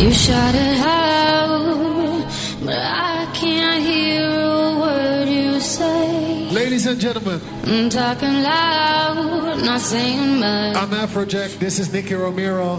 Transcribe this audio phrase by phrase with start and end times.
[0.00, 2.24] You shout it out,
[2.64, 6.48] but I can't hear a word you say.
[6.50, 10.76] Ladies and gentlemen, I'm talking loud, not saying much.
[10.76, 11.58] I'm Afrojack.
[11.58, 12.76] This is Nicky Romero.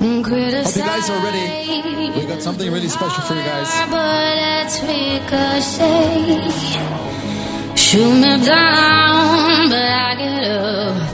[0.00, 2.18] Hope you guys are ready.
[2.18, 3.70] We got something really special for you guys.
[3.90, 6.50] But it's ricochet.
[7.76, 11.13] Shoot me down, but I get up.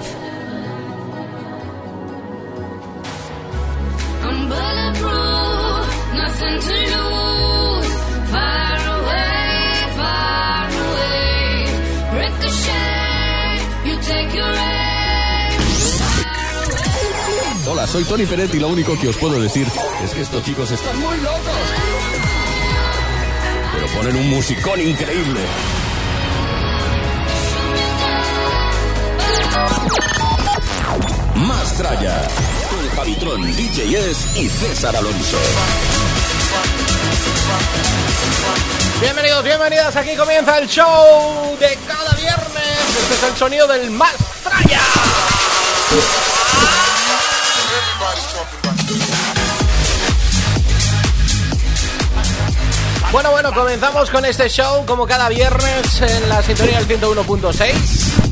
[17.67, 19.67] Hola, soy Tony Peret y lo único que os puedo decir
[20.05, 21.41] es que estos chicos están muy locos.
[23.73, 25.41] Pero ponen un musicón increíble.
[31.37, 32.60] Más tralla.
[33.01, 35.39] Con Javitron, DJ S y César Alonso.
[39.01, 42.97] Bienvenidos, bienvenidas, aquí comienza el show de cada viernes.
[43.01, 44.15] Este es el sonido del más.
[53.13, 58.30] Bueno, bueno, comenzamos con este show como cada viernes en la sintonía del 101.6.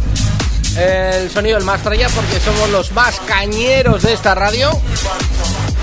[0.79, 4.71] El sonido del más tralla porque somos los más cañeros de esta radio.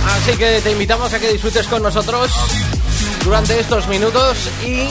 [0.07, 2.31] Así que te invitamos a que disfrutes con nosotros
[3.25, 4.87] durante estos minutos y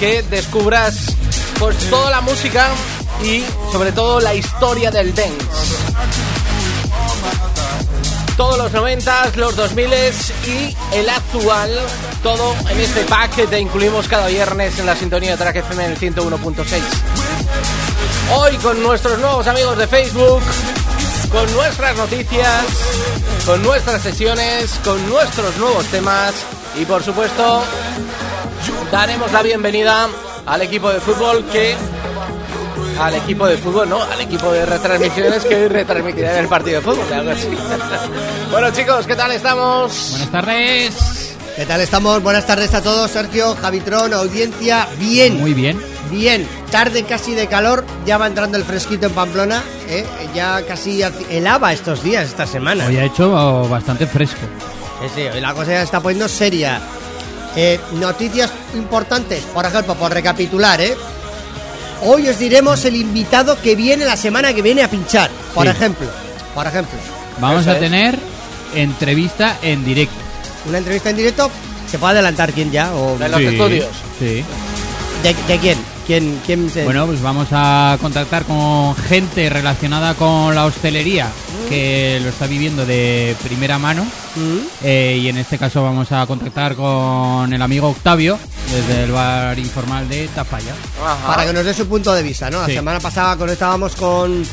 [0.00, 1.14] que descubras
[1.60, 2.68] pues toda la música
[3.22, 5.36] y sobre todo la historia del dance.
[8.36, 9.90] Todos los 90, los 2000
[10.46, 11.70] y el actual,
[12.22, 15.84] todo en este pack que te incluimos cada viernes en la sintonía de Track FM
[15.84, 16.82] en el 101.6.
[18.34, 20.42] Hoy con nuestros nuevos amigos de Facebook,
[21.30, 22.64] con nuestras noticias,
[23.44, 26.34] con nuestras sesiones, con nuestros nuevos temas
[26.80, 27.62] y por supuesto
[28.90, 30.08] daremos la bienvenida
[30.44, 31.76] al equipo de fútbol que
[33.00, 37.12] al equipo de fútbol, no, al equipo de retransmisiones que retransmitirá el partido de fútbol,
[37.12, 37.48] algo así.
[38.50, 40.10] bueno chicos, ¿qué tal estamos?
[40.10, 41.36] Buenas tardes.
[41.56, 42.22] ¿Qué tal estamos?
[42.22, 44.88] Buenas tardes a todos, Sergio, Javitron, audiencia.
[44.98, 45.95] Bien, Muy bien.
[46.10, 46.46] Bien.
[46.70, 49.62] Tarde casi de calor, ya va entrando el fresquito en Pamplona.
[49.88, 50.04] ¿eh?
[50.34, 52.86] Ya casi helaba estos días, esta semana.
[52.86, 54.40] Hoy ha hecho bastante fresco.
[55.02, 56.80] Sí, sí, hoy la cosa ya está poniendo seria.
[57.54, 60.96] Eh, noticias importantes, por ejemplo, por recapitular, ¿eh?
[62.02, 65.70] Hoy os diremos el invitado que viene la semana que viene a pinchar, por Sí.
[65.70, 66.06] ejemplo.
[66.54, 66.98] Por ejemplo,
[67.38, 67.80] Vamos Eso a es.
[67.80, 68.18] tener
[68.74, 70.14] entrevista en directo.
[70.66, 71.50] una entrevista en directo.
[71.90, 72.92] ¿Se puede adelantar quién ya?
[72.94, 73.88] O De los estudios.
[74.18, 74.42] Sí.
[75.22, 75.78] ¿De, de quién?
[76.06, 81.28] ¿Quién, quién se- Bueno, pues vamos a contactar con gente relacionada con la hostelería
[81.68, 84.04] que lo está viviendo de primera mano.
[84.36, 84.58] ¿Mm?
[84.84, 88.38] Eh, y en este caso vamos a contactar con el amigo Octavio
[88.72, 90.74] desde el bar informal de Tafalla.
[91.04, 91.26] Ajá.
[91.26, 92.60] para que nos dé su punto de vista, ¿no?
[92.60, 92.74] La Sí.
[92.74, 94.44] semana pasada conectábamos con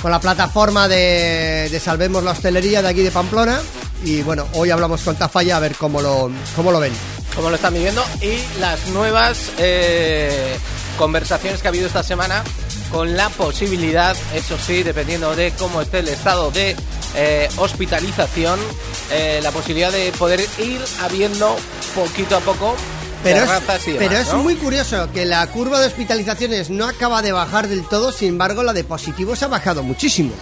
[0.00, 3.60] con la plataforma de, de Salvemos la Hostelería de aquí de Pamplona
[4.02, 6.92] y bueno, hoy hablamos con Tafalla a ver cómo lo, cómo lo ven.
[7.34, 10.58] Cómo lo están viviendo y las nuevas eh,
[10.98, 12.42] conversaciones que ha habido esta semana
[12.90, 16.74] con la posibilidad, eso sí, dependiendo de cómo esté el estado de
[17.14, 18.58] eh, hospitalización,
[19.12, 21.56] eh, la posibilidad de poder ir habiendo
[21.94, 22.74] poquito a poco
[23.22, 24.42] Pero, es, terrazas y demás, pero es ¿no?
[24.42, 28.64] muy curioso que la curva de hospitalizaciones no acaba de bajar del todo, sin embargo
[28.64, 30.32] la de positivos ha bajado muchísimo.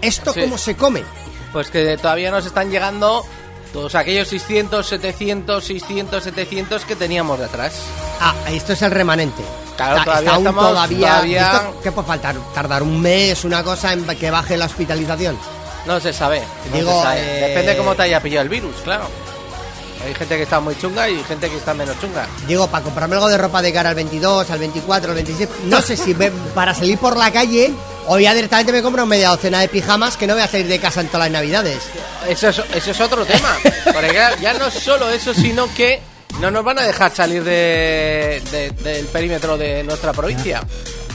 [0.00, 0.40] ¿Esto Sí.
[0.40, 1.04] cómo se come?
[1.52, 3.24] Pues que todavía nos están llegando
[3.72, 7.74] todos aquellos 600, 700, 600, 700 que teníamos detrás.
[8.20, 9.42] Ah, esto es el remanente.
[9.76, 11.08] Claro, Está- todavía está aún estamos- todavía.
[11.08, 12.36] todavía- ¿esto ¿Qué puede faltar?
[12.54, 15.38] ¿Tardar un mes, una cosa en que baje la hospitalización?
[15.86, 16.42] No se sabe.
[16.70, 17.20] no Digo, se sabe.
[17.44, 19.04] eh, Depende cómo te haya pillado el virus, claro.
[20.04, 22.26] Hay gente que está muy chunga y gente que está menos chunga.
[22.46, 25.48] Digo, para comprarme algo de ropa de cara al 22, al 24, al 26.
[25.66, 27.72] No sé si me- para salir por la calle
[28.08, 30.78] o ya directamente me compro media docena de pijamas que no voy a salir de
[30.80, 31.78] casa en todas las navidades.
[32.28, 33.56] Eso es, eso es otro tema.
[33.92, 36.00] Porque ya, ya no es solo eso, sino que
[36.40, 40.62] no nos van a dejar salir de, de- del perímetro de nuestra provincia.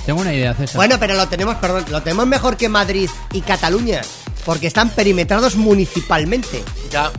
[0.06, 0.78] Tengo una idea, César.
[0.78, 4.02] Bueno, pero lo tenemos, perdón, lo tenemos mejor que Madrid y Cataluña.
[4.48, 6.64] Porque están perimetrados municipalmente.
[6.90, 7.12] Ya.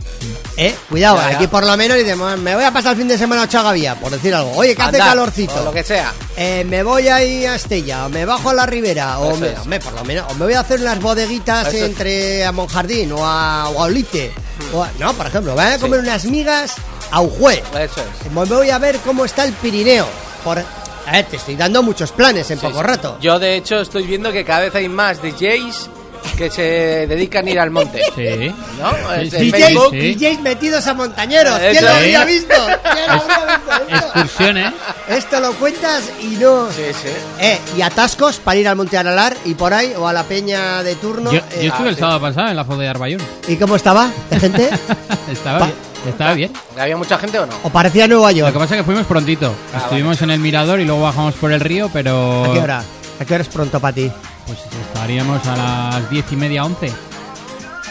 [0.57, 0.75] ¿Eh?
[0.89, 1.35] Cuidado, Ya, ya.
[1.37, 1.95] aquí por lo menos
[2.39, 4.51] me voy a pasar el fin de semana a Ochagavía, por decir algo.
[4.55, 5.61] Oye, que hace calorcito.
[5.61, 6.11] o lo que sea.
[6.35, 9.93] Eh, me voy ahí a Estella, o me bajo a la Ribera, o me, por
[9.93, 13.69] lo menos, o me voy a hacer unas bodeguitas Eso entre a Monjardín o a,
[13.69, 14.31] o a Olite.
[14.73, 16.73] O a- no, por ejemplo, voy a comer unas migas
[17.11, 17.63] a Ujue.
[17.79, 18.31] Eso es.
[18.33, 20.07] Me voy a ver cómo está el Pirineo.
[20.43, 22.83] Por, a ver, te estoy dando muchos planes en Sí, poco sí.
[22.85, 23.17] rato.
[23.21, 25.89] Yo, de hecho, estoy viendo que cada vez hay más DJs
[26.37, 26.61] que se
[27.07, 28.01] dedican a ir al monte.
[28.15, 28.53] Sí.
[28.79, 28.91] ¿No?
[28.91, 29.51] Sí, Es sí.
[29.51, 29.89] DJs, Facebook.
[29.91, 30.15] sí.
[30.15, 31.57] DJs metidos a montañeros.
[31.59, 31.95] ¿Quién lo es.
[31.97, 32.53] habría visto?
[32.93, 34.05] ¿Quién lo habría visto esto?
[34.13, 34.73] Excursiones.
[35.09, 36.69] Esto lo cuentas y no.
[36.71, 37.09] Sí, sí.
[37.39, 40.83] Eh, y atascos para ir al Monte Aralar y por ahí, o a la peña
[40.83, 41.31] de turno.
[41.31, 41.99] Yo, eh, yo estuve ah, el sí.
[42.01, 43.21] sábado pasado en la foto de Arbayún.
[43.47, 44.09] ¿Y cómo estaba?
[44.29, 44.69] ¿De gente?
[45.31, 45.77] estaba Pa- bien.
[46.07, 46.53] Estaba bien.
[46.79, 47.53] ¿Había mucha gente o no?
[47.63, 48.53] ¿O parecía Nueva Lo York?
[48.53, 49.53] que pasa es que fuimos prontito.
[49.73, 52.45] Ah, Estuvimos en el mirador y luego bajamos por el río, pero.
[52.45, 52.83] ¿A qué hora?
[53.19, 54.09] ¿A qué hora es pronto para ti?
[54.49, 56.91] Pues estaríamos a las diez y media, once.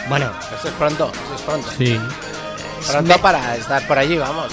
[0.09, 0.29] Bueno,
[0.59, 1.69] Eso es pronto, eso es pronto.
[1.77, 1.99] Sí.
[2.91, 4.47] Pronto para estar por allí, vamos.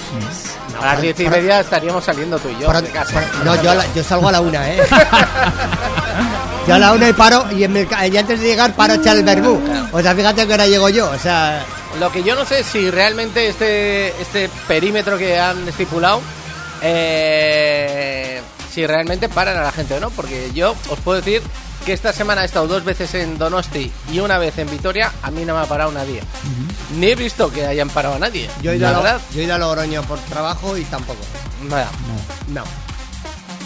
[0.73, 3.23] no, A las diez y media estaríamos saliendo tú y yo de casa.
[3.44, 4.82] no, yo, a la- yo salgo a la una, ¿eh?
[6.69, 8.93] yo a la una y paro, y, en el ca- y antes de llegar paro
[8.94, 9.61] a echar el verbú.
[9.93, 11.64] O sea, fíjate que ahora llego yo, o sea...
[12.00, 16.20] Lo que yo no sé es si realmente este, este perímetro que han estipulado,
[16.82, 18.43] eh,
[18.73, 21.43] si realmente paran a la gente o no, porque yo os puedo decir
[21.87, 25.31] que esta semana he estado dos veces en Donosti y una vez en Vitoria, a
[25.31, 26.21] mí no me ha parado nadie.
[26.99, 28.50] Ni he visto que hayan parado a nadie.
[28.61, 29.21] Yo he ido, la a, Lo- verdad.
[29.33, 31.21] yo he ido a Logroño por trabajo y tampoco.
[31.62, 31.88] Nada.
[32.49, 32.65] No.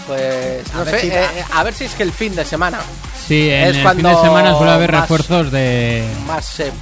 [0.06, 2.44] Pues A no ver sé, si- eh, a ver si es que el fin de
[2.44, 2.80] semana
[3.26, 6.04] Sí, en Es el cuando fin de semana suele haber más- refuerzos de.
[6.26, 6.72] más se,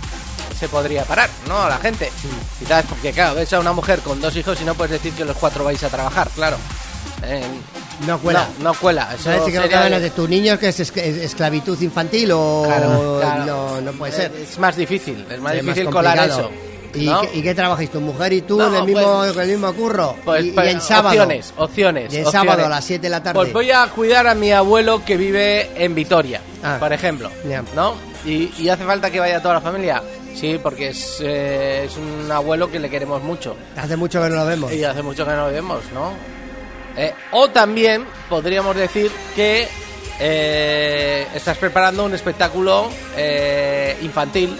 [0.58, 1.62] se podría parar, ¿no?
[1.62, 2.10] A la gente.
[2.58, 5.24] Quizás porque, claro, ves a una mujer con dos hijos y no puedes decir que
[5.24, 6.56] los cuatro vais a trabajar, claro.
[7.22, 7.44] Eh,
[8.06, 8.48] No cuela.
[8.58, 9.08] No, no cuela.
[9.14, 12.30] Eso ¿Sabes si que no hablas de tus niños que es, es- es esclavitud infantil
[12.32, 13.44] o Claro, claro.
[13.44, 14.32] No, no puede ser?
[14.40, 16.50] Es más difícil, es más Es más difícil colar complicado.
[16.50, 16.68] eso.
[16.94, 17.20] ¿Y, ¿no?
[17.20, 20.16] qué, ¿Y qué trabajáis tu mujer y tú No, el mismo, pues- el mismo curro?
[20.24, 21.08] Pues, y, y pues, en sábado.
[21.08, 22.12] Opciones, opciones.
[22.14, 22.32] Y en opciones.
[22.50, 23.38] sábado a las 7 de la tarde.
[23.38, 26.76] Pues voy a cuidar a mi abuelo que vive en Vitoria, Ah.
[26.80, 27.30] por ejemplo.
[27.48, 27.62] Ya.
[27.76, 27.94] ¿No?
[28.24, 30.02] Y, y hace falta que vaya toda la familia.
[30.34, 33.56] Sí, porque es, eh, es un abuelo que le queremos mucho.
[33.76, 34.72] Hace mucho que no lo vemos.
[34.72, 36.12] Y hace mucho que no lo vemos, ¿no?
[36.98, 39.68] Eh, o también podríamos decir que
[40.20, 44.58] eh, estás preparando un espectáculo eh, infantil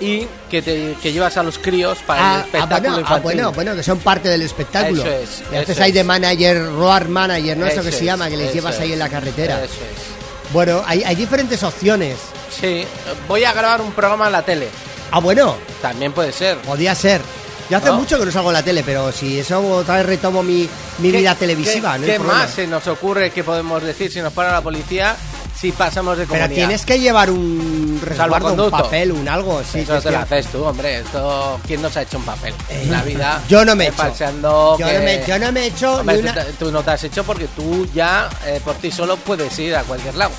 [0.00, 3.00] y que, te, que llevas a los críos para el Ah, ah, espectáculo bueno, ah,
[3.00, 3.22] infantil.
[3.24, 5.02] bueno, bueno, que son parte del espectáculo.
[5.02, 7.66] Eso es, y haces ahí de manager, road manager, ¿no?
[7.66, 9.56] Eso, Eso que se llama, que les llevas ahí en la carretera.
[9.64, 10.52] Eso es.
[10.52, 12.16] Bueno, hay, hay diferentes opciones.
[12.60, 12.84] Sí,
[13.26, 14.68] voy a grabar un programa en la tele.
[15.10, 16.58] Ah, bueno, También puede ser.
[16.58, 17.20] podía ser.
[17.70, 17.94] Yo hace ¿No?
[17.96, 20.68] mucho que no salgo en la tele, pero si eso otra vez retomo mi,
[20.98, 24.12] mi ¿Qué- vida televisiva, ¿Qué, no hay qué más se nos ocurre que podemos decir
[24.12, 25.16] si nos para la policía
[25.58, 26.48] si pasamos de comunidad?
[26.48, 29.62] Pero tienes que llevar un resguardo, un papel, un algo.
[29.64, 30.98] Sí, Eso te lo haces tú, hombre.
[30.98, 32.52] Esto, ¿Quién nos ha hecho un papel?
[32.68, 33.40] En la vida.
[33.48, 34.02] Yo no me he eh, hecho.
[34.02, 36.34] falseando yo, que- no me, yo no me he hecho Hombre, tú, una...
[36.34, 39.76] te- tú no te has hecho porque tú ya eh, por ti solo puedes ir
[39.76, 40.32] a cualquier lado.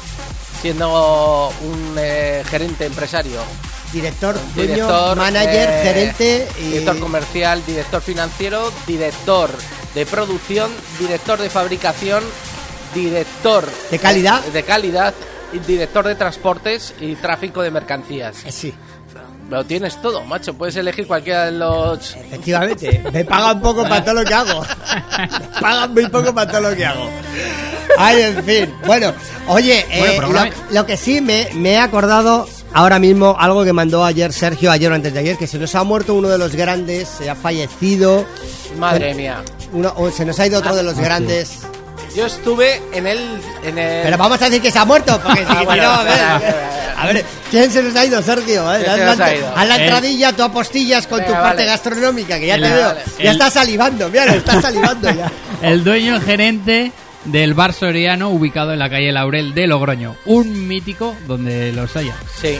[0.61, 3.39] Siendo un eh, gerente empresario,
[3.93, 6.63] director, dueño, director, manager, eh, gerente y...
[6.63, 9.49] director comercial, director financiero, director
[9.95, 12.23] de producción, director de fabricación,
[12.93, 14.41] director ¿De calidad?
[14.43, 15.13] de, de calidad
[15.53, 18.43] y director de transportes y tráfico de mercancías.
[18.45, 18.73] Eh, Sí,
[19.49, 20.53] Lo tienes todo, macho.
[20.55, 22.15] Puedes elegir cualquiera de los.
[22.15, 23.03] efectivamente.
[23.11, 24.61] Me pagan poco para todo lo que hago.
[25.19, 27.07] Me pagan muy poco para todo lo que hago.
[27.99, 28.73] Ay, en fin.
[28.87, 29.13] Bueno,
[29.47, 33.73] oye, Bueno, eh, lo, lo que sí me, me he acordado ahora mismo, algo que
[33.73, 36.37] mandó ayer Sergio, ayer o antes de ayer, que se nos ha muerto uno de
[36.37, 38.25] los grandes, se ha fallecido.
[38.77, 39.43] Madre mía.
[39.71, 41.03] Uno, o se nos ha ido otro de los Ah, sí.
[41.03, 41.51] grandes.
[42.15, 43.19] Yo estuve en el.
[43.63, 45.89] En el Pero vamos a decir que se ha muerto, porque si Ah, bueno, no,
[45.91, 47.01] a ver, venga, venga.
[47.01, 48.71] a ver, ¿quién se nos ha ido, Sergio?
[48.75, 48.83] eh?
[48.83, 49.47] ¿Quién Haz se la, nos ha ido?
[49.55, 51.65] haz la entradilla, tú apostillas con tu Venga, parte vale.
[51.71, 52.85] gastronómica, que ya El- te veo.
[52.87, 53.01] vale.
[53.17, 55.31] Ya El- está salivando, mira, está salivando ya.
[55.63, 56.91] El dueño gerente
[57.25, 60.15] del bar soriano ubicado en la calle Laurel de Logroño.
[60.25, 62.15] Un mítico donde los haya.
[62.41, 62.57] Sí.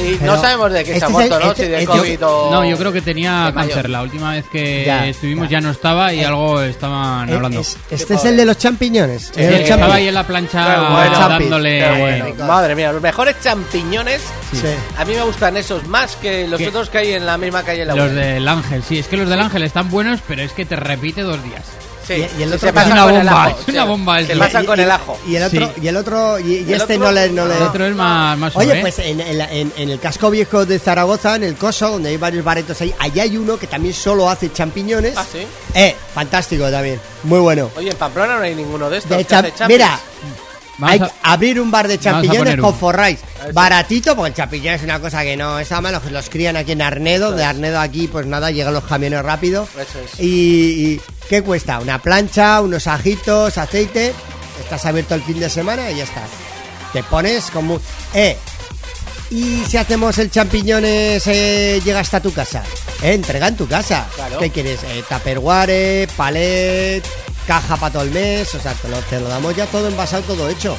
[0.00, 1.50] Y Pero no sabemos de qué se este ha es muerto, ¿no?
[1.50, 2.50] este- si de este- COVID o...
[2.52, 3.90] No, yo creo que tenía cáncer.
[3.90, 5.58] La última vez que Ya, estuvimos ya.
[5.58, 5.60] ya.
[5.60, 7.60] no estaba y Eh, algo estaban Eh, hablando.
[7.60, 9.30] es- este es el de los champiñones.
[9.30, 11.28] el de Sí, los champi- estaba ahí en la plancha bueno.
[11.28, 11.98] dándole...
[11.98, 12.44] Bueno.
[12.46, 14.22] Madre mía, los mejores champiñones.
[14.52, 14.60] Sí.
[14.96, 16.68] A mí me gustan esos más que los ¿Qué?
[16.68, 17.84] otros que hay en la misma calle.
[17.84, 20.64] La Los del Ángel, sí, es que los del Ángel están buenos, pero es que
[20.64, 21.64] te repite dos días.
[22.06, 23.68] Sí, Y- y el sí, otro se pasa es una con el bomba, ajo, es
[23.68, 25.18] una bomba Se pasa Y- con el ajo.
[25.26, 25.80] Y el otro, Sí.
[25.82, 27.30] y, el otro y, y El este otro- no le.
[27.30, 28.80] No le El otro es más, más Oye, sobre.
[28.80, 32.08] pues en, en la- en- en el casco viejo de Zaragoza, en el Coso, donde
[32.10, 35.14] hay varios baretos ahí, allá hay uno que también solo hace champiñones.
[35.16, 35.46] Ah, sí.
[35.74, 37.00] Eh, fantástico también.
[37.24, 37.70] Muy bueno.
[37.76, 39.16] Oye, en Pamplona no hay ninguno de estos.
[39.16, 39.52] De que hace.
[39.68, 39.98] Mira,
[40.82, 43.18] Vamos hay a- que abrir un bar de champiñones con forráis.
[43.42, 43.52] Eso.
[43.54, 45.92] Baratito, porque el champiñón es una cosa que no está mal.
[45.92, 47.28] Los, los crían aquí en Arnedo.
[47.28, 47.48] Eso De es.
[47.48, 49.66] Arnedo aquí, pues nada, llegan los camiones rápido.
[49.78, 50.20] Eso es.
[50.20, 51.78] Y, y ¿qué cuesta?
[51.80, 54.12] Una plancha, unos ajitos, aceite.
[54.62, 56.22] Estás abierto el fin de semana y ya está.
[56.92, 57.80] Te pones como...
[58.14, 58.36] Eh,
[59.30, 62.62] y si hacemos el champiñones, eh, llega hasta tu casa.
[63.02, 64.06] Eh, entrega en tu casa.
[64.14, 64.38] Claro.
[64.38, 64.80] ¿Qué quieres?
[64.84, 67.02] Eh, tupperware, palet,
[67.46, 68.54] caja para todo el mes.
[68.54, 70.76] O sea, te lo, te lo damos ya todo envasado, todo hecho.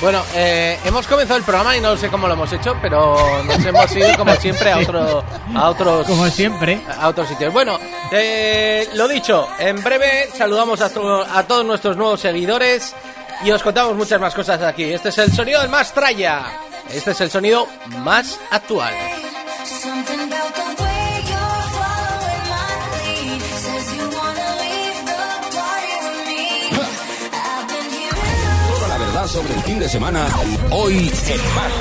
[0.00, 3.64] Bueno, eh, hemos comenzado el programa y no sé cómo lo hemos hecho, pero nos
[3.64, 6.80] hemos ido como siempre a otro, a otros, Como siempre.
[7.00, 7.50] a otros sitios.
[7.52, 7.78] Bueno,
[8.12, 12.94] eh, lo dicho, en breve saludamos a, to- a todos nuestros nuevos seguidores
[13.42, 14.84] y os contamos muchas más cosas aquí.
[14.84, 16.42] Este es el sonido del más tralla.
[16.92, 17.66] Este es el sonido
[18.04, 18.92] más actual.
[29.36, 30.26] sobre el fin de semana,
[30.70, 31.72] hoy en Más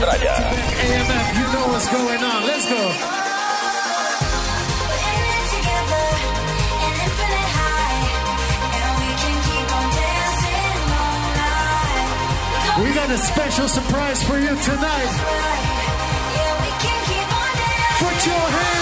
[12.84, 15.12] We got a special surprise for you tonight.
[18.00, 18.75] Put your hands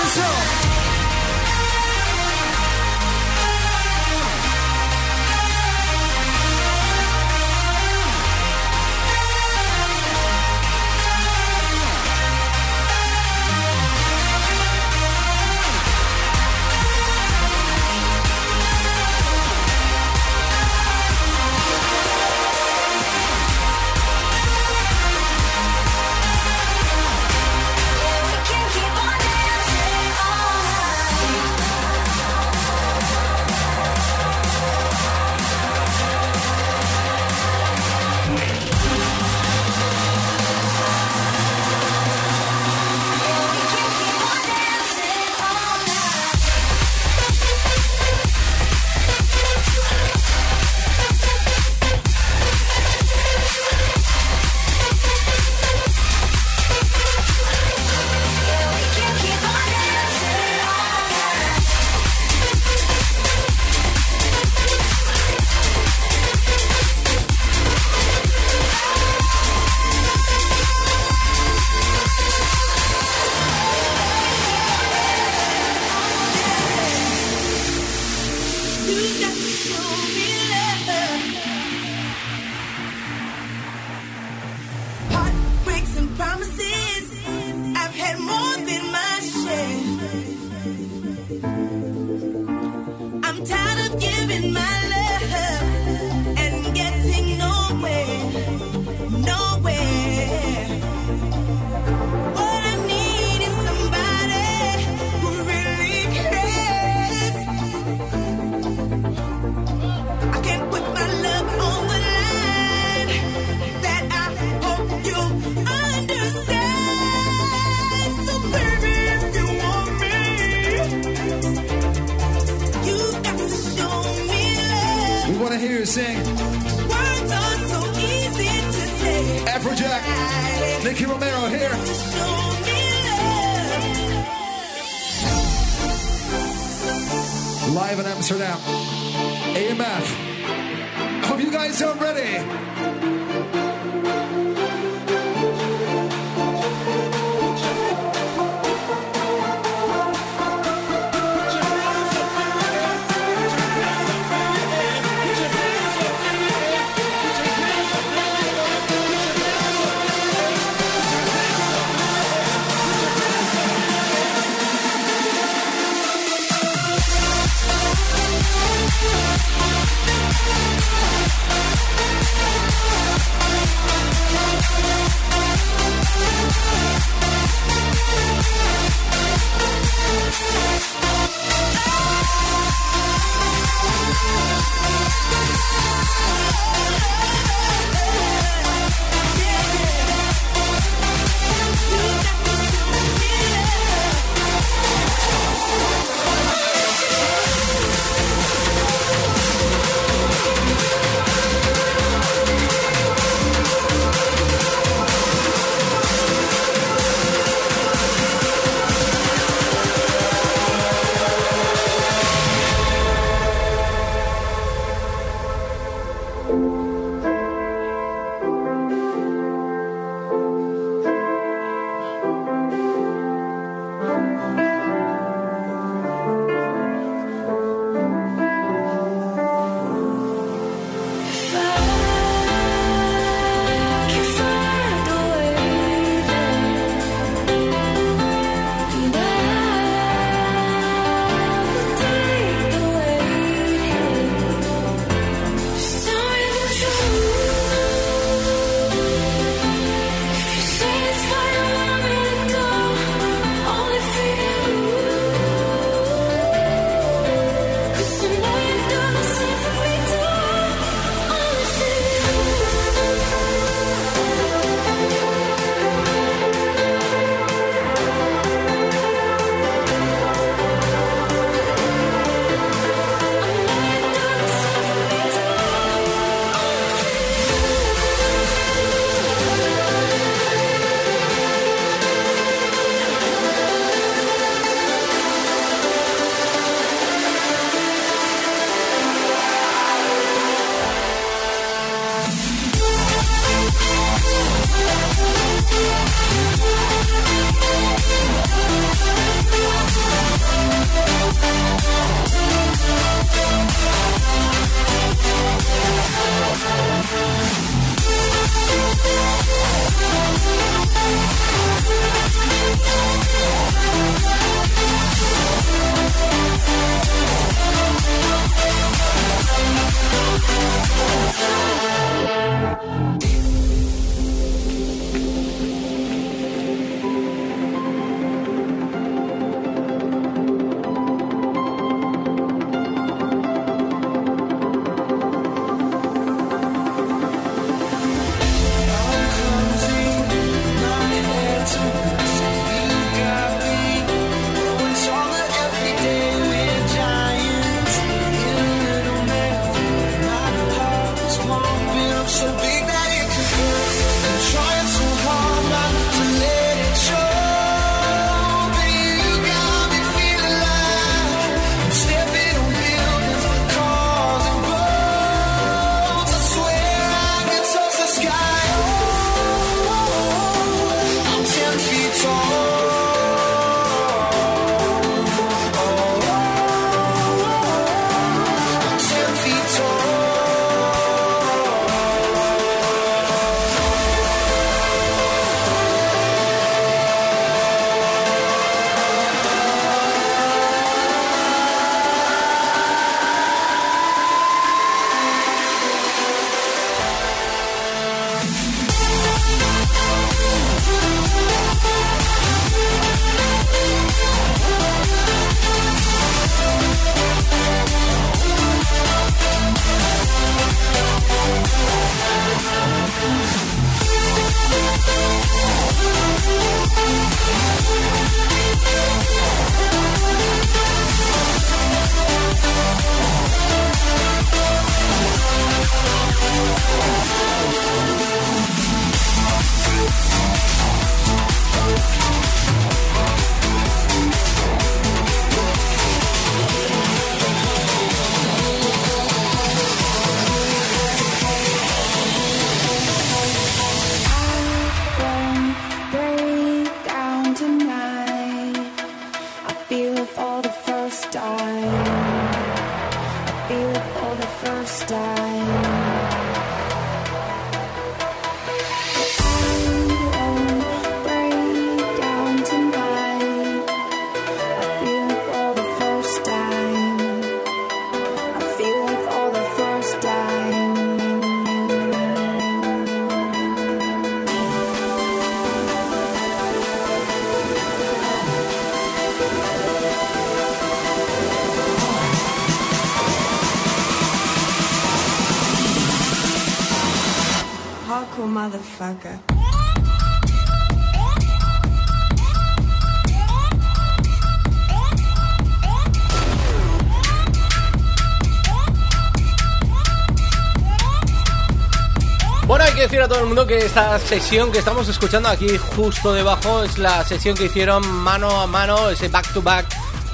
[502.65, 505.77] Bueno, hay que decir a todo el mundo que esta sesión que estamos escuchando aquí
[505.77, 509.85] justo debajo es la sesión que hicieron mano a mano, ese back to back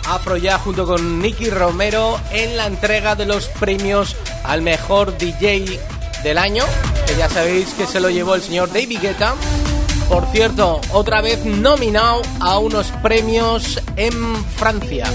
[0.08, 5.80] Afro ya junto con Nicky Romero en la entrega de los premios al mejor DJ
[6.24, 6.64] del año
[7.20, 9.36] ya sabéis que se lo llevó el señor David Guetta.
[10.08, 14.14] Por cierto, otra vez nominado a unos premios en
[14.56, 15.06] Francia.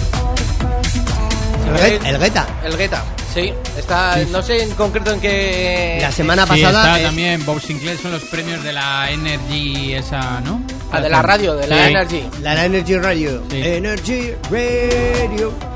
[1.66, 2.46] El, eh, el Guetta.
[2.62, 3.54] El Guetta, sí.
[3.78, 5.96] Está, no sé en concreto en qué...
[6.02, 6.62] La semana sí.
[6.62, 10.60] Está también Bob Sinclair, son los premios de la Energy esa, ¿no?
[10.92, 11.88] Ah, de la radio, de la.
[11.88, 12.22] Energy.
[12.42, 13.42] La Energy Radio.
[13.50, 15.73] Energy Radio.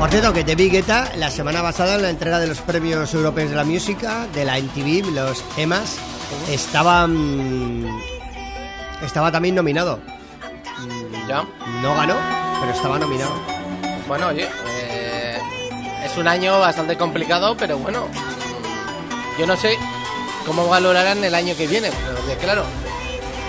[0.00, 3.50] Por cierto, que David Guetta, la semana pasada en la entrega de los premios europeos
[3.50, 5.98] de la música, de la MTV, los EMAs,
[6.48, 7.06] estaba.
[7.06, 8.00] mm,
[9.04, 9.98] estaba también nominado.
[11.28, 11.44] Ya.
[11.82, 12.16] No ganó,
[12.62, 13.32] pero estaba nominado.
[14.08, 15.38] Bueno, oye, eh,
[16.02, 18.08] es un año bastante complicado, pero bueno,
[19.38, 19.76] yo no sé
[20.46, 22.64] cómo valorarán el año que viene, porque claro,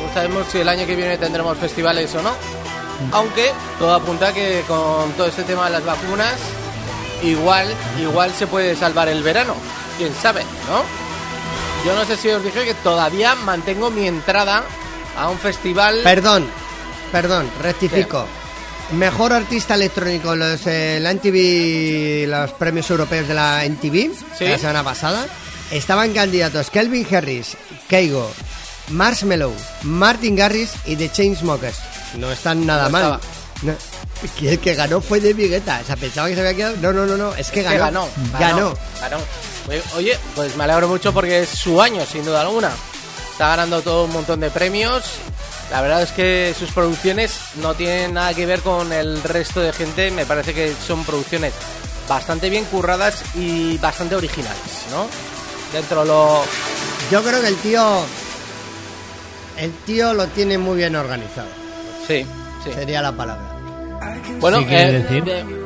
[0.05, 2.50] no sabemos si el año que viene tendremos festivales o no.
[3.11, 6.35] Aunque todo apunta que con todo este tema de las vacunas,
[7.23, 7.67] igual,
[7.99, 9.55] igual se puede salvar el verano,
[9.97, 10.83] quién sabe, ¿no?
[11.85, 14.63] Yo no sé si os dije que todavía mantengo mi entrada
[15.17, 16.01] a un festival.
[16.03, 16.45] Perdón,
[17.11, 18.25] perdón, rectifico.
[18.93, 24.45] Mejor artista electrónico, los, eh, la MTV, los premios europeos de la MTV, Sí.
[24.45, 25.25] la semana pasada,
[25.71, 27.55] estaban candidatos Kelvin Harris,
[27.87, 28.29] Keigo,
[28.89, 29.51] Marshmello,
[29.83, 31.79] Martin Garrix y The Chainsmokers.
[32.15, 33.01] No están nada No mal.
[33.03, 33.19] estaba.
[33.63, 33.73] No.
[34.39, 35.79] Y el que ganó fue de Guetta.
[35.83, 36.75] O sea, pensaba que se había quedado.
[36.81, 37.33] No, no, no, no.
[37.35, 38.07] Es que Es que ganó.
[38.33, 38.73] ganó, Ganó.
[38.99, 39.17] ganó.
[39.67, 42.71] Oye, Oye, pues me alegro mucho porque es su año, sin duda alguna.
[43.31, 45.03] Está ganando todo un montón de premios.
[45.71, 49.71] La verdad es que sus producciones no tienen nada que ver con el resto de
[49.73, 50.11] gente.
[50.11, 51.53] Me parece que son producciones
[52.09, 54.59] bastante bien curradas y bastante originales,
[54.91, 55.07] ¿no?
[55.71, 56.43] Dentro lo...
[57.09, 58.01] Yo creo que el tío.
[59.57, 61.47] El tío lo tiene muy bien organizado.
[62.11, 62.25] Sí,
[62.65, 62.71] sí.
[62.73, 63.43] Sería la palabra.
[64.39, 65.23] Bueno, ¿Qué quiere eh, decir?
[65.23, 65.61] de-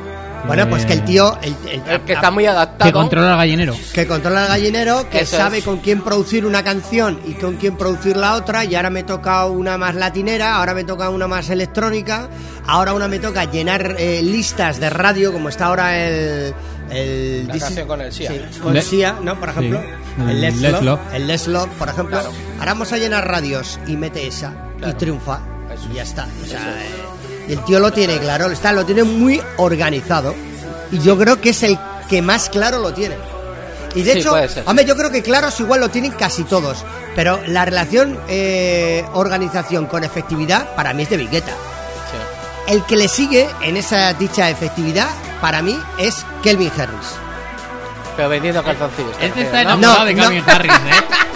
[0.46, 1.36] Bueno, pues que el tío.
[1.42, 2.88] el- el- el que está muy adaptado.
[2.88, 3.76] Que controla el gallinero.
[3.94, 5.64] que controla el gallinero, que Eso sabe es.
[5.64, 9.46] con quién producir una canción y con quién producir la otra, y ahora me toca
[9.48, 12.30] una más latinera, ahora me toca una más electrónica,
[12.68, 16.54] ahora una me toca llenar eh, listas de radio, como está ahora el...
[16.92, 18.30] el La canción con el Sia.
[18.32, 19.40] sí, con Le- Sia, ¿no?
[19.40, 19.82] Por ejemplo.
[19.82, 20.22] Sí.
[20.30, 21.00] El Let's, Let's Love, Love.
[21.16, 22.20] El Let's Love, por ejemplo.
[22.20, 22.32] Claro.
[22.60, 24.54] Ahora vamos a llenar radios y mete esa
[24.88, 25.40] y triunfa.
[25.76, 26.10] Eso Y ya es.
[26.10, 26.28] está.
[26.44, 27.06] O sea, eh,
[27.50, 30.34] el tío lo tiene claro, está, lo tiene muy organizado.
[30.92, 31.78] Y yo creo que es el
[32.10, 33.16] que más claro lo tiene.
[33.96, 34.36] Y de Sí, hecho,
[34.66, 36.84] hombre, yo creo que claros igual lo tienen casi todos.
[37.16, 41.52] Pero la relación eh, organización con efectividad para mí es de Vigueta.
[41.54, 42.74] Sí.
[42.74, 45.08] El que le sigue en esa dicha efectividad
[45.40, 47.08] para mí es Kelvin Harris.
[48.18, 49.18] Pero vendiendo calzoncillos.
[49.18, 49.72] te Este está ¿no?
[49.76, 50.24] enamorado No, de no.
[50.24, 50.76] Calvin Harris, ¿eh?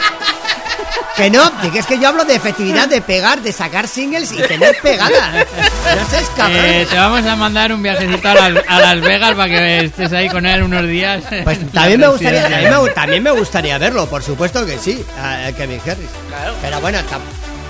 [1.15, 4.38] Que no, que es que yo hablo de efectividad de pegar, de sacar singles y
[4.38, 5.31] tener pegada.
[5.33, 6.57] No seas cabrón.
[6.63, 10.13] Eh, te vamos a mandar un viajecito a Las, a Las Vegas para que estés
[10.13, 11.23] ahí con él unos días.
[11.43, 15.51] Pues también me gustaría, también me, también me gustaría verlo, por supuesto que sí, a
[15.51, 16.09] Kevin Harris.
[16.29, 16.53] Claro.
[16.62, 16.99] Pero bueno,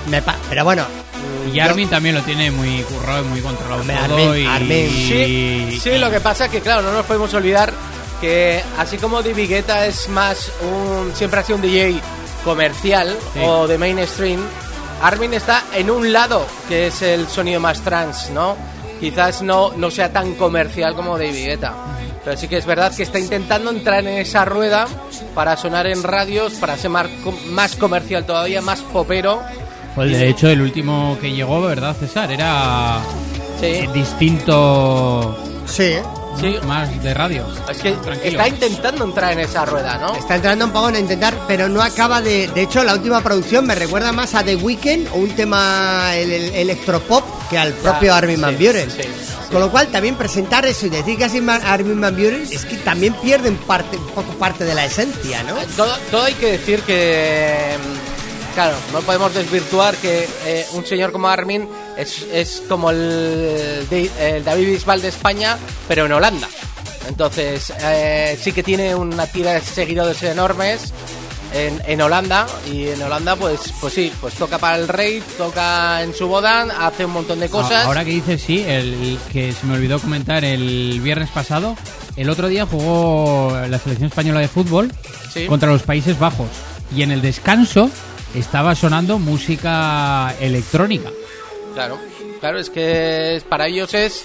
[0.07, 0.85] me pa- pero bueno.
[1.47, 3.93] Y yo- Armin también lo tiene muy currado y muy controlado todo.
[3.93, 4.89] Armin- y, Armin.
[4.89, 7.73] Sí, sí, lo que pasa es que, claro, no nos podemos olvidar
[8.21, 11.11] que así como David Guetta es más un.
[11.15, 11.99] siempre ha sido un DJ
[12.43, 13.39] comercial Sí.
[13.43, 14.39] o de mainstream,
[15.01, 18.55] Armin está en un lado que es el sonido más trans, ¿no?
[18.99, 21.73] Quizás no, no sea tan comercial como David Guetta.
[22.25, 24.87] Pero sí que es verdad que está intentando entrar en esa rueda
[25.33, 27.07] para sonar en radios, para ser más,
[27.51, 29.41] más comercial todavía, más popero.
[29.95, 32.29] Pues de hecho, el último que llegó, ¿verdad, César?
[32.31, 32.99] Era
[33.61, 35.95] Sí, distinto, Sí.
[36.41, 36.57] Sí.
[36.65, 37.45] más de radio.
[37.69, 38.29] Es que Tranquilo.
[38.29, 40.15] está intentando entrar en esa rueda, ¿no?
[40.15, 42.47] está entrando un poco en intentar, pero no acaba de.
[42.49, 46.31] De hecho, la última producción me recuerda más a The Weeknd o un tema el,
[46.31, 48.91] el- electropop que al propio Armin Van sí, Buren.
[48.91, 49.09] sí, sí.
[49.51, 52.65] Con lo cual, también presentar eso y decir que es Armin Armin Van Buren es
[52.65, 55.55] que también pierden parte, un poco parte de la esencia, ¿no?
[55.75, 61.11] Todo, todo hay que decir que, mm, claro, no podemos desvirtuar que eh, un señor
[61.11, 61.67] como Armin
[61.99, 63.85] es, es como el,
[64.19, 65.57] el David Bisbal de España,
[65.87, 66.47] pero en Holanda.
[67.07, 70.93] Entonces, eh, sí que tiene una tira de seguidores enormes
[71.53, 76.03] en, en Holanda y en Holanda pues pues sí, pues toca para el rey, toca
[76.03, 77.71] en su boda, hace un montón de cosas.
[77.71, 81.75] A- Ahora que dices sí, el que se me olvidó comentar el viernes pasado,
[82.15, 84.91] el otro día jugó la selección española de fútbol
[85.33, 85.45] Sí.
[85.47, 86.47] contra los Países Bajos
[86.95, 87.89] y en el descanso
[88.35, 91.09] estaba sonando música electrónica.
[91.73, 91.97] Claro,
[92.39, 94.23] claro, es que para ellos es,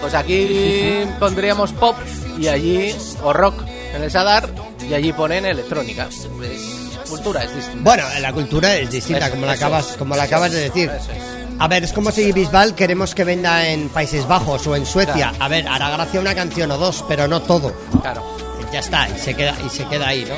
[0.00, 1.96] pues aquí pondríamos pop
[2.38, 3.62] y allí, o rock
[3.94, 4.48] en el Sadar,
[4.80, 6.08] y allí ponen electrónica.
[6.08, 6.28] Es
[7.08, 7.82] cultura, es distinta.
[7.82, 10.90] Bueno, la cultura es distinta, Eso, como la acabas, es, como la acabas de decir.
[10.90, 11.08] es.
[11.58, 15.14] A ver, es como si Bisbal queremos que venda en Países Bajos o en Suecia.
[15.14, 15.36] Claro.
[15.38, 17.72] A ver, hará gracia una canción o dos, pero no todo.
[18.00, 18.41] Claro.
[18.72, 20.36] Ya está, y se queda, y se queda ahí, ¿no?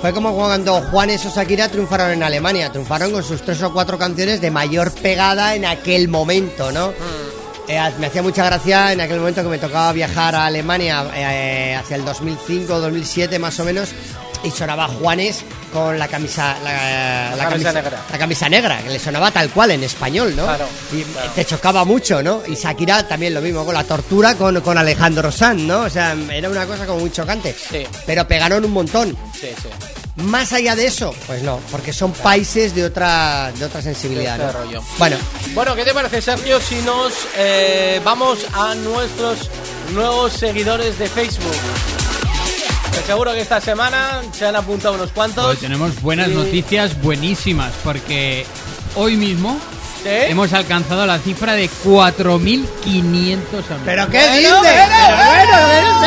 [0.00, 3.98] Fue como cuando Juanes o Shakira triunfaron en Alemania, triunfaron con sus tres o cuatro
[3.98, 6.92] canciones de mayor pegada en aquel momento, ¿no?
[7.68, 11.76] Eh, me hacía mucha gracia en aquel momento que me tocaba viajar a Alemania eh,
[11.76, 13.90] hacia el 2005 o 2007 más o menos
[14.42, 18.02] y sonaba Juanes con la camisa la, La camisa negra.
[18.10, 21.84] la camisa negra que le sonaba tal cual en español no Claro, y te chocaba
[21.84, 25.82] mucho no y Shakira también lo mismo con la tortura con, con Alejandro Sanz no
[25.82, 27.86] o sea era una cosa como muy chocante Sí.
[28.06, 29.68] pero pegaron un montón Sí, sí.
[30.24, 34.44] más allá de eso pues no porque son países de otra de otra sensibilidad De
[34.44, 34.46] ¿no?
[34.50, 34.82] este rollo.
[34.98, 35.16] bueno
[35.54, 39.50] Bueno, ¿qué te parece, Sergio, si nos eh, vamos a nuestros
[39.92, 41.54] nuevos seguidores de Facebook?
[42.92, 45.44] Que seguro que esta semana se han apuntado unos cuantos.
[45.44, 48.44] Hoy tenemos buenas Y- noticias buenísimas porque
[48.96, 49.58] hoy mismo
[50.02, 50.08] ¿Sí?
[50.28, 53.82] hemos alcanzado la cifra de 4.500 amigos.
[53.84, 56.00] pero qué dices bueno, pero bueno,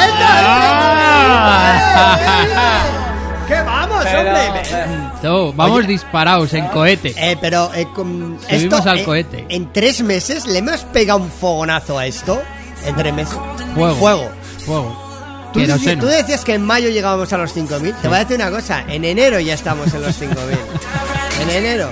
[3.47, 3.53] ¿qué.
[3.55, 4.63] ¿Qué vamos, Pero- hombre?
[5.21, 5.87] Tú, vamos Oye.
[5.87, 7.13] disparados en cohete.
[7.17, 9.45] Eh, pero eh, con Subimos esto, al eh, cohete.
[9.49, 12.41] En tres meses le hemos pegado un fogonazo a esto.
[12.85, 13.35] En tres meses.
[13.75, 13.95] Fuego.
[13.95, 14.29] Fuego.
[14.65, 15.02] Fuego.
[15.53, 15.61] Tú,
[15.99, 18.01] tú decías que en mayo llegábamos a los 5.000.
[18.01, 18.83] Te voy a decir una cosa.
[18.87, 20.35] En enero ya estamos en los 5.000.
[21.41, 21.89] en enero.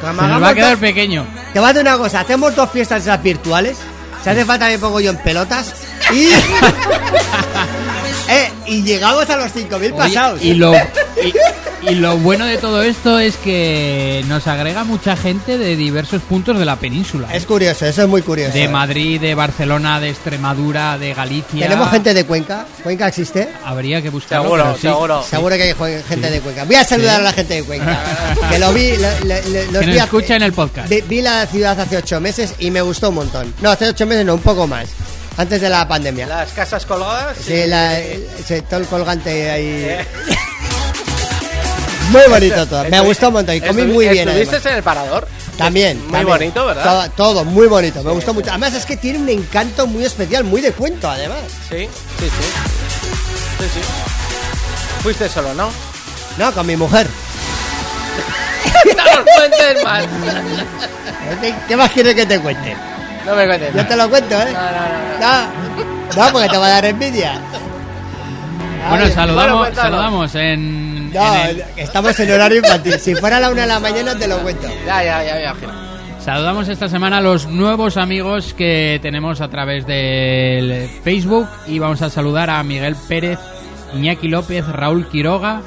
[0.00, 1.26] Como Se nos va a quedar pequeño.
[1.52, 2.20] Te voy a decir una cosa.
[2.20, 3.78] Hacemos dos fiestas esas virtuales.
[4.22, 5.74] Si hace falta me pongo yo en pelotas.
[6.12, 6.28] Y...
[8.28, 10.42] eh, y llegamos a los 5.000 Oye, pasados.
[10.42, 10.72] y lo
[11.82, 16.22] y, y lo bueno de todo esto es que nos agrega mucha gente de diversos
[16.22, 17.28] puntos de la península.
[17.32, 18.52] Es curioso, eso es muy curioso.
[18.52, 18.68] de eh.
[18.68, 21.66] Madrid, de Barcelona, de Extremadura, de Galicia.
[21.68, 22.66] Tenemos gente de Cuenca.
[22.82, 23.48] ¿Cuenca existe?
[23.64, 24.44] Habría que buscarlo.
[24.44, 24.80] Seguro, sí.
[24.82, 25.22] seguro.
[25.22, 26.64] Seguro que hay gente de Cuenca.
[26.64, 27.20] Voy a saludar Sí.
[27.20, 27.98] a la gente de Cuenca.
[28.50, 28.90] que lo vi.
[28.96, 30.88] lo- lo- los Que hace- escucha en el podcast.
[30.88, 33.54] Vi, vi la ciudad hace ocho meses y me gustó un montón.
[33.62, 34.88] No, hace ocho meses no, un poco más.
[35.38, 36.26] Antes de la pandemia.
[36.26, 37.36] Las casas colgadas.
[37.40, 39.96] Sí, la, el colgante ahí.
[42.10, 42.84] Muy bonito todo.
[42.84, 44.28] Me gustó un montón y comí muy bien.
[44.28, 44.70] ¿Estuviste además.
[44.72, 45.28] en el parador?
[45.56, 45.98] También.
[45.98, 46.26] Muy también.
[46.38, 47.10] bonito, ¿verdad?
[47.16, 48.02] Todo, todo muy bonito.
[48.02, 48.48] Me gustó mucho.
[48.50, 51.38] Además es que tiene un encanto muy especial, muy de cuento, además.
[51.68, 51.86] Sí,
[52.18, 52.28] sí, sí.
[53.58, 53.80] Sí, sí.
[55.02, 55.70] Fuiste solo, ¿no?
[56.38, 57.06] No, con mi mujer.
[58.96, 60.04] no nos cuentes más.
[61.42, 62.74] ¿Qué- ¿Qué más quieres que te cuente?
[63.28, 64.52] No me cuentes Yo te lo cuento, ¿eh?
[64.52, 66.16] No, no, no.
[66.16, 67.40] No, no, porque te va a dar envidia.
[68.88, 72.98] Bueno, saludamos, bueno, saludamos en, No, en el- estamos en horario infantil.
[72.98, 74.66] Si fuera la una de la mañana te lo cuento.
[74.86, 75.50] Ya, ya, ya, ya.
[75.50, 75.72] imagino.
[76.24, 82.02] Saludamos esta semana a los nuevos amigos que tenemos a través del Facebook y vamos
[82.02, 83.38] a saludar a Miguel Pérez,
[83.94, 85.60] Iñaki López, Raúl Quiroga,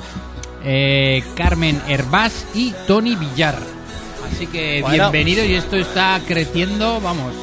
[0.63, 3.55] eh, Carmen Herbás y Tony Villar.
[4.31, 5.09] Así que Bueno.
[5.11, 7.33] bienvenido y esto está creciendo, vamos,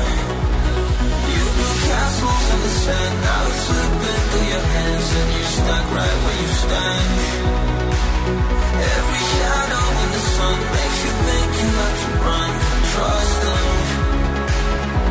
[1.34, 5.86] You built castles in the sand, now it's slipping through your hands, and you're stuck
[5.96, 7.10] right where you stand.
[8.96, 12.50] Every shadow in the sun makes you think you have to run.
[12.92, 13.66] Trust them.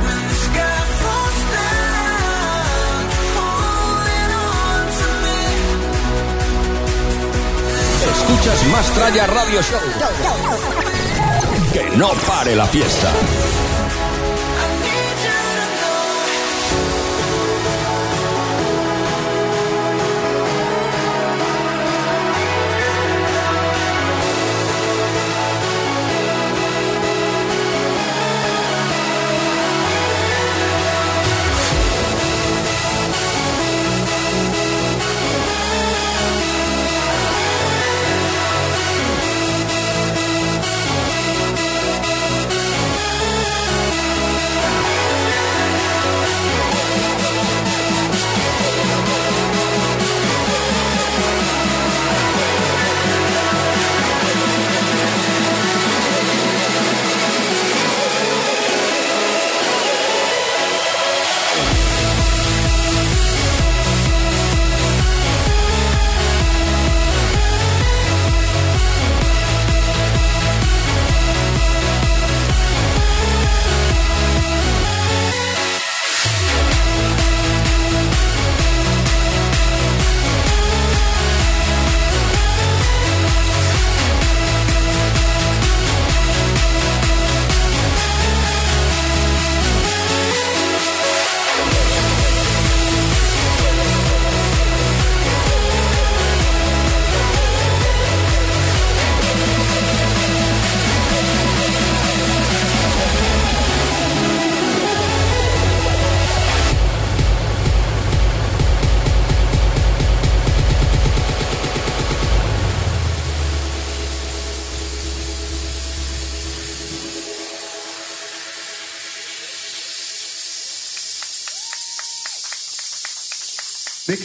[0.03, 3.03] When the sky falls down,
[3.35, 5.41] holding on to me.
[8.11, 9.85] Escuchas más Traya Radio Show.
[11.73, 13.11] Que no pare la fiesta.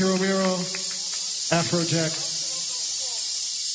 [0.01, 0.57] Nicky Romero,
[1.53, 2.09] Afrojack.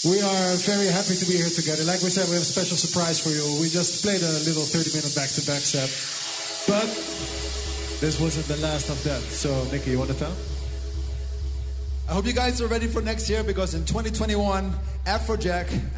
[0.09, 1.83] We are very happy to be here together.
[1.83, 3.45] Like we said, we have a special surprise for you.
[3.61, 5.85] We just played a little 30 minute back to back set.
[6.65, 6.89] But
[8.01, 9.21] this wasn't the last of that.
[9.21, 10.33] So, Nicky, you want to tell?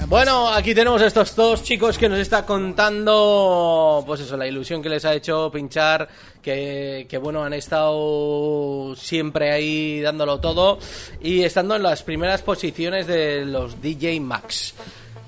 [0.07, 4.81] Bueno, aquí tenemos a estos dos chicos que nos está contando, pues eso, la ilusión
[4.81, 6.07] que les ha hecho pinchar,
[6.41, 10.79] que, que bueno, han estado siempre ahí dándolo todo
[11.21, 14.75] y estando en las primeras posiciones de los DJ Max.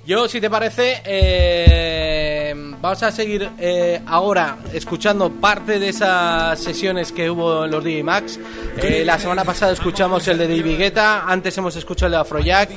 [0.10, 7.12] Yo, si te parece, eh, vamos a seguir eh, ahora escuchando parte de esas sesiones
[7.12, 8.40] que hubo en los DJ Max.
[8.82, 12.72] Eh, la semana pasada escuchamos el de David Guetta, antes hemos escuchado el de Afrojack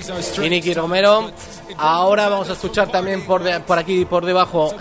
[0.45, 1.31] y Nicky Romero.
[1.79, 4.75] Ahora vamos a escuchar también por, de- por aquí, por debajo,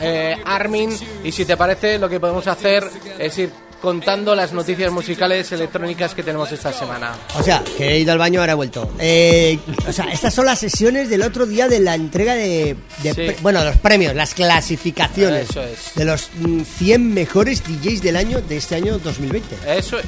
[0.43, 0.89] Armin.
[1.23, 2.83] Y si te parece, lo que podemos hacer
[3.17, 3.49] es ir
[3.81, 7.13] contando las noticias musicales electrónicas que tenemos esta semana.
[7.37, 8.89] O sea, que he ido al baño ahora he vuelto.
[8.99, 13.09] Eh, o sea, estas son las sesiones del otro día de la entrega de, de
[13.09, 13.15] Sí.
[13.15, 15.91] pre- bueno, los premios, las clasificaciones Eso es.
[15.95, 19.55] de los mm, 100 mejores DJs del año de este año 2020.
[19.67, 20.05] Eso es,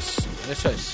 [0.52, 0.94] eso es.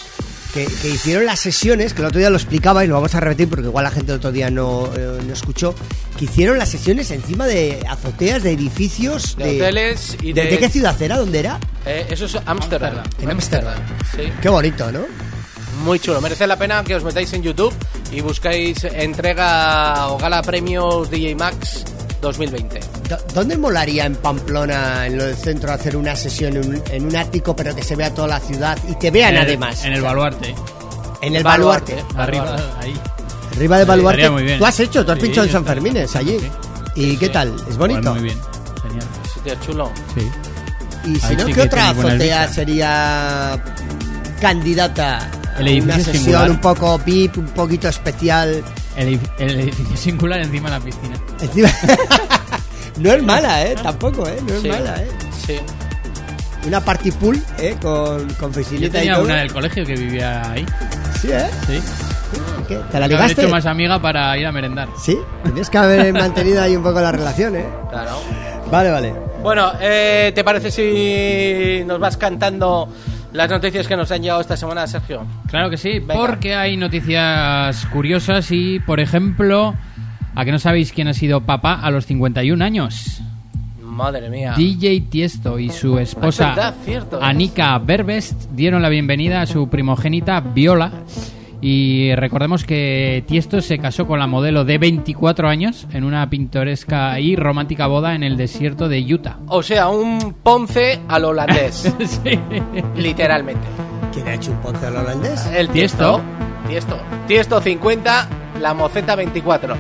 [0.54, 3.20] Que, que hicieron las sesiones, que el otro día lo explicaba y lo vamos a
[3.20, 5.76] repetir porque igual la gente el otro día no, eh, no escuchó,
[6.18, 10.58] que hicieron las sesiones encima de azoteas de edificios De hoteles y ¿De, de- de
[10.58, 11.18] qué ciudad era?
[11.18, 11.60] ¿Dónde era?
[11.86, 13.04] Eh, eso es Ámsterdam.
[13.22, 13.78] En Ámsterdam.
[14.16, 14.24] Sí.
[14.42, 15.02] Qué bonito, ¿no?
[15.84, 17.74] Muy chulo, merece la pena que os metáis en YouTube
[18.12, 21.86] y buscáis entrega o gala premios DJ Max
[22.22, 22.80] 2020.
[23.10, 27.16] Do- ¿Dónde molaría en Pamplona, en el centro, hacer una sesión en un, en un
[27.16, 29.84] ático, pero que se vea toda la ciudad y te vean En el- además?
[29.86, 30.56] En el baluarte.
[31.22, 31.96] En el Baluarte.
[31.96, 32.22] baluarte.
[32.22, 32.94] Arriba, ahí.
[33.56, 34.30] Arriba de baluarte.
[34.30, 34.60] muy bien.
[34.60, 36.40] Tú has hecho, tú has Sí, pinchado en San está- Fermines allí.
[36.40, 36.50] sí.
[36.96, 37.54] ¿Y qué tal?
[37.70, 38.02] ¿Es bonito?
[38.02, 38.38] Pues muy bien.
[38.84, 39.08] Genial.
[39.34, 39.92] Sitio chulo.
[40.16, 40.30] Sí.
[41.12, 43.62] Y si no, sí ¿qué que otra azotea sería
[44.42, 46.50] candidata El edificio una sesión singular.
[46.52, 48.64] un poco VIP, un poquito especial?
[49.00, 51.16] El, edif- el edificio singular encima de la piscina.
[51.42, 51.70] Encima...
[53.00, 53.76] no es mala, ¿eh?
[53.82, 54.38] Tampoco, ¿eh?
[54.48, 54.68] No es Sí.
[54.70, 55.08] mala, ¿eh?
[55.48, 55.56] Sí.
[56.68, 57.76] Una party pool, ¿eh?
[57.82, 59.24] Con, con Yo piscinita y tenía todo.
[59.26, 60.66] una del colegio que vivía ahí.
[61.22, 61.48] Sí, ¿eh?
[61.66, 61.80] Sí.
[62.68, 62.78] ¿Qué?
[62.92, 63.42] ¿Te la ligaste?
[63.42, 64.90] hecho más amiga para ir a merendar.
[65.02, 67.66] Sí, tenías que haber mantenido ahí un poco la relación, ¿eh?
[67.90, 68.20] Claro.
[68.70, 69.14] Vale, vale.
[69.42, 72.90] Bueno, eh, ¿te parece si nos vas cantando
[73.34, 75.26] las noticias que nos han llegado esta semana, Sergio?
[75.48, 76.16] Claro que sí, Venga.
[76.16, 79.76] porque hay noticias curiosas y, por ejemplo,
[80.36, 83.22] ¿a que no sabéis quién ha sido papá a los 51 años?
[83.82, 84.54] Madre mía.
[84.56, 86.76] DJ Tiesto y su esposa verdad.
[87.22, 90.92] Anika Berbest dieron la bienvenida a su primogénita Viola.
[91.62, 97.20] Y recordemos que Tiesto se casó con la modelo de 24 años en una pintoresca
[97.20, 99.38] y romántica boda en el desierto de Utah.
[99.48, 101.94] O sea, un Ponce al holandés,
[102.24, 102.40] Sí.
[102.96, 103.68] literalmente.
[104.14, 105.46] ¿Quién ha hecho un ponce al holandés?
[105.48, 106.22] El Tiesto.
[106.68, 106.98] Tiesto.
[107.28, 108.28] Tiesto 50,
[108.62, 109.74] la Moceta 24.
[109.74, 109.78] Ha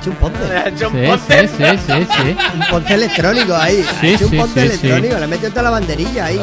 [0.00, 0.56] hecho un ponce.
[0.56, 1.48] Ha hecho un Sí, Ponce.
[1.48, 2.36] sí, sí, sí, sí.
[2.54, 3.82] Un ponce electrónico ahí.
[4.00, 5.12] Sí, ha hecho sí, un ponce sí, electrónico.
[5.14, 5.18] sí.
[5.18, 6.38] Le ha metido toda la banderilla ahí.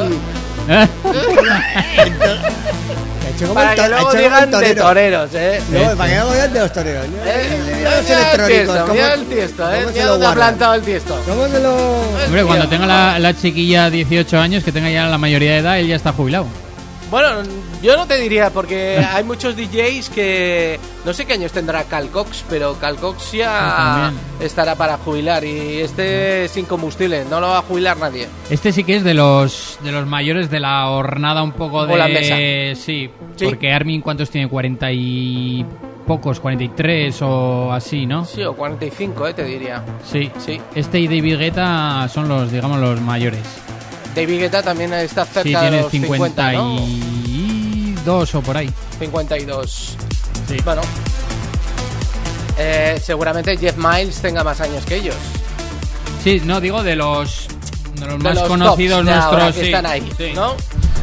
[3.32, 4.82] Ha hecho como Para el que luego digan el de torero.
[4.82, 5.62] toreros, ¿eh?
[5.70, 7.04] No, para que luego digan de los toreros.
[7.24, 9.86] Eh, Mira los mira el tiesto, cómo- mira el tiesto, ¿eh?
[9.92, 11.22] Mira lo dónde ha plantado el tiesto.
[11.26, 11.74] ¿Cómo se lo...?
[12.26, 15.78] Hombre, cuando tenga la, la chiquilla 18 años, que tenga ya la mayoría de edad,
[15.80, 16.46] él ya está jubilado.
[17.10, 17.28] Bueno,
[17.82, 20.78] yo no te diría, porque hay muchos DJs que.
[21.04, 25.42] No sé qué años tendrá Cal Cox, pero Cal Cox ya Ah, estará para jubilar.
[25.44, 28.28] Y este sin combustible, no lo va a jubilar nadie.
[28.50, 31.94] Este sí que es de los de los mayores de la hornada un poco de...
[31.94, 32.36] Holandesa.
[32.80, 33.44] Sí, Sí.
[33.46, 34.48] porque Armin, ¿cuántos tiene?
[34.48, 35.66] 40 y
[36.06, 38.24] pocos, 43 o así, ¿no?
[38.24, 39.82] Sí, o 45, eh, te diría.
[40.08, 40.30] Sí.
[40.38, 40.60] Sí.
[40.74, 43.40] Este y David Guetta son los, digamos, los mayores.
[44.14, 46.76] David Guetta también está cerca Sí, de los 50, ¿no?
[48.04, 48.70] 52 o por ahí.
[48.98, 49.96] 52.
[50.48, 50.56] Sí.
[50.64, 50.82] Bueno.
[52.58, 55.14] Eh, seguramente Jeff Miles tenga más años que ellos.
[56.22, 57.46] Sí, no, digo de los,
[57.94, 59.54] de los De más los conocidos nuestros.
[59.54, 59.66] que sí.
[59.66, 60.32] están ahí, Sí.
[60.34, 60.54] ¿no?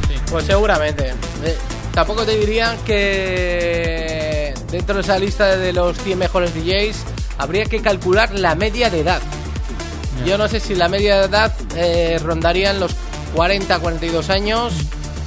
[0.07, 0.13] Sí.
[0.29, 1.09] Pues seguramente.
[1.43, 1.57] Eh,
[1.93, 6.97] tampoco te diría que dentro de esa lista de los 100 mejores DJs
[7.37, 9.21] habría que calcular la media de edad.
[10.25, 12.91] Yo no sé si la media de edad eh, rondarían los
[13.35, 14.73] 40, 42 años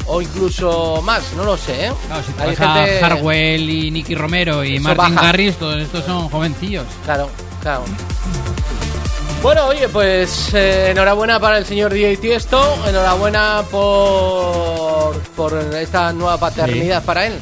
[0.07, 1.87] o incluso más, no lo sé.
[1.87, 1.93] ¿eh?
[2.07, 5.27] Claro, si te Hay gente- Harwell y Nicky Romero y Eso Martin baja.
[5.27, 6.85] Garrix, todos estos son jovencillos.
[7.05, 7.29] Claro,
[7.61, 7.85] claro.
[9.43, 16.39] Bueno, oye, pues eh, enhorabuena para el señor DJ Tiesto, enhorabuena por, por esta nueva
[16.39, 17.35] paternidad para él.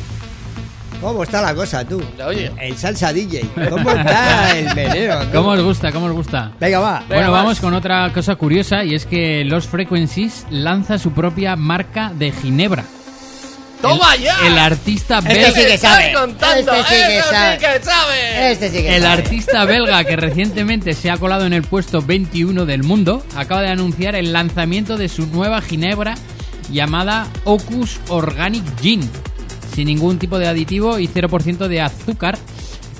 [1.01, 2.03] ¿Cómo está la cosa, tú?
[2.27, 2.51] Oye.
[2.61, 3.41] El salsa DJ.
[3.71, 5.21] ¿Cómo está el meneo?
[5.23, 5.29] tú?
[5.33, 5.93] ¿Cómo os gusta?
[5.93, 6.53] ¿Cómo os gusta?
[6.61, 7.05] Venga, va.
[7.09, 7.43] Bueno, vas.
[7.43, 12.33] vamos con otra cosa curiosa y es que Los Frequencies lanza su propia marca de
[12.33, 12.85] Ginebra.
[13.81, 14.37] ¡Toma ya!
[14.47, 15.51] El artista Este belga.
[15.53, 16.07] sí que sabe.
[16.09, 17.55] Estoy contando, Este sí que eso sabe.
[17.55, 18.53] sí que sabe.
[18.53, 19.15] Este sí que El sabe.
[19.15, 23.69] artista belga que recientemente se ha colado en el puesto 21 del mundo acaba de
[23.71, 26.15] anunciar el lanzamiento de su nueva ginebra
[26.71, 29.09] llamada Ocus Organic Gin.
[29.81, 32.37] Sin ningún tipo de aditivo y 0% de azúcar.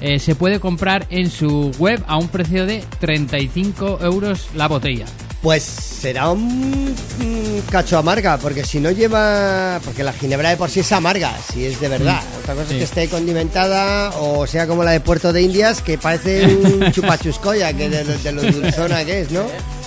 [0.01, 5.05] Eh, se puede comprar en su web a un precio de 35 euros la botella.
[5.43, 9.79] Pues será un, un cacho amarga, porque si no lleva.
[9.85, 12.23] Porque la ginebra de por sí es amarga, si es de verdad.
[12.41, 12.73] Otra cosa Sí.
[12.77, 16.91] es que esté condimentada o sea como la de Puerto de Indias, que parece un
[16.93, 19.43] chupachuscoya, que de, de lo dulzona que es, ¿no?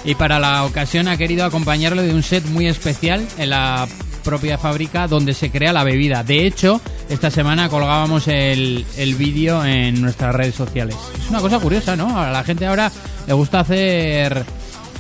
[0.06, 3.88] Y para la ocasión ha querido acompañarlo de un set muy especial en la
[4.24, 6.24] propia fábrica donde se crea la bebida.
[6.24, 10.96] De hecho, esta semana colgábamos el, el vídeo en nuestras redes sociales.
[11.24, 12.20] Es una cosa curiosa, ¿no?
[12.20, 12.92] A la gente ahora
[13.28, 14.46] le gusta hacer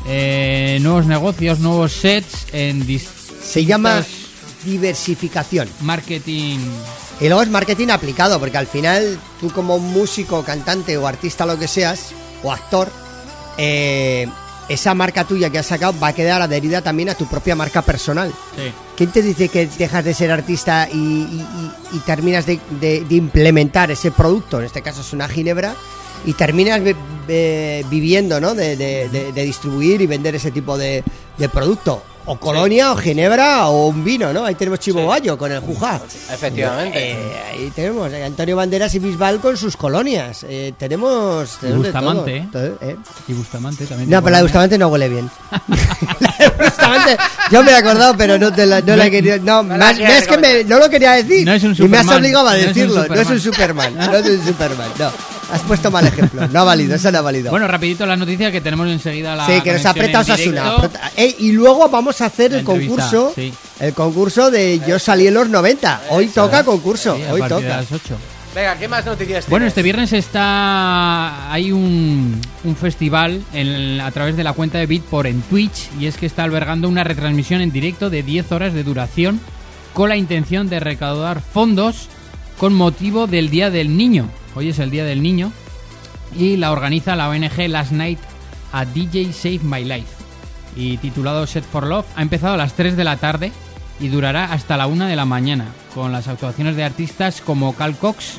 [0.08, 2.86] eh, nuevos negocios, nuevos sets en
[3.44, 4.04] Se llama
[4.66, 5.68] diversificación.
[5.82, 6.60] marketing.
[7.20, 11.58] Y luego es marketing aplicado, porque al final tú como músico, cantante o artista, lo
[11.58, 12.12] que seas,
[12.42, 12.92] o actor,
[13.58, 14.28] eh,
[14.70, 17.82] esa marca tuya que has sacado va a quedar adherida también a tu propia marca
[17.82, 18.32] personal.
[18.55, 18.72] Sí.
[18.95, 21.45] ¿Quién te dice que dejas de ser artista y, y-
[21.93, 24.59] y- y terminas de, de- de implementar ese producto?
[24.59, 25.76] En este caso es una ginebra.
[26.26, 26.95] Y terminas vi-
[27.28, 28.55] eh, viviendo, ¿no?
[28.55, 31.03] De, distribuir y vender ese tipo de
[31.51, 32.01] producto.
[32.26, 34.46] O colonia, o ginebra, o un vino, ¿no?
[34.46, 36.00] Ahí tenemos Chivo Bayo con el Jujá.
[36.32, 37.12] Efectivamente.
[37.12, 37.18] Eh,
[37.52, 40.46] ahí tenemos Antonio Banderas y Bisbal con sus colonias.
[40.48, 41.60] Eh, tenemos.
[41.62, 42.48] de Bustamante, ¿eh?
[42.52, 42.96] todo, todo, ¿eh?
[43.28, 44.10] Y Bustamante también.
[44.10, 45.30] No, pero la de Bustamante no huele bien.
[46.20, 47.18] la de Bustamante,
[47.52, 49.38] yo me he acordado, pero no, te la, no la he querido.
[49.40, 51.46] No, No más, es que me- no lo quería decir.
[51.46, 52.18] No es un y me has Superman.
[52.20, 53.06] obligado a No es un decirlo.
[53.08, 53.92] No es un Superman.
[53.94, 54.12] Superman.
[54.12, 54.90] No es un Superman.
[54.98, 55.12] No.
[55.54, 56.47] Has puesto mal ejemplo.
[56.47, 57.51] No ha valido, eso no ha valido.
[57.51, 60.76] Bueno, rapidito las noticias que tenemos enseguida la sí, que nos aprieta Osasuna.
[61.16, 63.32] Eh, y luego vamos a hacer La el concurso.
[63.36, 63.54] sí.
[63.80, 66.01] El concurso de Yo salí en los 90.
[66.10, 67.16] Hoy toca concurso.
[67.16, 67.78] Sí, a Hoy partir de toca.
[67.78, 68.16] las 8.
[68.56, 69.72] Venga, ¿qué más noticias Bueno, tienes?
[69.72, 75.28] este viernes está hay un, un festival en- a través de la cuenta de Bitport
[75.28, 78.84] en Twitch y es que está albergando una retransmisión en directo de 10 horas de
[78.84, 79.39] duración
[79.93, 82.10] con la intención de recaudar fondos
[82.58, 84.30] con motivo del Día del Niño.
[84.56, 85.51] Hoy es el Día del Niño
[86.38, 88.20] y la organiza la ONG Last Night
[88.72, 90.24] a DJ Save My Life
[90.76, 93.51] y titulado Set for Love ha empezado a las 3 de la tarde
[93.99, 97.95] y durará hasta la 1 de la mañana con las actuaciones de artistas como Cal
[97.97, 98.38] Cox,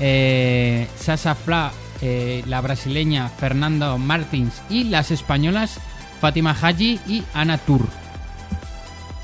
[0.00, 1.70] eh, Sasa Fla,
[2.02, 5.78] eh, la brasileña Fernando Martins y las españolas
[6.20, 7.86] Fátima Haji y Ana Tur.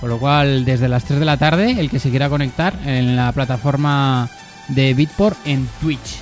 [0.00, 3.16] Con lo cual, desde las 3 de la tarde, el que se quiera conectar en
[3.16, 4.28] la plataforma
[4.68, 6.18] de Bitport en Twitch.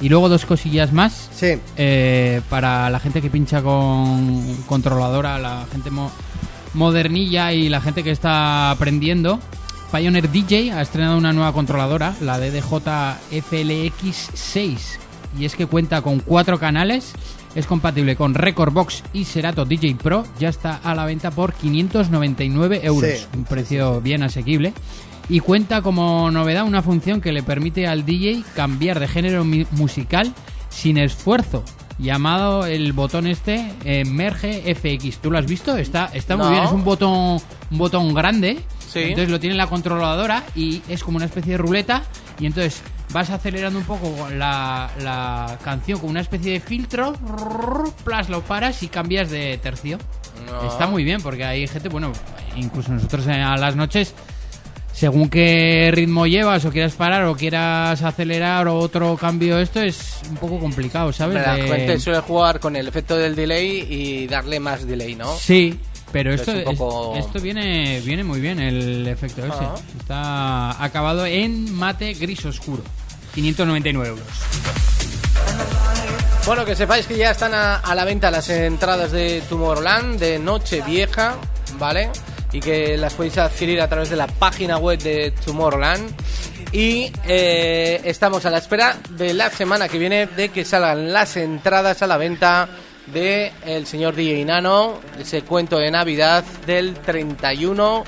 [0.00, 1.54] Y luego dos cosillas más Sí.
[1.76, 6.10] eh, para la gente que pincha con controladora, la gente mo-
[6.74, 9.38] modernilla y la gente que está aprendiendo.
[9.92, 14.78] Pioneer DJ ha estrenado una nueva controladora, la DDJ FLX6,
[15.38, 17.12] y es que cuenta con cuatro canales,
[17.54, 21.52] es compatible con Record Box y Serato DJ Pro, ya está a la venta por
[21.54, 23.26] 599 euros, Sí.
[23.36, 24.72] un precio bien asequible.
[25.28, 30.32] Y cuenta como novedad una función que le permite al DJ cambiar de género musical
[30.68, 31.64] sin esfuerzo.
[31.98, 35.18] Llamado el botón este eh, Merge FX.
[35.18, 35.76] ¿Tú lo has visto?
[35.76, 36.50] Está, está muy No.
[36.52, 36.64] bien.
[36.64, 38.58] Es un botón, un botón grande.
[38.88, 38.98] Sí.
[39.00, 42.02] Entonces lo tiene la controladora y es como una especie de ruleta.
[42.38, 47.12] Y entonces vas acelerando un poco la, la canción con una especie de filtro.
[48.04, 49.98] Plus lo paras y cambias de tercio.
[50.46, 50.68] No.
[50.68, 52.12] Está muy bien porque hay gente, bueno,
[52.56, 54.14] incluso nosotros a las noches,
[54.94, 60.20] según qué ritmo llevas o quieras parar o quieras acelerar o otro cambio, esto es
[60.30, 61.34] un poco complicado, ¿sabes?
[61.42, 65.34] La De- gente suele jugar con el efecto del delay y darle más delay, ¿no?
[65.36, 65.78] Sí,
[66.12, 69.64] pero Es esto, poco- es- esto viene, viene muy bien el efecto ese.
[69.98, 72.82] Está acabado en mate gris oscuro.
[73.34, 74.24] 599 euros.
[76.46, 80.38] Bueno, que sepáis que ya están a, a la venta las entradas de Tomorrowland de
[80.38, 81.36] Noche Vieja,
[81.78, 82.10] ¿vale?
[82.54, 86.10] Y que las podéis adquirir a través de la página web de Tomorrowland.
[86.72, 91.36] Y eh, estamos a la espera de la semana que viene de que salgan las
[91.36, 92.68] entradas a la venta
[93.12, 98.04] de el señor DJ Nano, ese cuento de Navidad del 31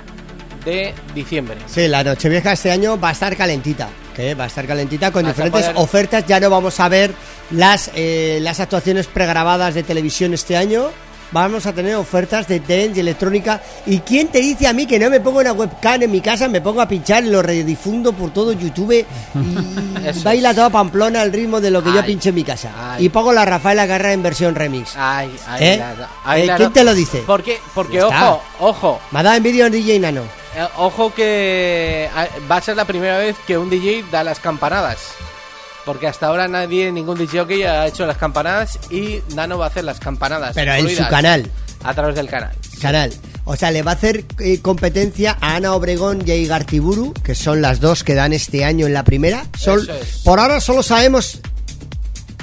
[0.64, 1.58] de diciembre.
[1.66, 3.88] Sí, la Nochevieja este año va a estar calentita.
[4.16, 6.26] Que va a estar calentita con Vas diferentes poder- ofertas.
[6.26, 7.12] Ya no vamos a ver
[7.50, 10.88] las, eh, las actuaciones pregrabadas de televisión este año.
[11.32, 13.60] Vamos a tener ofertas de dance y electrónica.
[13.84, 16.48] ¿Y quién te dice a mí que no me pongo una webcam en mi casa,
[16.48, 19.04] me pongo a pinchar y lo redifundo por todo YouTube y
[20.06, 20.56] Eso baila es.
[20.56, 22.70] toda Pamplona al ritmo de lo que yo Ay, pinche en mi casa?
[22.94, 23.06] ay.
[23.06, 24.92] Y pongo la Rafaela Guerra en versión remix.
[24.96, 25.76] Ay, ay, ¿Eh?
[25.78, 27.24] la- Eh, la- ¿quién te lo dice?
[27.26, 30.22] Porque, porque ojo, ojo, Me ha dado envidia DJ Nano.
[30.54, 34.38] eh, ojo que ah, va a ser la primera vez que un DJ da las
[34.38, 34.98] campanadas.
[35.86, 39.68] Porque hasta ahora nadie, ningún DJ que ha hecho las campanadas y Nano va a
[39.68, 40.52] hacer las campanadas.
[40.54, 41.48] Pero en su canal.
[41.84, 42.50] A través del canal.
[42.82, 43.12] Canal.
[43.44, 47.36] O sea, le va a hacer eh, competencia a Ana Obregón y a Igartiburu, que
[47.36, 49.46] son las dos que dan este año en la primera.
[49.54, 50.22] Es.
[50.24, 51.40] Por ahora solo sabemos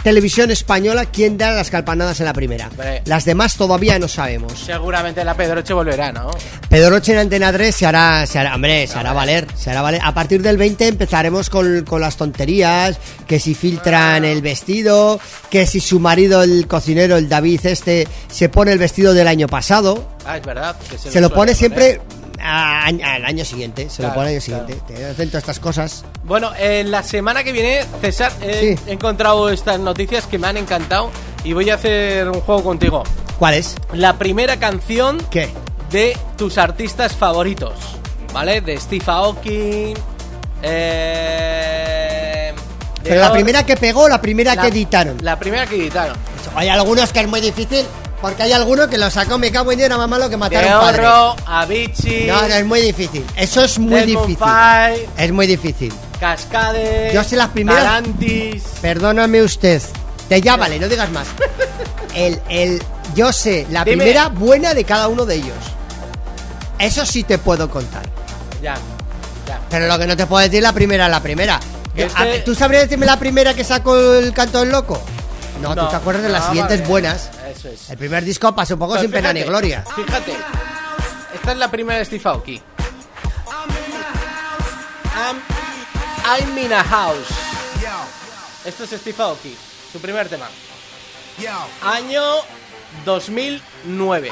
[0.03, 2.69] televisión española quién da las campanadas en la primera.
[3.05, 4.53] Las demás todavía no sabemos.
[4.59, 6.29] Seguramente la Pedroche volverá, ¿no?
[6.69, 10.01] Pedroche en Antena 3 se hará, se hará, hombre, se hará valer, se hará valer.
[10.03, 12.97] A partir del 20 empezaremos con, con las tonterías,
[13.27, 18.49] que si filtran el vestido, que si su marido, el cocinero, el David este, se
[18.49, 20.09] pone el vestido del año pasado.
[20.25, 20.75] Ah, es verdad.
[20.89, 21.55] que Se lo suele pone poner.
[21.55, 22.01] siempre
[22.39, 24.65] a- al año siguiente, se lo Claro, pone al año claro.
[24.67, 24.93] siguiente.
[24.93, 26.03] Te hacen todas estas cosas.
[26.23, 28.83] Bueno, en la semana que viene, César, he Sí.
[28.87, 31.11] he encontrado estas noticias que me han encantado
[31.43, 33.03] y voy a hacer un juego contigo.
[33.39, 33.75] ¿Cuál es?
[33.93, 35.49] La primera canción ¿Qué?
[35.91, 37.73] de tus artistas favoritos,
[38.33, 38.61] ¿vale?
[38.61, 39.93] De Steve Aoki,
[41.23, 42.53] eh,
[43.03, 45.17] Pero la primera que pegó, la primera la- que editaron.
[45.21, 46.15] La primera que editaron.
[46.55, 47.85] Hay algunos que es muy difícil,
[48.23, 50.63] porque hay alguno que lo sacó, me cago en Dios, era más malo que matar
[50.63, 51.05] a un padre.
[51.45, 53.25] Avicii, No, no, es muy difícil.
[53.35, 54.37] Eso es muy difícil.
[54.37, 55.93] Five, Es muy difícil.
[56.21, 58.63] Cascade, Yo sé las primeras- Tarantis.
[58.81, 59.81] Perdóname usted.
[60.29, 61.27] Te ya vale, no digas más.
[62.15, 62.81] El, el,
[63.13, 63.97] yo sé la Dime.
[63.97, 65.57] primera buena de cada uno de ellos.
[66.79, 68.03] Eso sí te puedo contar.
[68.61, 68.75] Ya,
[69.45, 69.59] ya.
[69.69, 71.59] Pero lo que no te puedo decir la primera, la primera.
[71.93, 75.01] Yo- Este- ¿Tú sabrías decirme la primera que sacó el canto del loco?
[75.61, 76.89] No, tú te acuerdas de las no, siguientes vale.
[76.89, 77.29] buenas.
[77.63, 77.89] Eso es.
[77.89, 79.85] El primer disco pasó un poco Pero sin pena ni gloria.
[79.95, 80.35] Fíjate,
[81.33, 82.61] esta es la primera de Steve Aoki.
[85.15, 85.41] I'm,
[86.25, 87.29] I'm in a house.
[88.65, 89.55] Esto es Steve Aoki,
[89.91, 90.49] su primer tema.
[91.81, 92.23] Año
[93.05, 94.31] 2009.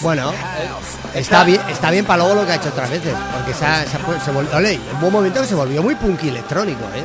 [0.00, 0.32] Bueno,
[1.14, 3.14] está bien, está bien para luego lo que ha hecho otras veces.
[3.36, 4.56] Porque se, ha- se, ha se volvió.
[4.56, 7.02] Ole, en un buen momento que se volvió muy punky electrónico, ¿eh?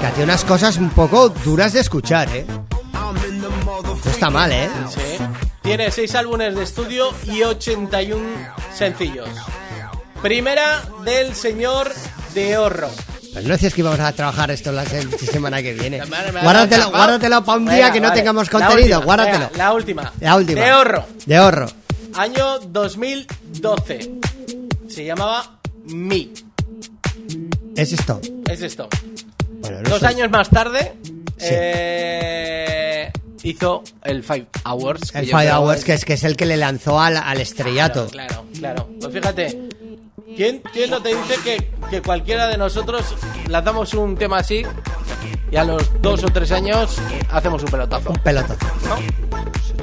[0.00, 2.44] Que hacía unas cosas un poco duras de escuchar, ¿eh?
[2.92, 4.68] No está mal, ¿eh?
[4.90, 5.00] Sí.
[5.62, 8.22] Tiene 6 álbumes de estudio y 81
[8.74, 9.28] sencillos.
[10.20, 11.92] Primera del señor
[12.34, 12.88] de Horro.
[13.32, 16.00] Pues no decías que íbamos a trabajar esto la se- semana que viene.
[16.42, 18.20] Guárdatelo, guárdatelo para un día Venga, que no vale.
[18.20, 18.98] tengamos La contenido.
[18.98, 19.38] última, Guárdatelo.
[19.50, 20.12] venga, la última.
[20.20, 20.60] La última.
[20.60, 21.06] De Horro.
[21.26, 21.66] De ahorro.
[22.16, 24.10] Año 2012.
[24.88, 26.32] Se llamaba Mi.
[27.76, 28.20] Es esto.
[28.48, 28.88] Es esto.
[29.60, 30.06] Bueno, Dos sé.
[30.06, 30.94] años más tarde
[31.36, 31.48] Sí.
[31.50, 33.10] eh,
[33.42, 35.14] hizo el Five Hours.
[35.14, 38.06] El Five Hours, que es, que es el que le lanzó al, al estrellato.
[38.06, 38.88] Claro, claro.
[39.00, 39.68] Pues fíjate,
[40.36, 43.02] ¿quién, quién no te dice que, que cualquiera de nosotros
[43.48, 44.62] lanzamos un tema así
[45.50, 46.96] y a los dos o tres años
[47.30, 48.10] hacemos un pelotazo?
[48.10, 48.66] Un pelotazo.
[48.88, 49.24] ¿no?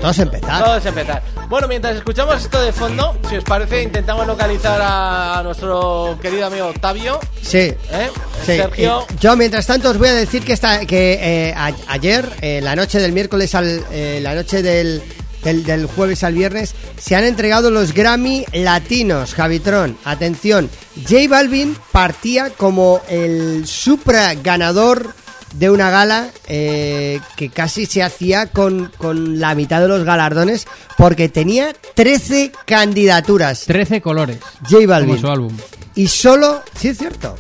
[0.02, 0.64] Todos empezar.
[0.64, 1.22] Todo es empezar.
[1.48, 6.68] Bueno, mientras escuchamos esto de fondo, si os parece, intentamos localizar a nuestro querido amigo
[6.68, 7.20] Octavio.
[7.44, 7.60] Sí.
[7.60, 8.10] ¿eh?
[8.44, 9.06] Sí, Sergio.
[9.20, 11.20] yo mientras tanto os voy a decir que esta, que
[11.50, 13.86] eh, a- ayer, eh, la noche del miércoles al,
[14.24, 15.04] la noche del,
[15.44, 19.98] del, del jueves al viernes, se han entregado los Grammy latinos, Javitron.
[20.04, 25.14] Atención, J Balvin partía como el supra ganador
[25.54, 30.66] de una gala eh, que casi se hacía con, con la mitad de los galardones
[30.98, 33.66] porque tenía 13 candidaturas.
[33.66, 34.38] 13 colores.
[34.70, 35.16] J Balvin.
[35.16, 35.58] Como su álbum.
[35.96, 37.36] Y solo, sí es cierto,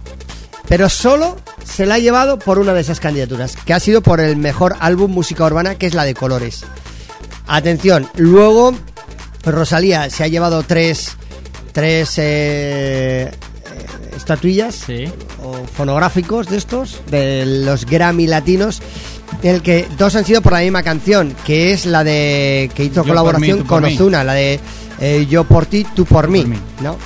[0.68, 4.20] pero solo se la ha llevado por una de esas candidaturas, que ha sido por
[4.20, 6.66] el mejor álbum música urbana, que es la de Colores.
[7.48, 8.74] Atención, luego
[9.44, 11.18] Rosalía se ha llevado tres,
[11.74, 13.32] tres eh, eh,
[14.16, 15.06] estatuillas Sí.
[15.44, 18.82] o fonográficos de estos, de los Grammy latinos,
[19.44, 22.84] en el que dos han sido por la misma canción, que es la de que
[22.86, 23.84] hizo Yo colaboración mí, con.
[23.86, 24.60] Ozuna, la de
[25.00, 26.58] eh, Yo por ti, tú por mí, por mí.
[26.82, 26.98] ¿no?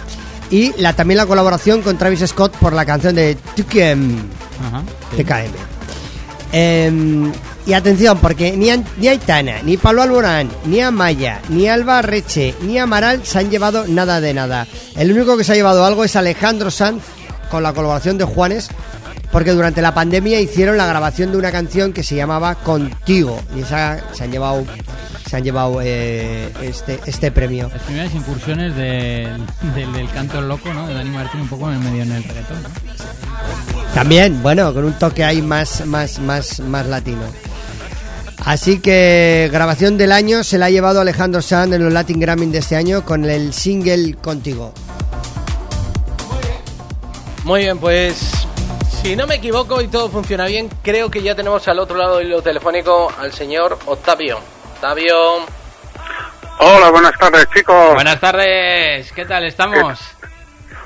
[0.52, 4.18] Y la, también la colaboración con Travis Scott por la canción de TKM.
[4.68, 4.84] Ajá.
[5.16, 5.24] sí.
[5.24, 5.52] TKM.
[6.52, 7.32] Em,
[7.66, 12.78] y atención, porque ni, ni Aitana, ni Pablo Alborán, ni Amaya, ni Alba Reche, ni
[12.78, 14.68] Amaral se han llevado nada de nada.
[14.96, 17.04] El único que se ha llevado algo es Alejandro Sanz
[17.50, 18.70] con la colaboración de Juanes,
[19.32, 23.62] porque durante la pandemia hicieron la grabación de una canción que se llamaba Contigo y
[23.62, 24.64] esa se han llevado
[25.28, 27.70] se han llevado eh, este este premio.
[27.74, 29.44] Las primeras incursiones del,
[29.74, 30.88] del, del canto loco, ¿no?
[30.88, 32.62] De Dani Martín un poco en medio en el reggaetón.
[32.64, 32.70] ¿no?
[33.96, 37.24] También, bueno, con un toque ahí más, más, más, más latino.
[38.46, 42.46] Así que grabación del año se la ha llevado Alejandro Sanz en los Latin Grammy
[42.46, 44.72] de este año con el single Contigo.
[47.44, 48.48] Muy bien, pues
[49.02, 52.18] si no me equivoco y todo funciona bien, creo que ya tenemos al otro lado
[52.18, 54.40] del hilo telefónico al señor Octavio.
[54.76, 55.46] Octavio,
[56.58, 57.94] Hola, buenas tardes, chicos.
[57.96, 60.00] Buenas tardes, ¿qué tal estamos?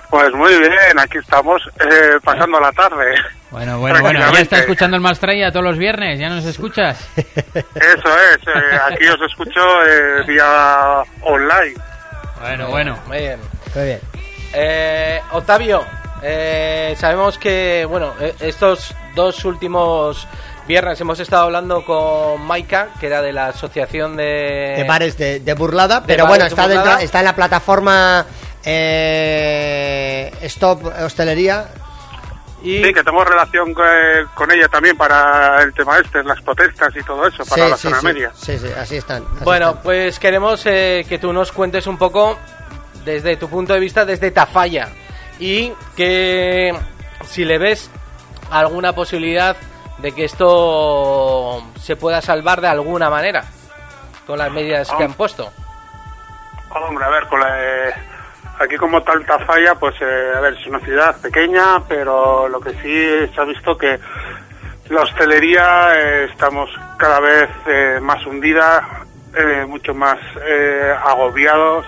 [0.09, 3.13] Pues muy bien, aquí estamos eh, pasando la tarde.
[3.51, 6.99] Bueno, bueno, bueno, ya está escuchando el Mastraya todos los viernes, ¿ya nos escuchas?
[7.15, 7.25] Eso
[7.55, 11.73] es, eh, aquí os escucho eh, vía online.
[12.41, 12.99] Bueno, bueno.
[13.07, 13.39] Muy bien.
[13.73, 13.99] Muy bien.
[14.53, 15.83] Eh, Octavio,
[16.21, 20.27] eh, sabemos que, bueno, eh, estos dos últimos
[20.67, 24.75] viernes hemos estado hablando con Maika, que era de la asociación de...
[24.77, 26.83] de bares de, de burlada, de pero bueno, de está, burlada.
[26.85, 28.25] dentro- está en la plataforma
[28.63, 31.65] eh, Stop Hostelería.
[32.61, 36.93] Y, Sí, que tengo relación eh, con ella también para el tema este, las protestas
[36.95, 38.31] y todo eso, para Sí, la sí, zona sí, media.
[38.35, 39.23] sí, sí, así están.
[39.35, 39.83] así bueno, están.
[39.83, 42.37] pues queremos eh, que tú nos cuentes un poco
[43.05, 44.89] desde tu punto de vista, desde Tafalla,
[45.39, 46.77] y que
[47.25, 47.89] si le ves
[48.51, 49.55] alguna posibilidad
[49.99, 53.45] de que esto se pueda salvar de alguna manera
[54.27, 55.05] con las medidas que Ah.
[55.05, 55.49] han puesto.
[56.71, 57.93] Hombre, a ver, con la, eh,
[58.59, 62.71] aquí como tal Tafalla, pues eh, a ver, es una ciudad pequeña, pero lo que
[62.81, 63.99] sí se ha visto que
[64.89, 69.05] la hostelería eh, estamos cada vez eh, más hundida,
[69.67, 70.17] mucho más
[71.05, 71.85] agobiados.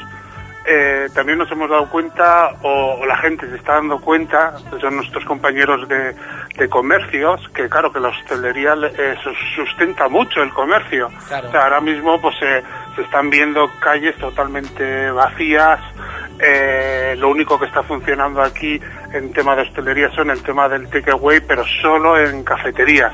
[0.64, 4.96] Eh, también nos hemos dado cuenta, o, o la gente se está dando cuenta, son
[4.98, 6.16] nuestros compañeros de,
[6.56, 11.10] de comercios, que claro, que la hostelería le- eh, sus- sustenta mucho el comercio.
[11.28, 11.48] Claro.
[11.48, 12.62] O sea, ahora mismo pues eh,
[12.96, 15.80] se están viendo calles totalmente vacías.
[16.40, 18.80] eh, lo único que está funcionando aquí
[19.14, 23.14] en tema de hostelería son el tema del takeaway, pero solo en cafeterías.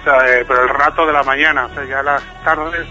[0.00, 2.86] O sea, eh, pero el rato de la mañana, o sea, ya a las tardes,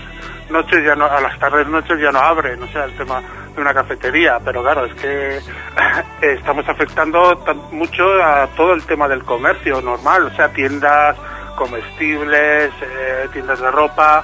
[0.49, 3.21] noches ya no, a las tardes noches ya no abren, o sea, el tema
[3.55, 5.39] de una cafetería, pero claro, es que
[6.21, 11.17] estamos afectando tan- mucho a todo el tema del comercio normal, o sea, tiendas
[11.55, 14.23] comestibles, eh, tiendas de ropa,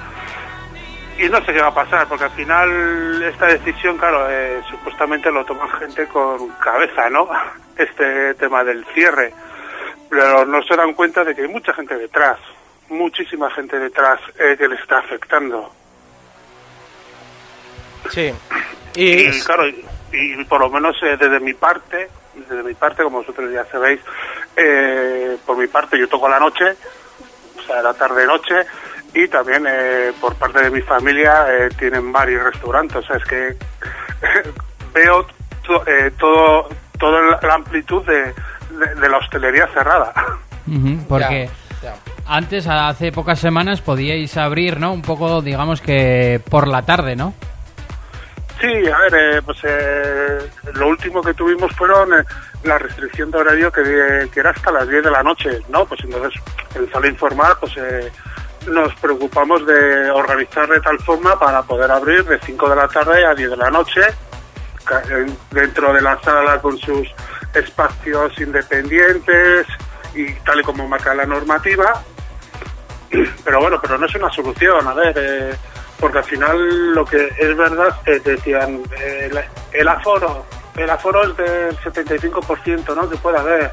[1.18, 5.30] y no sé qué va a pasar, porque al final esta decisión, claro, eh, supuestamente
[5.30, 7.28] lo toma gente con cabeza, ¿no?
[7.76, 9.32] Este tema del cierre.
[10.10, 12.36] Pero no se dan cuenta de que hay mucha gente detrás,
[12.88, 15.72] muchísima gente detrás eh, que le está afectando.
[18.10, 18.32] Sí.
[19.02, 23.02] Y, Y claro, y, y por lo menos eh, desde mi parte, desde mi parte,
[23.02, 24.00] como vosotros ya sabéis,
[24.56, 26.64] eh, por mi parte yo toco la noche,
[27.58, 28.54] o sea, la tarde-noche,
[29.14, 33.24] y también eh, por parte de mi familia eh, tienen varios restaurantes, o sea, es
[33.24, 33.56] que
[34.94, 35.26] veo
[35.66, 36.68] to- eh, todo,
[36.98, 40.12] toda la amplitud de, de- de la hostelería cerrada.
[41.08, 41.48] Porque
[41.82, 41.94] Ya, ya.
[42.26, 44.92] antes, hace pocas semanas, podíais abrir, ¿no?
[44.92, 47.32] Un poco, digamos que por la tarde, ¿no?
[48.60, 50.38] Sí, a ver, eh, pues eh,
[50.74, 52.24] lo último que tuvimos fueron eh,
[52.64, 55.84] la restricción de horario que, era hasta las 10 de la noche, ¿no?
[55.86, 56.40] Pues entonces,
[56.74, 58.10] en sala informal, pues eh,
[58.66, 63.24] nos preocupamos de organizar de tal forma para poder abrir de 5 de la tarde
[63.24, 64.00] a 10 de la noche,
[65.50, 67.08] dentro de la sala con sus
[67.54, 69.66] espacios independientes
[70.14, 72.02] y tal y como marca la normativa,
[73.44, 75.54] pero bueno, pero no es una solución, a ver, eh,
[76.00, 79.30] porque al final lo que es verdad es que decían, eh,
[79.72, 80.44] el, aforo,
[80.76, 83.08] el aforo es del 75%, ¿no?
[83.10, 83.72] Que puede haber,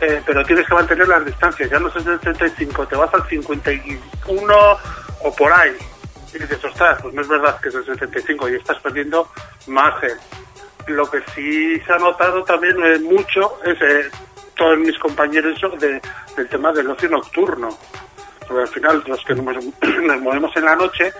[0.00, 3.26] eh, pero tienes que mantener las distancias, ya no es del 75, te vas al
[3.28, 4.54] 51
[5.20, 5.76] o por ahí.
[6.34, 9.28] Y dices, ostras, pues no es verdad que es el 75 y estás perdiendo
[9.68, 10.12] margen.
[10.86, 13.78] Lo que sí se ha notado también eh, mucho es
[14.56, 16.00] todos mis compañeros de-
[16.36, 17.68] del tema del ocio nocturno
[18.46, 19.64] porque al final los que nos,
[20.02, 21.12] nos movemos en la noche,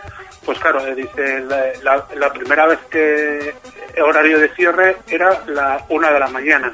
[0.44, 3.54] pues claro, eh, dice, la, la- la primera vez que
[3.94, 6.72] el horario de cierre era la una de la mañana.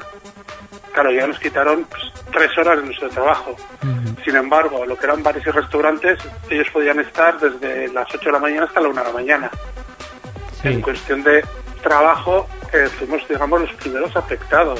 [0.93, 3.55] Claro, ya nos quitaron pues, tres horas de nuestro trabajo.
[4.25, 8.31] Sin embargo, lo que eran bares y restaurantes, ellos podían estar desde las 8 de
[8.31, 9.51] la mañana hasta la 1 de la mañana.
[10.63, 11.43] En cuestión de
[11.81, 14.79] trabajo, eh, fuimos, digamos, los primeros afectados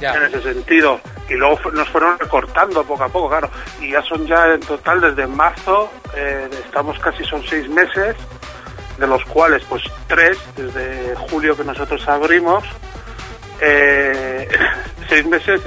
[0.00, 1.00] En ese sentido.
[1.28, 3.50] Y luego nos fueron recortando poco a poco, claro.
[3.80, 8.16] Y ya son ya en total desde marzo, eh, estamos casi son seis meses,
[8.98, 12.64] de los cuales pues tres, desde julio que nosotros abrimos,
[13.60, 14.48] eh,
[15.08, 15.60] seis meses,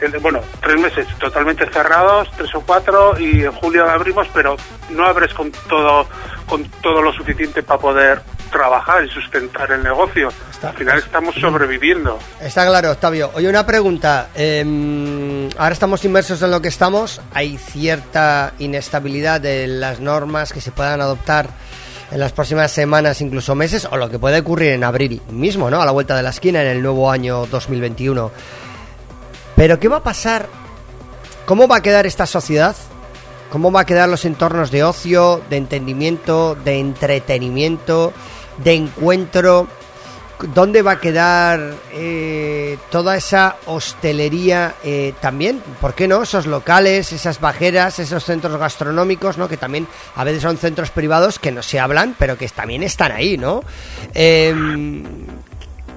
[0.00, 4.56] eh, bueno, tres meses totalmente cerrados, tres o cuatro, y en julio abrimos, pero
[4.90, 6.06] no abres con todo,
[6.46, 10.30] con todo lo suficiente para poder trabajar y sustentar el negocio.
[10.62, 12.18] Al final estamos sobreviviendo.
[12.40, 13.30] Está claro, Octavio.
[13.34, 14.30] Oye, una pregunta.
[14.34, 17.20] Eh, ahora estamos inmersos en lo que estamos.
[17.32, 21.48] Hay cierta inestabilidad de las normas que se puedan adoptar
[22.10, 25.80] en las próximas semanas, incluso meses, o lo que puede ocurrir en abril mismo, ¿no?
[25.82, 28.30] A la vuelta de la esquina, en el nuevo año 2021.
[29.56, 30.46] Pero, ¿qué va a pasar?
[31.44, 32.74] ¿Cómo va a quedar esta sociedad
[33.50, 38.12] ¿Cómo va a quedar los entornos de ocio, de entendimiento, de entretenimiento,
[38.62, 39.68] de encuentro?
[40.54, 45.60] ¿Dónde va a quedar eh, toda esa hostelería eh, también?
[45.80, 46.22] ¿Por qué no?
[46.22, 49.48] Esos locales, esas bajeras, esos centros gastronómicos, ¿no?
[49.48, 53.10] Que también a veces son centros privados que no se hablan, pero que también están
[53.10, 53.64] ahí, ¿no?
[54.14, 55.02] Em,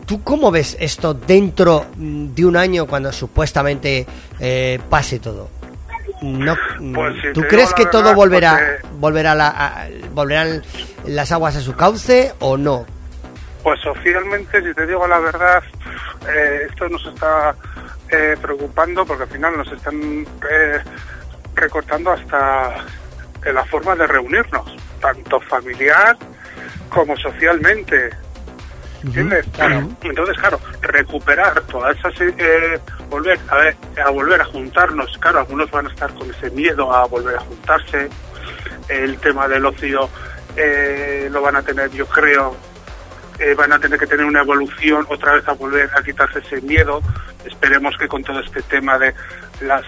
[0.08, 4.06] ¿Tú cómo ves esto dentro mm, de un año cuando supuestamente
[4.40, 5.61] eh, pase todo?
[6.22, 6.56] No,
[6.94, 8.52] Pues si ¿Tú crees que todo volverá,
[8.82, 10.62] porque- volverá la- a- volverán
[11.06, 12.86] las aguas a su cauce o no?
[13.64, 15.64] Pues oficialmente, si te digo la verdad,
[16.32, 17.56] eh, esto nos está
[18.10, 20.80] eh, preocupando porque al final nos están eh,
[21.56, 22.76] recortando hasta
[23.46, 26.18] en la forma de reunirnos, tanto familiar
[26.90, 28.10] como socialmente.
[29.04, 29.46] ¿Entiendes?
[29.54, 29.90] Claro.
[30.04, 32.80] Entonces, claro, recuperar todas esas, eh,
[33.10, 33.76] volver a, ver,
[34.06, 35.18] a volver a juntarnos.
[35.18, 38.10] Claro, algunos van a estar con ese miedo a volver a juntarse.
[38.90, 40.10] El tema del ocio
[40.56, 42.56] eh, lo van a tener, yo creo,
[43.40, 46.62] eh, van a tener que tener una evolución otra vez a volver a quitarse ese
[46.62, 47.02] miedo.
[47.46, 49.14] Esperemos que con todo este tema de
[49.62, 49.84] las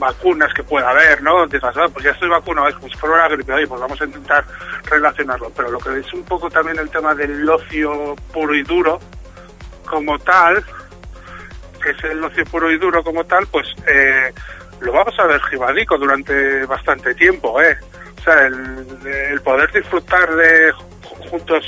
[0.00, 1.46] vacunas que pueda haber, ¿no?
[1.46, 4.44] Digas, "Ah, pues ya estoy vacunado, es si fuera una gripe, pues vamos a intentar
[4.86, 5.50] relacionarlo.
[5.54, 8.98] Pero lo que es un poco también el tema del ocio puro y duro,
[9.86, 10.64] como tal,
[11.82, 14.32] que es el ocio puro y duro como tal, pues eh,
[14.80, 17.78] lo vamos a ver gibadico durante bastante tiempo, ¿eh?
[18.18, 21.64] O sea, el, el poder disfrutar de ju- juntos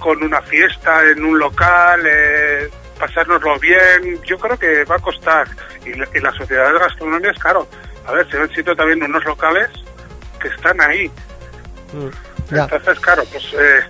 [0.00, 2.68] con una fiesta en un local, eh,
[2.98, 5.46] pasárnoslo bien, yo creo que va a costar.
[5.84, 7.68] Y, la- y las sociedades gastronómicas, claro,
[8.06, 9.68] a ver, se han sido también unos locales
[10.40, 11.10] que están ahí.
[12.50, 12.62] Ya.
[12.64, 13.80] Entonces, claro, pues eh,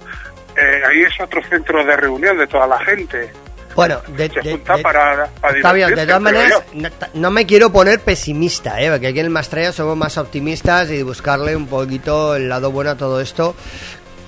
[0.56, 3.32] eh, ahí es otro centro de reunión de toda la gente.
[3.74, 6.62] Bueno, de, Se de- junta de- para, para está bien, de todas maneras,
[7.12, 8.90] no, me quiero poner pesimista, ¿eh?
[8.90, 12.90] porque aquí en el Mastraya somos más optimistas y buscarle un poquito el lado bueno
[12.92, 13.54] a todo esto.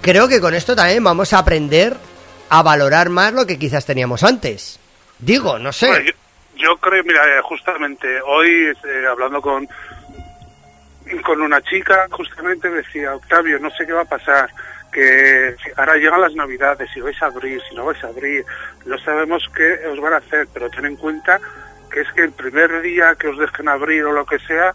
[0.02, 1.96] Creo que con esto también vamos a aprender
[2.50, 4.80] a valorar más lo que quizás teníamos antes.
[5.18, 6.14] Digo, no sé.
[6.54, 9.68] Yo, creo, mira, eh, justamente hoy eh, hablando con
[11.24, 14.50] con una chica, justamente decía, Octavio, no sé qué va a pasar,
[14.92, 18.44] que ahora llegan las navidades, si vais a abrir, si no vais a abrir,
[18.84, 21.40] no sabemos qué os van a hacer, pero ten en cuenta
[21.90, 24.74] que es que el primer día que os dejen abrir o lo que sea,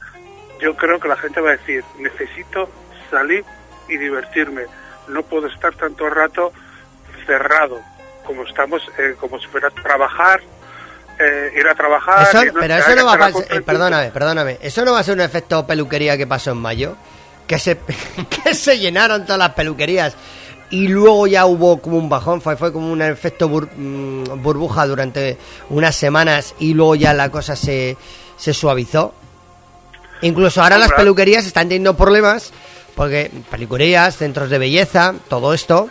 [0.59, 2.69] yo creo que la gente va a decir, necesito
[3.09, 3.43] salir
[3.88, 4.63] y divertirme,
[5.07, 6.53] no puedo estar tanto rato
[7.26, 7.80] cerrado,
[8.26, 10.41] como estamos, eh, como si fuera a trabajar,
[11.19, 12.24] eh, ir a trabajar.
[12.47, 15.13] Eso- pero eso no va a pasar, en perdóname, perdóname, eso no va a ser
[15.15, 16.95] un efecto peluquería que pasó en mayo,
[17.47, 17.78] que se,
[18.43, 20.15] que se llenaron todas las peluquerías
[20.69, 24.88] y luego ya hubo como un bajón, fue, fue como un efecto bur- mm, burbuja
[24.88, 25.38] durante
[25.69, 27.95] unas semanas y luego ya la cosa se,
[28.38, 29.13] se suavizó.
[30.21, 32.53] Incluso ahora las peluquerías están teniendo problemas
[32.95, 35.89] porque peluquerías, centros de belleza, todo esto,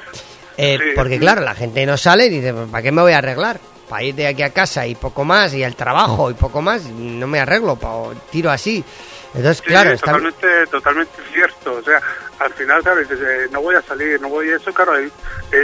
[0.57, 0.91] eh, Sí.
[0.95, 3.61] porque claro, la gente no sale y dice, ¿para qué me voy a arreglar?
[3.89, 6.85] Para ir de aquí a casa y poco más, y al trabajo y poco más,
[6.85, 8.83] no me arreglo, pa- tiro así.
[9.35, 11.75] Entonces, Sí, claro, están- totalmente, totalmente cierto.
[11.75, 12.01] O sea,
[12.39, 15.11] al final, dices, eh, no voy a salir, no voy a eso, claro, eh,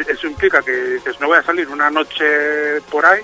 [0.09, 3.21] eso implica que dices, no voy a salir una noche por ahí,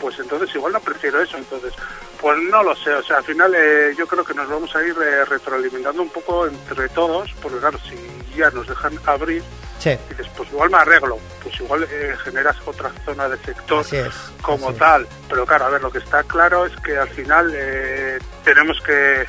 [0.00, 1.36] pues entonces igual no prefiero eso.
[1.38, 1.72] Entonces,
[2.20, 2.92] pues no lo sé.
[2.94, 6.10] O sea, al final eh, yo creo que nos vamos a ir eh, retroalimentando un
[6.10, 7.96] poco entre todos, porque claro, si
[8.36, 9.42] ya nos dejan abrir,
[9.86, 14.14] sí, dices, pues igual me arreglo, pues igual eh, generas otra zona de sector es.
[14.42, 15.06] como tal.
[15.28, 19.26] Pero claro, a ver, lo que está claro es que al final eh, tenemos que,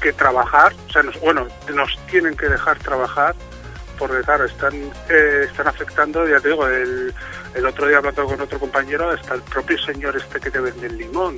[0.00, 3.34] que trabajar, o sea, nos, bueno, nos tienen que dejar trabajar,
[3.98, 4.74] porque claro, están,
[5.08, 7.14] eh, están afectando, ya te digo, el,
[7.54, 10.86] el otro día hablando con otro compañero, está el propio señor este que te vende
[10.86, 11.36] el limón.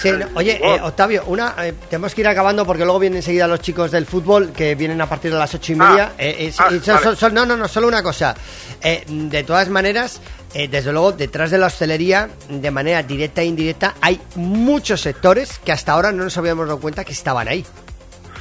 [0.00, 3.46] Sí, no, oye, eh, Octavio, una, eh, tenemos que ir acabando porque luego vienen enseguida
[3.46, 6.12] los chicos del fútbol que vienen a partir de las ocho y media.
[6.18, 7.04] Eh, eh, ah, y son- vale.
[7.04, 8.34] son- son- no, no, no, solo una cosa.
[8.82, 10.20] Eh, de todas maneras,
[10.52, 15.72] desde luego, detrás de la hostelería, de manera directa e indirecta, hay muchos sectores que
[15.72, 17.64] hasta ahora no nos habíamos dado cuenta que estaban ahí.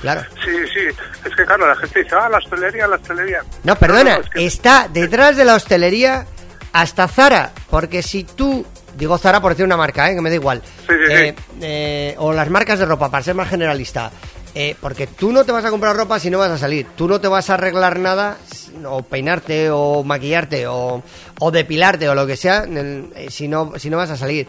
[0.02, 0.22] Claro.
[0.44, 0.82] Sí, sí,
[1.26, 3.40] es que claro, la gente dice, ah, la hostelería, la hostelería.
[3.64, 6.26] No, perdona, es que- está detrás de la hostelería
[6.74, 8.66] hasta Zara, porque si tú,
[9.04, 10.16] digo Zara por decir una marca, ¿eh?
[10.16, 11.14] que me da igual, Sí, sí, sí.
[11.14, 14.12] Eh, eh, o las marcas de ropa, para ser más generalista,
[14.56, 17.08] eh, porque tú no te vas a comprar ropa si no vas a salir, tú
[17.08, 18.38] no te vas a arreglar nada,
[18.86, 21.04] o peinarte, o maquillarte, o,
[21.40, 24.48] o depilarte, o lo que sea, eh, si, no, si no vas a salir.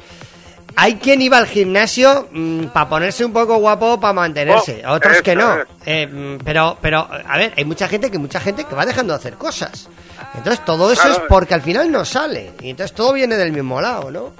[0.76, 2.28] Hay quien iba al gimnasio
[2.72, 5.58] para ponerse un poco guapo para mantenerse, Oh, otros que no.
[5.86, 9.12] Eh, mm, pero, pero, a ver, hay mucha gente que mucha gente que va dejando
[9.12, 9.88] de hacer cosas.
[10.34, 11.16] Entonces todo eso Claro.
[11.22, 12.52] es porque al final no sale.
[12.60, 14.32] Y entonces todo viene del mismo lado, ¿no?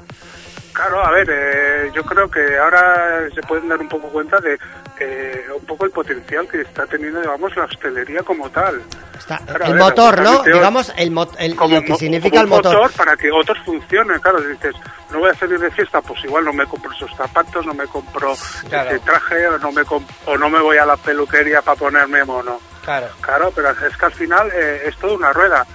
[0.73, 4.59] Claro, a ver, eh, yo creo que ahora se pueden dar un poco cuenta de
[5.01, 8.81] eh, un poco el potencial que está teniendo, digamos, la hostelería como tal.
[9.19, 10.43] Está- Claro, a el ver, motor, ¿no?
[10.43, 12.93] Digamos, el, el- como, lo que significa el como un motor.
[12.93, 14.19] para que otros funcionen.
[14.21, 14.75] Claro, dices,
[15.11, 17.87] no voy a salir de fiesta, pues igual no me compro esos zapatos, no me
[17.87, 18.35] compro
[18.69, 18.91] Claro.
[18.91, 19.83] ese traje, o no me
[20.27, 22.61] o no me voy a la peluquería para ponerme mono.
[22.85, 23.07] Claro.
[23.23, 25.67] Claro, pero es que al final eh, es toda una rueda.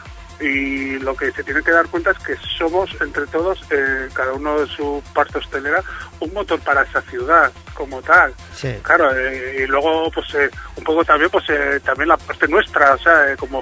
[0.42, 4.34] Y lo que se tiene que dar cuenta es que somos entre todos, eh, cada
[4.34, 5.84] uno de su parte hostelera,
[6.22, 8.34] un motor para esa ciudad como tal.
[8.56, 8.74] Sí.
[8.82, 12.94] Claro, eh, y luego pues eh, un poco también pues eh, también la parte nuestra,
[12.94, 13.62] o sea, eh, como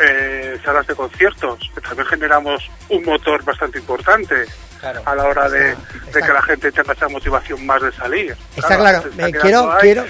[0.00, 4.46] eh, salas de conciertos, que también generamos un motor bastante importante
[4.80, 5.00] Claro.
[5.06, 5.72] a la hora de, de
[6.08, 8.36] está- que la gente tenga esa motivación más de salir.
[8.54, 8.98] Está claro.
[9.08, 10.04] Eh, quedando quiero, quiero,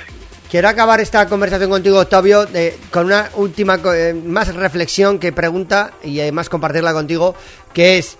[0.55, 2.47] quiero acabar esta conversación contigo, Octavio,
[2.93, 7.35] con una última eh, más reflexión que pregunta y además compartirla contigo,
[7.73, 8.19] que es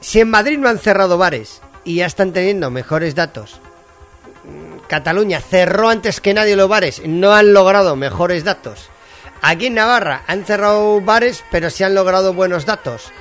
[0.00, 3.60] si en Madrid no han cerrado bares y ya están teniendo mejores datos.
[4.44, 8.88] mm, Cataluña cerró antes que nadie los bares, no han logrado mejores datos.
[9.42, 13.12] Aquí en Navarra han cerrado bares, pero sí han logrado buenos datos.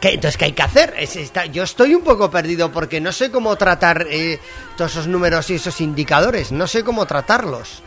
[0.00, 0.94] ¿Qué, entonces, ¿qué hay que hacer?
[0.98, 4.38] Es- está- yo estoy un poco perdido porque no sé cómo tratar eh,
[4.76, 6.52] todos esos números y esos indicadores.
[6.52, 7.82] No sé cómo tratarlos.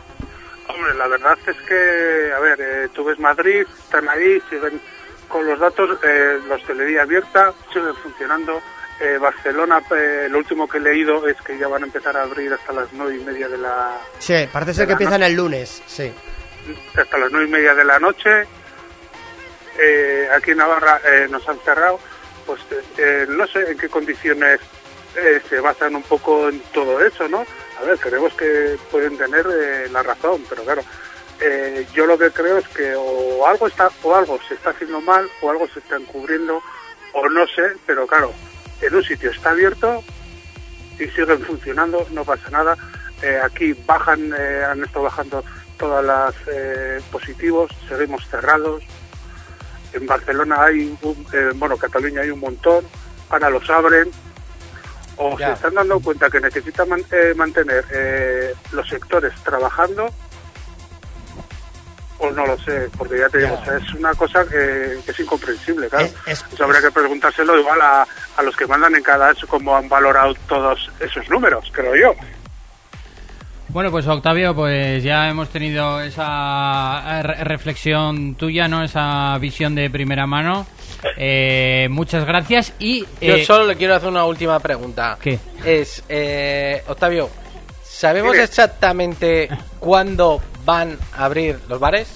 [0.68, 4.80] Hombre, la verdad es que, a ver, eh, tú ves Madrid, están ahí, siguen
[5.28, 8.60] con los datos, eh, la hostelería abierta, siguen funcionando.
[9.00, 12.22] Eh, Barcelona, eh, lo último que he leído es que ya van a empezar a
[12.22, 15.82] abrir hasta las nueve y media de la, Sí, parece ser que empiezan el lunes.
[15.86, 16.12] Sí.
[16.96, 18.42] hasta las nueve y media de la noche.
[19.78, 22.00] Eh, aquí en Navarra eh, nos han cerrado.
[22.46, 22.60] Pues
[22.96, 24.60] eh, no sé en qué condiciones
[25.48, 27.44] se basan un poco en todo eso, ¿no?
[27.80, 29.46] A ver, creemos que pueden tener
[29.90, 30.82] la razón, pero claro,
[31.92, 35.28] yo lo que creo es que o algo está o algo se está haciendo mal
[35.42, 36.62] o algo se está encubriendo
[37.14, 38.32] o no sé, pero claro,
[38.80, 40.04] en un sitio está abierto
[41.00, 42.76] y siguen funcionando, no pasa nada.
[43.42, 45.42] Aquí bajan, han estado bajando
[45.78, 46.34] todas las
[47.10, 48.84] positivos, seguimos cerrados.
[49.92, 52.84] En Barcelona hay, un, eh, bueno, Cataluña hay un montón,
[53.30, 54.10] ahora los abren.
[55.20, 55.48] O Ya.
[55.48, 60.08] se están dando cuenta que necesitan man- eh, mantener eh, los sectores trabajando,
[62.20, 63.60] o no lo sé, porque ya te digo, Ya.
[63.60, 66.06] o sea, es una cosa que, que es incomprensible, claro.
[66.26, 69.76] Es- es- habría que preguntárselo igual a, a los que mandan en cada eso, cómo
[69.76, 72.14] han valorado todos esos números, creo yo.
[73.70, 78.82] Bueno, pues Octavio, pues ya hemos tenido esa eh, re- reflexión tuya, ¿no?
[78.82, 80.66] Esa visión de primera mano.
[81.18, 83.00] Eh, muchas gracias y...
[83.20, 85.18] Yo eh, solo le quiero hacer una última pregunta.
[85.20, 85.38] ¿Qué?
[85.64, 87.28] Es, eh, Octavio,
[87.84, 88.44] ¿sabemos Dime.
[88.44, 89.48] exactamente
[89.78, 92.08] cuándo van a abrir los bares?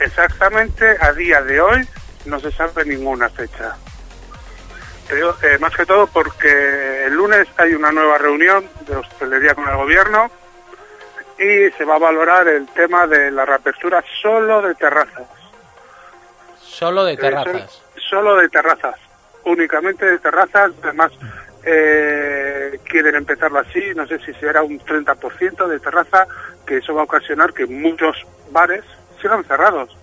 [0.00, 1.88] Exactamente, a día de hoy
[2.26, 3.76] no se sabe ninguna fecha.
[5.08, 9.54] Te digo, eh, más que todo porque el lunes hay una nueva reunión de hostelería
[9.54, 10.30] con el gobierno
[11.38, 15.26] y se va a valorar el tema de la reapertura solo de terrazas.
[16.60, 17.70] Solo de Eh, terrazas.
[17.72, 18.96] sol- solo de terrazas,
[19.44, 20.72] únicamente de terrazas.
[20.82, 21.12] Además,
[21.64, 26.26] eh, quieren empezarlo así, no sé si será un 30% de terraza,
[26.66, 28.16] que eso va a ocasionar que muchos
[28.50, 28.84] bares
[29.20, 29.96] sigan cerrados.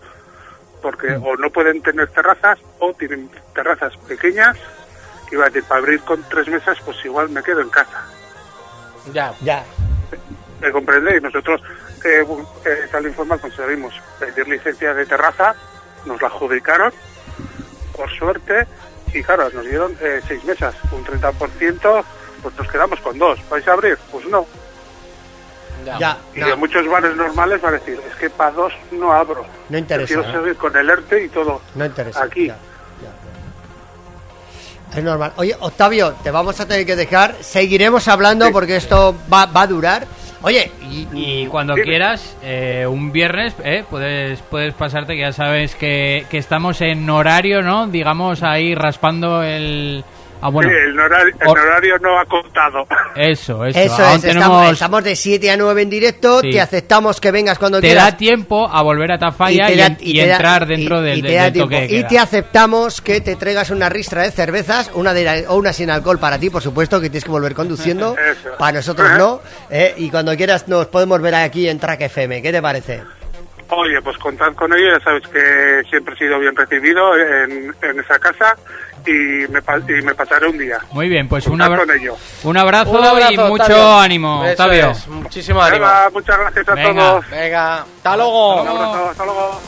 [0.81, 4.57] Porque o no pueden tener terrazas o tienen terrazas pequeñas.
[5.33, 8.05] Iba a decir, para abrir con tres mesas, pues igual me quedo en casa.
[9.11, 9.33] Ya.
[9.41, 9.63] Ya.
[10.61, 11.23] ¿Me comprendéis?
[11.23, 11.59] Nosotros,
[12.05, 12.23] eh,
[12.65, 15.55] eh, tal informal, conseguimos pedir licencia de terraza,
[16.05, 16.93] nos la adjudicaron,
[17.97, 18.67] por suerte,
[19.11, 22.03] y claro, nos dieron eh, seis mesas, un 30%,
[22.43, 23.39] pues nos quedamos con dos.
[23.49, 23.97] ¿Vais a abrir?
[24.11, 24.45] Pues no.
[25.83, 25.97] Ya.
[25.97, 26.17] Ya.
[26.35, 29.47] Y de muchos bares normales van a decir, es que para dos no abro.
[29.67, 30.31] No interesa, ¿no?
[30.31, 31.59] seguir con el ERTE y todo.
[31.73, 32.23] No interesa.
[32.23, 32.49] Aquí.
[32.49, 32.57] ya.
[34.95, 35.33] Es normal.
[35.37, 37.35] Oye, Octavio, te vamos a tener que dejar.
[37.41, 38.51] Seguiremos hablando Sí.
[38.53, 40.05] porque esto va, va a durar.
[40.43, 41.85] Oye, y, Y cuando Dime.
[41.85, 47.09] quieras, eh, un viernes, eh, puedes, puedes pasarte, que ya sabes que, que estamos en
[47.09, 47.87] horario, ¿no?
[47.87, 50.03] Digamos ahí raspando el...
[50.45, 52.85] Ah, bueno, Sí, el horario, el Or- horario no ha contado.
[53.15, 53.79] eso, eso.
[53.79, 56.41] eso es, tenemos- estamos, estamos de 7 a 9 en directo.
[56.41, 56.51] Sí.
[56.51, 58.11] Te aceptamos que vengas cuando te quieras.
[58.11, 60.99] da tiempo a volver a Tafalla y, te da- y te da- entrar y- dentro
[61.01, 62.07] y del, te del- da del toque de Y queda.
[62.09, 66.19] te aceptamos que te traigas una ristra de cervezas, una de, o una sin alcohol
[66.19, 68.15] para ti, por supuesto, que tienes que volver conduciendo.
[68.17, 68.49] Eso.
[68.59, 69.39] para nosotros no.
[69.69, 72.41] eh, y cuando quieras nos podemos ver aquí en Track FM.
[72.41, 73.01] ¿Qué te parece?
[73.69, 77.99] Oye, pues contad con ello, ya sabes que siempre he sido bien recibido en, en
[77.99, 78.55] esa casa
[79.05, 80.79] y me, y me pasaré un día.
[80.91, 81.83] Muy bien, pues un, abra
[82.43, 84.91] un, abrazo un abrazo y mucho ánimo, Eso Octavio.
[84.91, 85.85] Es, muchísimo ánimo.
[86.13, 87.29] Muchas gracias a venga, todos.
[87.29, 88.59] Venga, hasta luego.
[88.59, 88.83] Hasta luego.
[88.83, 89.61] Abrazo, hasta luego.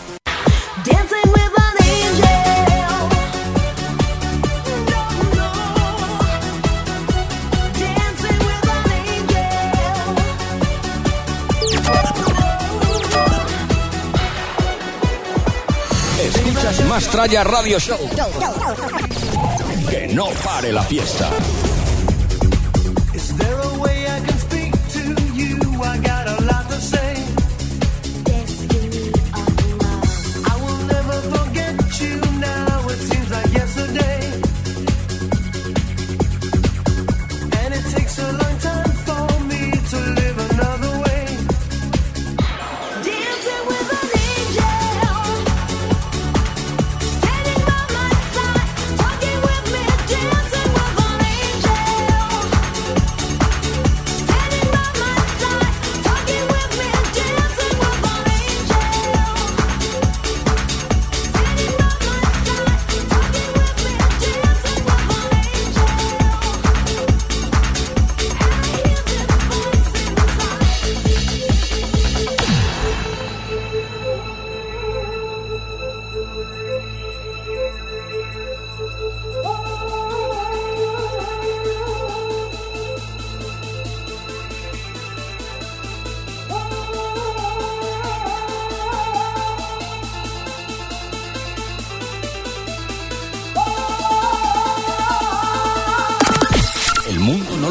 [16.25, 17.99] Escuchas más Traya Radio Show.
[19.89, 21.29] Que no pare la fiesta.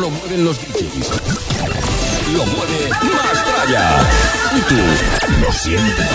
[0.05, 1.09] Lo mueven los DJs.
[2.35, 4.01] Lo mueve Más Tralla.
[4.55, 4.77] Y tú
[5.41, 6.07] lo sientes.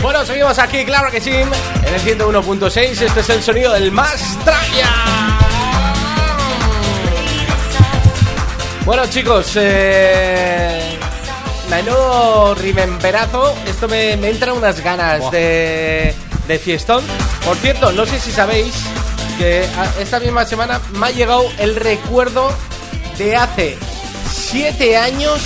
[0.00, 3.02] Bueno, seguimos aquí, claro que sí, en el 101.6.
[3.02, 5.38] Este es el sonido del más tralla.
[8.84, 10.96] Bueno, chicos, eh,
[11.68, 13.52] menudo rimemberazo.
[13.66, 16.14] Esto me, me entra unas ganas de,
[16.46, 17.04] de fiestón.
[17.44, 18.72] Por cierto, no sé si sabéis
[19.38, 19.66] que
[20.00, 22.50] esta misma semana me ha llegado el recuerdo
[23.18, 23.76] de hace
[24.32, 25.40] 7 años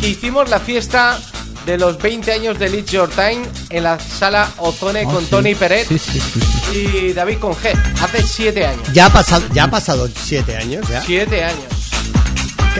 [0.00, 1.20] que hicimos la fiesta
[1.66, 5.86] de los 20 años de Leeds Your Time en la sala Ozone con Tony Peret
[5.86, 6.40] Sí, sí, sí,
[6.72, 6.78] sí.
[7.08, 7.72] y David con G.
[8.02, 8.92] Hace 7 años.
[8.94, 11.02] Ya ha pasado, ya ha pasado siete años, ya.
[11.02, 11.64] 7 años.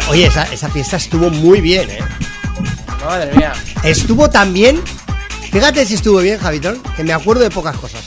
[0.08, 1.98] Oye, esa, esa fiesta estuvo muy bien, ¿eh?
[3.04, 3.52] Madre mía.
[3.82, 4.80] Estuvo tan bien.
[5.52, 8.00] Fíjate si estuvo bien, Javitón, que me acuerdo de pocas cosas.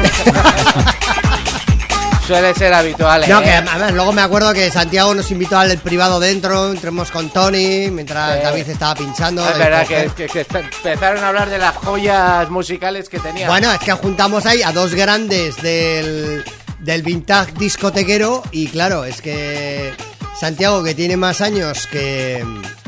[2.26, 3.44] Suele ser habitual, No, ¿eh?
[3.44, 7.90] que además luego me acuerdo que Santiago nos invitó al privado dentro, entremos con Tony,
[7.90, 8.42] mientras Sí.
[8.44, 9.44] David estaba pinchando.
[9.48, 13.48] Es de verdad que, que- que empezaron a hablar de las joyas musicales que tenía.
[13.48, 16.44] Bueno, es que juntamos ahí a dos grandes del,
[16.78, 19.92] del vintage discotequero y claro, es que
[20.38, 22.44] Santiago, que tiene más años que,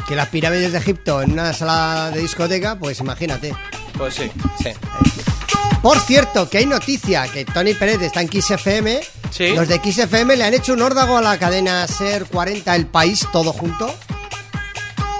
[0.06, 3.52] que las pirámides de Egipto en una sala de discoteca, pues imagínate.
[3.98, 4.30] Pues sí,
[4.62, 4.70] sí.
[5.82, 9.00] Por cierto, que hay noticia, que Tony Pérez está en Kiss FM.
[9.30, 9.48] Sí.
[9.48, 12.86] Los de Kiss FM le han hecho un órdago a la cadena Ser 40 El
[12.86, 13.92] País, todo junto.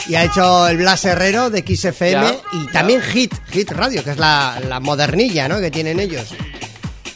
[0.06, 2.72] Y ha hecho el Blas Herrero de Kiss FM Ya, y ya.
[2.72, 5.60] también Hit, Hit Radio, que es la, la modernilla, ¿no?
[5.60, 6.28] Que tienen ellos.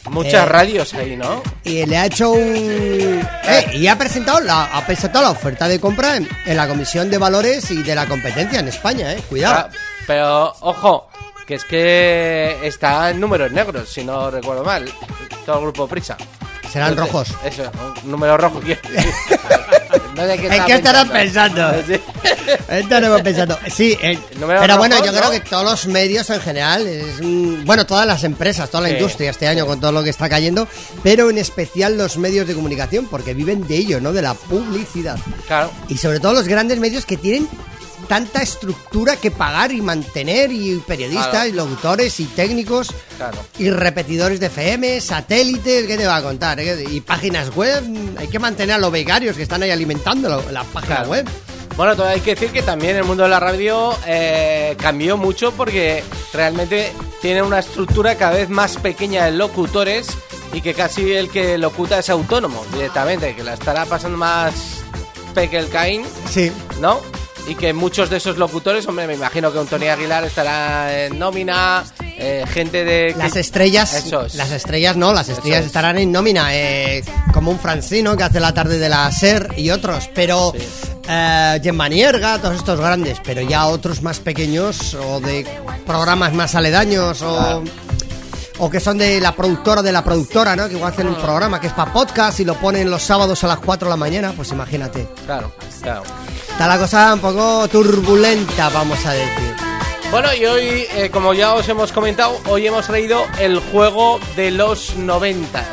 [0.09, 1.41] Muchas Eh, radios ahí, ¿no?
[1.65, 3.21] Y le ha hecho un...
[3.43, 7.09] Eh, y ha presentado, la, ha presentado la oferta de compra en, en la Comisión
[7.09, 9.21] de Valores y de la Competencia en España, ¿eh?
[9.29, 9.67] Cuidado.
[9.69, 9.77] Ah,
[10.07, 11.09] Pero, ojo,
[11.47, 14.91] que es que está en números negros, si no recuerdo mal.
[15.45, 16.17] Todo el grupo Prisa.
[16.71, 17.29] Serán Entonces, rojos.
[17.45, 17.71] Eso,
[18.03, 18.59] un número rojo.
[18.59, 18.79] decir.
[20.17, 21.71] No sé ¿En qué estarán pensando?
[21.87, 22.01] Sí.
[22.69, 23.57] Estaremos pensando.
[23.71, 25.17] Sí, eh, pero bueno, rojo, yo ¿no?
[25.19, 27.19] creo que todos los medios en general, es,
[27.65, 28.95] bueno, todas las empresas, toda la Sí.
[28.95, 30.67] industria este año con todo lo que está cayendo,
[31.03, 34.11] pero en especial los medios de comunicación, porque viven de ello, ¿no?
[34.11, 35.19] De la publicidad.
[35.45, 35.71] Claro.
[35.87, 37.47] Y sobre todo los grandes medios que tienen
[38.07, 41.49] tanta estructura que pagar y mantener, y periodistas, Claro.
[41.49, 43.37] y locutores, y técnicos, Claro.
[43.57, 46.59] y repetidores de FM, satélites, ¿qué te va a contar?
[46.61, 47.83] Y páginas web,
[48.17, 51.09] hay que mantener a los becarios que están ahí alimentando la, la página Claro.
[51.09, 51.27] web.
[51.75, 55.51] Bueno, todo hay que decir que también el mundo de la radio eh, cambió mucho
[55.51, 56.91] porque realmente
[57.21, 60.07] tiene una estructura cada vez más pequeña de locutores
[60.53, 64.53] y que casi el que locuta es autónomo directamente, que la estará pasando más
[65.35, 66.99] pequeño Caín, Sí, ¿no?
[67.47, 71.17] Y que muchos de esos locutores, hombre, me imagino que un Tony Aguilar estará en
[71.17, 73.15] nómina, eh, gente de...
[73.17, 74.35] Las estrellas, Eso es.
[74.35, 75.67] las estrellas no, las estrellas es.
[75.67, 79.69] estarán en nómina, eh, como un Francino que hace la tarde de la SER y
[79.69, 80.65] otros, pero Sí.
[81.07, 85.47] eh, Gemma Nierga, todos estos grandes, pero ya otros más pequeños o de
[85.85, 87.63] programas más aledaños o, Claro.
[88.59, 90.67] O que son de la productora de la productora, ¿no?
[90.67, 91.21] Que igual hacen un Mm.
[91.21, 93.97] programa que es para podcast y lo ponen los sábados a las 4 de la
[93.97, 95.07] mañana, pues imagínate.
[95.25, 95.51] Claro,
[95.81, 96.03] claro.
[96.51, 99.55] Está la cosa un poco turbulenta, vamos a decir.
[100.09, 104.51] Bueno, y hoy, eh, como ya os hemos comentado, hoy hemos traído el juego de
[104.51, 105.65] los noventas.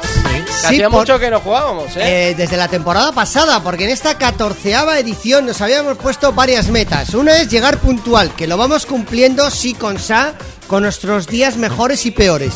[0.60, 2.30] Que hacía por- mucho que no jugábamos, ¿eh?
[2.30, 7.14] Eh, desde la temporada pasada, porque en esta catorceava edición nos habíamos puesto varias metas.
[7.14, 10.34] Una es llegar puntual, que lo vamos cumpliendo sí con sa,
[10.66, 12.54] con nuestros días mejores y peores.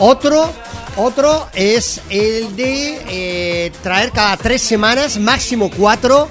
[0.00, 0.52] Otro,
[0.96, 6.28] otro es el de eh, traer cada tres semanas, máximo cuatro,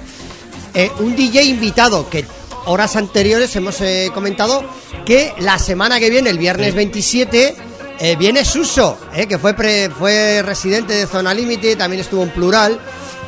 [0.74, 2.24] eh, un DJ invitado, que
[2.64, 4.64] horas anteriores hemos eh, comentado
[5.04, 7.56] que la semana que viene, el viernes 27,
[8.00, 12.30] eh, viene Suso, eh, que fue, pre- fue residente de Zona Límite, también estuvo en
[12.30, 12.80] plural,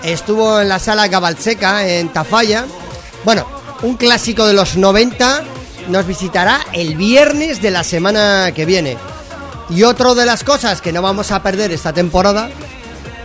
[0.03, 2.64] estuvo en la sala Gabalseca en Tafalla.
[3.24, 3.47] Bueno,
[3.82, 5.43] un clásico de los 90
[5.88, 8.97] nos visitará el viernes de la semana que viene.
[9.70, 12.48] Y otro de las cosas que no vamos a perder esta temporada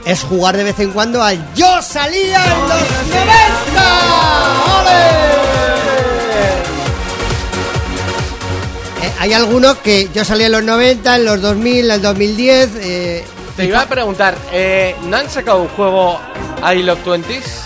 [0.05, 3.81] es jugar de vez en cuando al Yo salía en los 90.
[4.79, 5.05] ¡Ole!
[9.01, 12.69] Eh, hay algunos que yo salía en los 90, en los 2000, en el 2010.
[12.77, 13.25] eh,
[13.57, 16.19] Te iba a preguntar, eh, ¿no han sacado un juego
[16.73, 17.61] I Love Twenties?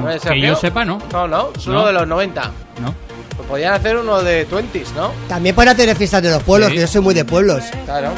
[0.00, 1.00] ¿No es Que yo sepa, ¿no.
[1.12, 1.86] No, no, es uno No.
[1.86, 2.50] de los 90.
[2.80, 2.94] No.
[3.40, 5.12] Pues podían hacer uno de Twenties, ¿no?
[5.28, 6.74] también para tener fiestas de los pueblos, Sí.
[6.74, 7.64] que yo soy muy de pueblos.
[7.86, 8.12] Claro.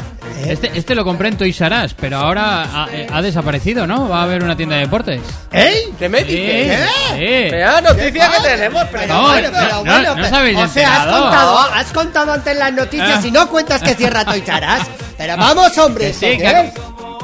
[0.45, 4.09] Este, este lo compré en Toys R Us, pero ahora ha, eh, ha desaparecido, ¿no?
[4.09, 5.21] Va a haber una tienda de deportes.
[5.53, 5.89] ¿Eh?
[5.97, 6.89] ¿Qué me Sí, dices?
[7.11, 7.17] sí.
[7.51, 10.57] Vea noticia que tenemos, pero No, Bueno, no, pero no, bueno, no pero- os habéis
[10.57, 11.21] o sea, has enterado.
[11.23, 13.27] contado, has contado antes las noticias Ah.
[13.27, 14.87] y no cuentas que cierra Toys R Us.
[15.17, 16.07] Pero vamos, hombre.
[16.07, 16.73] Que sí, ¿esto que-?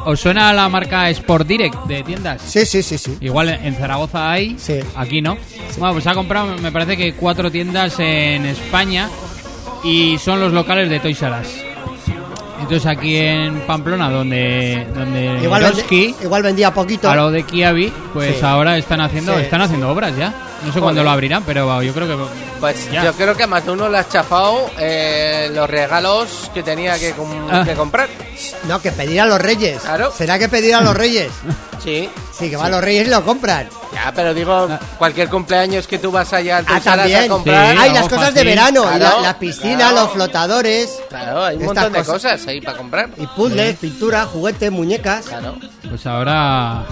[0.06, 2.42] ¿Os suena la marca Sport Direct de tiendas?
[2.42, 3.18] Sí, sí, sí, sí.
[3.22, 4.80] Igual en Zaragoza hay, Sí.
[4.96, 5.38] aquí no.
[5.78, 9.10] Bueno, pues ha comprado, me parece que cuatro tiendas en España
[9.84, 11.48] y son los locales de Toys R Us.
[12.62, 17.10] Entonces aquí en Pamplona, donde, donde Igual, Eroski, igual vendía poquito.
[17.10, 18.46] a lo de Kiabi, pues Sí.
[18.46, 20.34] ahora están haciendo, Sí, están haciendo obras ya.
[20.66, 22.26] No sé cuándo lo abrirán, pero yo creo que
[22.60, 23.06] Pues Ya.
[23.06, 27.00] yo creo que a más de uno le has chafado eh, los regalos que tenía
[27.00, 27.64] que, com- Ah.
[27.66, 28.10] que comprar.
[28.68, 29.82] No, que pedir a los reyes.
[29.82, 30.12] Claro.
[30.16, 31.32] ¿Será que pedir a los reyes?
[31.82, 32.10] Sí.
[32.38, 33.70] Sí, que van los reyes y lo compran.
[33.94, 34.68] Ya, pero digo,
[34.98, 37.24] cualquier cumpleaños que tú vas allá al Ah, también.
[37.24, 37.72] a comprar.
[37.74, 37.78] Sí.
[37.82, 38.46] Hay las cosas de sí.
[38.48, 38.86] verano,
[39.22, 39.96] la, piscina, claro.
[40.02, 42.14] los flotadores, Claro, hay un montón de cosas.
[42.34, 43.10] cosas ahí para comprar.
[43.16, 45.26] y puzzles, pintura, juguetes, muñecas.
[45.28, 45.56] Claro.
[45.88, 46.84] pues ahora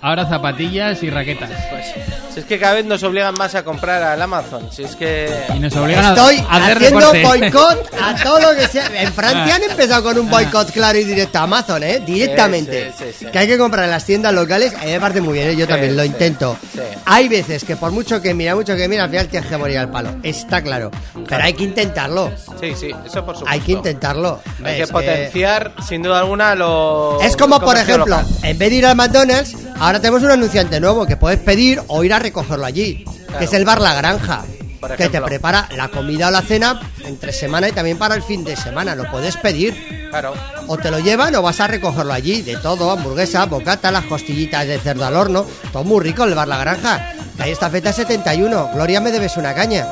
[0.00, 1.50] ahora zapatillas y raquetas.
[1.70, 1.86] Pues,
[2.34, 4.68] si es que cada vez nos obligan más a comprar al Amazon.
[4.70, 5.28] Si es que.
[5.54, 8.86] Y nos obligan a- Estoy a hacer haciendo boicot a todo lo que sea.
[9.02, 12.00] En Francia han empezado con un boicot claro y directo a Amazon, ¿eh?
[12.06, 12.92] Directamente.
[12.96, 13.26] sí, sí, sí.
[13.26, 14.74] Que hay que comprar en las tiendas locales.
[14.74, 15.56] A mí me parece muy bien, ¿eh?
[15.56, 16.56] yo Sí, también lo intento.
[16.72, 16.80] sí.
[17.06, 19.78] Hay veces que por mucho que mira, mucho que mira, al final tienes que morir
[19.78, 20.10] al palo.
[20.22, 20.90] Está claro.
[21.28, 22.30] Pero hay que intentarlo.
[22.60, 23.46] Sí, sí, eso por supuesto.
[23.46, 24.40] Hay que intentarlo.
[24.64, 27.20] Hay que Es potenciar, sin duda alguna, lo.
[27.22, 28.26] Es como, por ejemplo, local.
[28.42, 29.56] en vez de ir al McDonald's,
[29.88, 33.06] ahora tenemos un anunciante nuevo que puedes pedir o ir a recogerlo allí,
[33.38, 34.44] que es el bar La Granja,
[34.80, 38.22] Por que te prepara la comida o la cena entre semana y también para el
[38.22, 38.94] fin de semana.
[38.94, 40.10] Lo puedes pedir.
[40.10, 40.34] Claro.
[40.66, 44.66] O te lo llevan o vas a recogerlo allí, de todo, hamburguesa, bocata, las costillitas
[44.66, 47.14] de cerdo al horno, todo muy rico el bar La Granja.
[47.38, 49.86] Que ahí está feta 71, Gloria me debes una caña.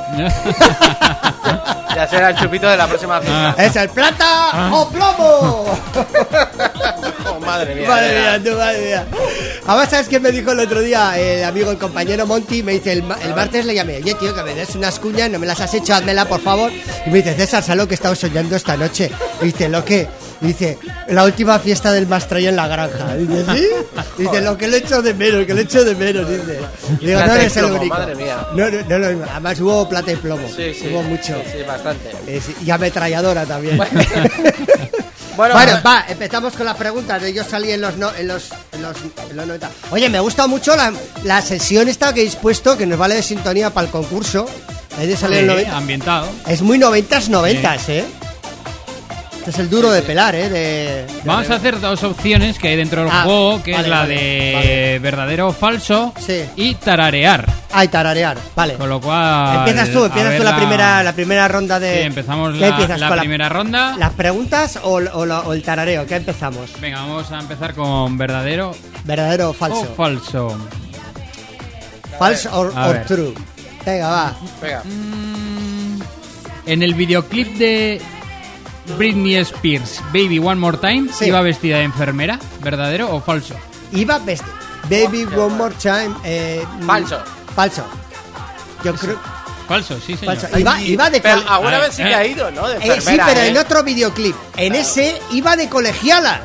[1.94, 3.55] Ya será el chupito de la próxima fiesta.
[3.56, 5.64] ¡Es el plata o plomo!
[7.37, 7.89] Oh, madre mía.
[7.89, 9.07] Madre mía, tú, madre mía.
[9.67, 12.63] Además, ¿sabes qué me dijo el otro día el amigo, el compañero Monty?
[12.63, 15.31] Me dice, el, ma- el martes le llamé, oye, tío, que me des unas cuñas,
[15.31, 16.71] no me las has hecho, házmela, por favor.
[17.07, 19.11] Y me dice, César, ¿sabes lo que he estado soñando esta noche?
[19.43, 20.07] Y dice, ¿lo qué?
[20.43, 20.77] Y dice,
[21.09, 23.15] la última fiesta del Mastraya en la granja.
[23.17, 23.67] Dice, ¿sí?
[24.19, 26.59] Dice, lo que le echo de menos, que le echo de menos, dice.
[27.01, 27.95] Digo, no eres el único.
[27.95, 28.47] madre mía.
[28.55, 30.47] No, no, no, no, además hubo plata y plomo.
[30.55, 30.89] Sí, sí.
[30.93, 31.35] Hubo mucho.
[31.45, 32.11] Sí, sí, bastante.
[32.27, 33.79] Eh, y ametralladora también.
[35.37, 37.23] Bueno, Bueno, va, empezamos con las preguntas.
[37.35, 38.97] Yo salí en los, no- en los, en los,
[39.31, 39.71] en los 90.
[39.91, 40.93] Oye, me gusta mucho la,
[41.25, 44.47] la sesión esta que habéis puesto, que nos vale de sintonía para el concurso.
[45.01, 45.77] Es de salir en Sí, 90.
[45.77, 46.29] ambientado.
[46.47, 48.05] Es muy noventas, noventas, ¿eh?
[49.47, 50.48] Este es el duro de pelar, ¿eh?
[50.48, 50.59] De,
[51.06, 53.89] de- Vamos a hacer dos opciones que hay dentro del Ah, juego, que vale, es
[53.90, 54.98] la vale, de vale.
[54.98, 56.43] verdadero o falso Sí.
[56.56, 57.47] y tararear.
[57.73, 58.74] Ay, tararear, vale.
[58.74, 59.59] Con lo cual...
[59.59, 61.98] Empiezas tú, empiezas tú la primera, la primera ronda de.
[62.01, 63.97] Sí, empezamos ¿Qué la, empiezas la con primera ronda.
[63.97, 66.05] ¿Las preguntas o, o el tarareo?
[66.06, 66.73] ¿Qué empezamos?
[66.81, 68.73] Venga, vamos a empezar con verdadero
[69.05, 69.82] ¿Verdadero o falso?
[69.82, 70.59] o falso.
[72.18, 73.32] false or, or true.
[73.85, 74.36] Venga, va.
[74.60, 74.82] venga.
[76.66, 78.01] En el videoclip de
[78.97, 81.27] Britney Spears, Baby One More Time, Sí.
[81.27, 83.55] iba vestida de enfermera, ¿verdadero o falso?
[83.93, 84.53] Iba vestido.
[84.85, 86.15] Baby One More Time.
[86.25, 87.19] eh, Falso.
[87.55, 87.85] Falso.
[88.85, 89.19] Yo creo.
[89.67, 90.37] Falso, sí, señor.
[90.37, 90.59] Falso.
[90.59, 92.07] Iba, iba de Pero alguna vez sí eh.
[92.07, 92.69] que ha ido, ¿no?
[92.69, 93.49] De Eh, sí, enfermera, pero ¿eh?
[93.49, 94.37] en otro videoclip.
[94.57, 96.43] En ese iba de colegiala.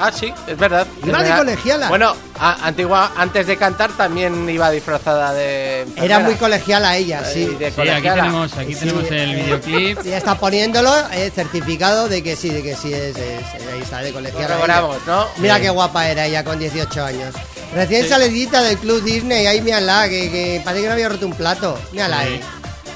[0.00, 0.86] Ah, sí, es verdad.
[1.00, 1.38] Es de verdad.
[1.38, 1.88] colegiala.
[1.88, 5.80] Bueno, a- antigua, antes de cantar también iba disfrazada de.
[5.82, 6.18] Era enfermera.
[6.20, 7.44] muy colegiala ella, Y sí.
[7.46, 8.22] de Sí, aquí colegiala.
[8.22, 10.02] tenemos, aquí Sí, tenemos el eh, videoclip.
[10.04, 13.98] Ya está poniéndolo, eh, certificado de que sí, de que sí es, es- ahí está,
[13.98, 14.46] de colegiala.
[14.46, 15.04] Corroboramos, ella.
[15.06, 15.26] ¿no?
[15.38, 15.62] Mira Sí.
[15.62, 17.34] qué guapa era ella con 18 años.
[17.74, 21.34] Recién salidita del Club Disney, ahí mírala, que, que parece que no había roto un
[21.34, 21.78] plato.
[21.92, 22.28] Mírala Sí.
[22.28, 22.40] ahí,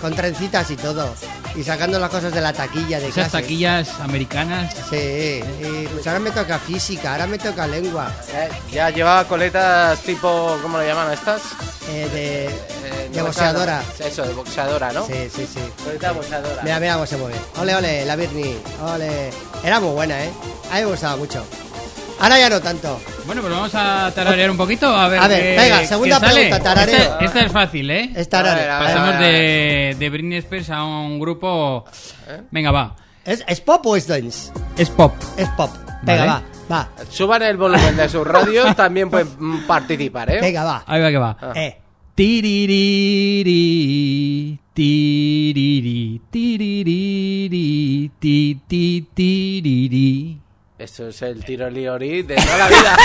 [0.01, 1.15] con trencitas y todo.
[1.55, 3.43] Y sacando las cosas de la taquilla de Esas clase.
[3.43, 4.75] taquillas americanas.
[4.89, 5.43] Sí,
[5.93, 8.11] pues ahora me toca física, ahora me toca lengua.
[8.33, 10.57] Eh, ya llevaba coletas tipo.
[10.63, 11.43] ¿Cómo le llaman estas?
[11.91, 13.83] eh, de, Eh, de boxeadora.
[13.99, 15.07] Eso, de boxeadora, ¿no?
[15.07, 15.61] Sí, sí, sí.
[15.85, 16.63] Coleta boxeadora.
[16.63, 17.37] Mira, mira cómo se mueve.
[17.59, 18.57] Ole, ole, la Birni.
[18.95, 19.31] Ole.
[19.63, 20.31] Era muy buena, ¿eh?
[20.71, 21.45] A mí me gustaba mucho.
[22.23, 23.01] Ahora ya no tanto.
[23.27, 24.87] Bueno, pues vamos a tararear un poquito.
[24.87, 26.33] A ver, A ver, qué- venga, qué segunda sale.
[26.35, 26.97] pregunta, tarareo.
[26.97, 28.13] Esta, esta es fácil, ¿eh?
[28.15, 29.33] Esta A ver, era- a ver, Pasamos a ver.
[29.33, 31.85] de, de Britney Spears a un grupo.
[32.53, 32.95] Venga, va.
[33.25, 34.53] ¿Es, ¿Es pop o es dance?
[34.77, 35.13] Es pop.
[35.37, 35.71] Es pop.
[36.05, 36.45] Venga, Vale.
[36.69, 36.89] va, va.
[37.11, 40.41] Suban el volumen de sus radios, también pueden participar, ¿eh?
[40.41, 40.85] Venga, va.
[40.87, 41.37] Ahí va que va.
[41.41, 41.53] Ah.
[41.57, 41.79] Eh.
[42.15, 43.51] Tiririri,
[44.75, 50.39] tiriri, tiririri, ti, ti, tiriri.
[50.83, 52.97] Esto es el tiro liori de toda la vida.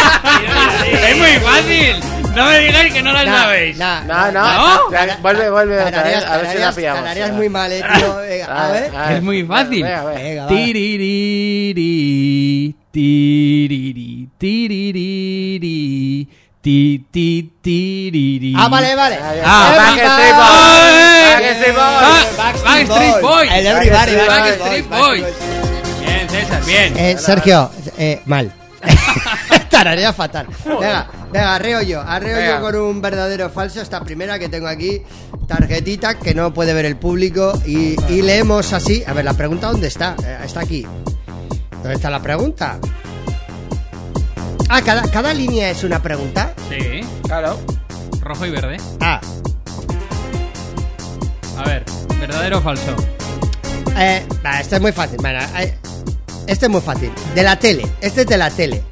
[1.09, 1.95] ¡Es muy fácil!
[2.35, 3.77] No me digáis que no la Nah, sabéis.
[3.77, 4.91] nah, No, no, ¿No?
[4.91, 7.03] Ya, vuelve, vuelve otra vez, a ver si la pillamos.
[7.03, 8.15] tarareas muy mal, eh, tío.
[8.29, 8.91] Venga, a ver.
[9.17, 9.83] Es muy fácil.
[9.83, 10.19] Venga, venga.
[10.21, 10.47] Venga, va.
[10.49, 11.85] Tiririri,
[12.91, 16.27] tiriri, tiririri,
[16.61, 18.53] ti, ti, tiriri.
[18.57, 19.19] Ah, vale, vale.
[19.21, 19.33] Ah.
[19.45, 20.35] Ah, Backstreet.
[21.77, 22.35] Boys,
[22.65, 23.49] Backstreet Boys.
[23.49, 24.27] Backstreet Boys.
[24.27, 25.25] Backstreet Boys.
[26.65, 26.97] Bien.
[26.97, 28.51] Eh, Sergio, eh, mal.
[29.69, 30.47] Tararea fatal.
[30.65, 32.01] Venga, venga, arreo yo.
[32.01, 32.55] Arreo Venga.
[32.55, 33.81] yo con un verdadero o falso.
[33.81, 35.01] Esta primera que tengo aquí,
[35.47, 37.53] tarjetita que no puede ver el público.
[37.65, 39.03] Y, y leemos así.
[39.07, 40.15] A ver, la pregunta, ¿dónde está?
[40.23, 40.85] Eh, está aquí.
[41.71, 42.79] ¿Dónde está la pregunta?
[44.69, 46.53] Ah, cada, cada línea es una pregunta.
[46.69, 47.59] Sí, Claro.
[48.21, 48.77] rojo y verde.
[48.99, 49.21] Ah,
[51.57, 51.83] A ver,
[52.19, 52.95] ¿verdadero o falso?
[53.97, 55.17] eh, va, es muy fácil.
[55.21, 55.77] Bueno, eh,
[56.47, 57.11] este es muy fácil.
[57.35, 57.85] De la tele.
[58.01, 58.83] Este es de la tele.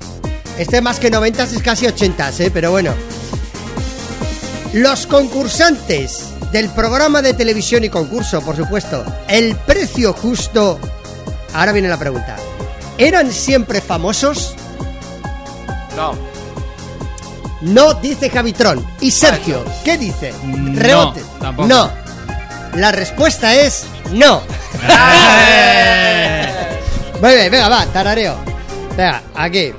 [0.57, 2.51] Este más que 90 es casi 80, ¿eh?
[2.53, 2.93] Pero bueno.
[4.73, 9.03] Los concursantes del programa de televisión y concurso, por supuesto.
[9.27, 10.79] El precio justo.
[11.53, 12.35] Ahora viene la pregunta.
[12.97, 14.55] ¿Eran siempre famosos?
[15.95, 16.13] No.
[17.61, 18.85] No, dice Javitron.
[19.01, 19.63] ¿Y Sergio?
[19.83, 20.33] ¿Qué dice?
[20.43, 21.23] No, Rebote.
[21.39, 21.67] tampoco.
[21.67, 21.89] No.
[22.75, 24.41] La respuesta es no.
[27.21, 28.35] Muy bien, venga, va, tarareo.
[28.97, 29.71] Venga, aquí.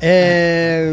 [0.00, 0.92] Eh,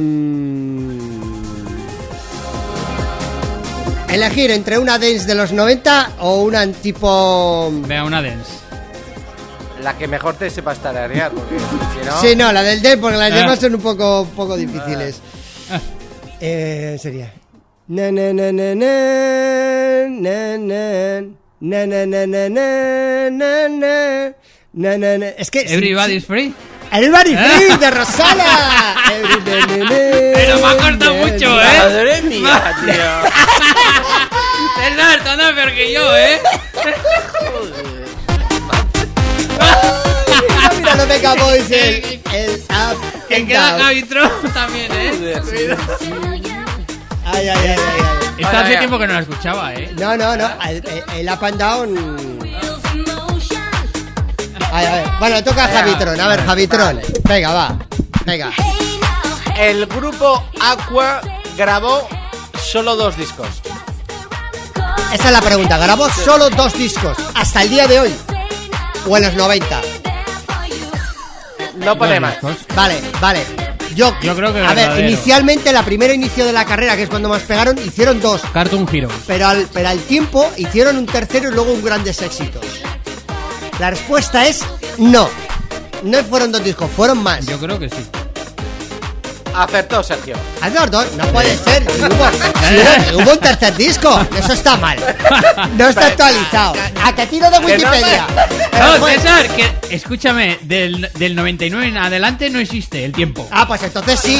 [4.10, 7.70] elegir entre una dance de los 90 o una tipo...
[7.88, 8.52] Vea, una dance.
[9.82, 12.22] La que mejor te sepa tararear, porque si no...
[12.22, 13.36] Sí, no, la del dance, porque las Ah.
[13.36, 15.20] demás son un poco, un poco difíciles.
[16.42, 17.34] Eh, sería...
[17.88, 21.22] Na, na, na, na, na, na, na,
[21.60, 24.34] na, na, na, na, na, na,
[24.74, 25.28] na, na, na.
[25.38, 25.62] Es que...
[25.62, 26.54] Everybody's free.
[26.92, 28.96] Everybody Free de Rosala.
[29.12, 29.86] Everybody-
[30.34, 31.78] Pero me ha costado mucho, ¿eh?
[31.78, 33.30] Madre mía, tío.
[35.30, 36.40] Andas peor que yo, ¿eh?
[40.78, 42.98] Mira, los Mecha Boys, el, el up
[43.28, 43.78] Que queda.
[43.80, 45.76] Javitron también, ¿eh?
[47.26, 47.78] Ay, ay, ay, ay, ay.
[48.38, 49.92] Esta Vaya, hace tiempo que no la escuchaba, ¿eh?
[50.00, 50.50] No, no, no.
[51.16, 52.40] El up and down.
[54.72, 55.08] Ay, a ver.
[55.20, 56.20] Bueno, toca a Javitron.
[56.20, 57.02] A ver, Javitron.
[57.28, 57.80] Venga, va.
[58.26, 58.52] Venga.
[59.58, 61.22] El grupo Aqua
[61.58, 62.08] grabó
[62.62, 63.48] solo dos discos.
[65.14, 65.78] Esa es la pregunta.
[65.78, 67.18] Grabó solo dos discos.
[67.34, 68.16] Hasta el día de hoy.
[69.08, 69.82] O en los 90.
[71.78, 72.38] No pone más.
[72.76, 73.46] Vale, vale.
[73.96, 77.10] Yo, Yo creo que A ver, inicialmente, la primera inicio de la carrera, que es
[77.10, 78.42] cuando más pegaron, hicieron dos.
[78.54, 79.16] Cartoon Heroes.
[79.26, 82.64] Pero al, pero al tiempo hicieron un tercero y luego un grandes éxitos.
[83.80, 84.62] La respuesta es
[84.98, 85.30] no.
[86.04, 87.46] No fueron dos discos, fueron más.
[87.46, 88.06] Yo creo que sí.
[89.56, 90.36] Acertó Sergio.
[90.62, 91.14] ¿Has dado dos?
[91.14, 91.86] No puede ser.
[92.70, 94.20] Si hubo, un tercer disco.
[94.38, 94.98] Eso está mal.
[95.76, 96.76] No está actualizado.
[97.04, 98.28] A que tiro de Wikipedia.
[98.78, 103.48] No, César, que escúchame, del, del 99 en adelante no existe el tiempo.
[103.52, 104.40] Ah, pues entonces sí.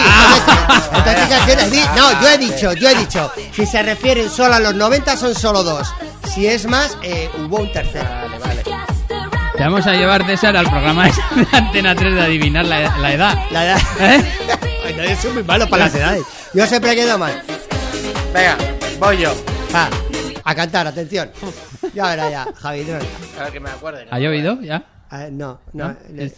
[0.94, 1.86] Entonces, entonces ¿qué decir?
[1.96, 3.32] No, yo he dicho, yo he dicho.
[3.56, 5.88] Si se refieren solo a los 90 son solo dos.
[6.34, 8.08] Si es más, eh, hubo un tercero.
[9.60, 11.12] Te vamos a llevar, César, al programa de
[11.52, 13.36] Antena 3 de adivinar la, la edad.
[13.52, 13.78] La edad.
[14.00, 14.24] ¿Eh?
[14.86, 16.24] Ay, no, yo soy muy malo para las edades.
[16.54, 17.44] Yo siempre quedo mal.
[18.34, 18.58] Venga,
[19.00, 19.36] voy yo.
[19.76, 19.90] Va,
[20.46, 21.30] a cantar, atención.
[21.94, 22.86] Ya verá ya, Javi.
[22.86, 22.94] no.
[23.38, 24.06] A ver que me acuerde.
[24.06, 24.12] ¿no?
[24.16, 24.82] ¿Ha llovido ya?
[25.12, 25.90] Ah, no, no.
[25.92, 26.32] Eh.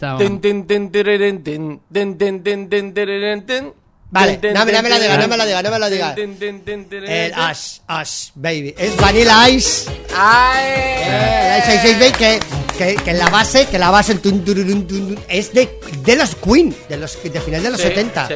[4.10, 5.78] Vale, no me- no me la tin, diga, tin, no me la diga, no me
[5.78, 6.14] la diga.
[6.16, 7.32] tin, tin, tin, tin, El.
[7.34, 8.74] Ash, Ash, baby.
[8.76, 9.90] Es Vanilla Ice.
[10.14, 10.64] ¡Ay!
[10.66, 15.24] Eh, el 666 que, que, la base, que la base el tun, tururun, tun, tun,
[15.28, 18.28] es de, de los Queen, de los de final de los Sí, 70.
[18.28, 18.34] sí.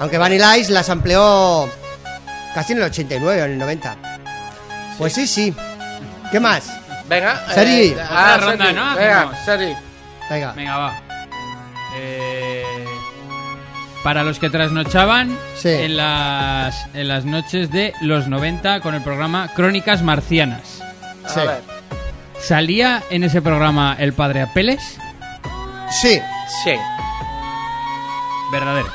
[0.00, 1.68] Aunque Vanilla Ice las amplió
[2.54, 3.96] casi en el 89 o en el 90.
[4.98, 5.54] Pues sí, sí.
[6.30, 6.64] ¿Qué más?
[7.08, 7.44] Venga.
[7.54, 7.88] Sergi.
[7.88, 8.94] eh, Otra ah, ronda, Sergi, ¿no?
[8.96, 9.44] Venga.
[9.44, 9.74] Sergi.
[10.30, 10.52] Venga.
[10.52, 11.02] Venga, va.
[11.96, 12.62] Eh,
[14.04, 15.70] para los que trasnochaban Sí.
[15.70, 20.80] en, las, en las noches de los 90 con el programa Crónicas Marcianas.
[21.24, 21.40] A Sí.
[21.40, 21.77] ver.
[22.40, 24.80] ¿Salía en ese programa el padre Apeles?
[25.90, 26.20] Sí.
[26.64, 26.72] Sí.
[28.52, 28.88] Verdadero.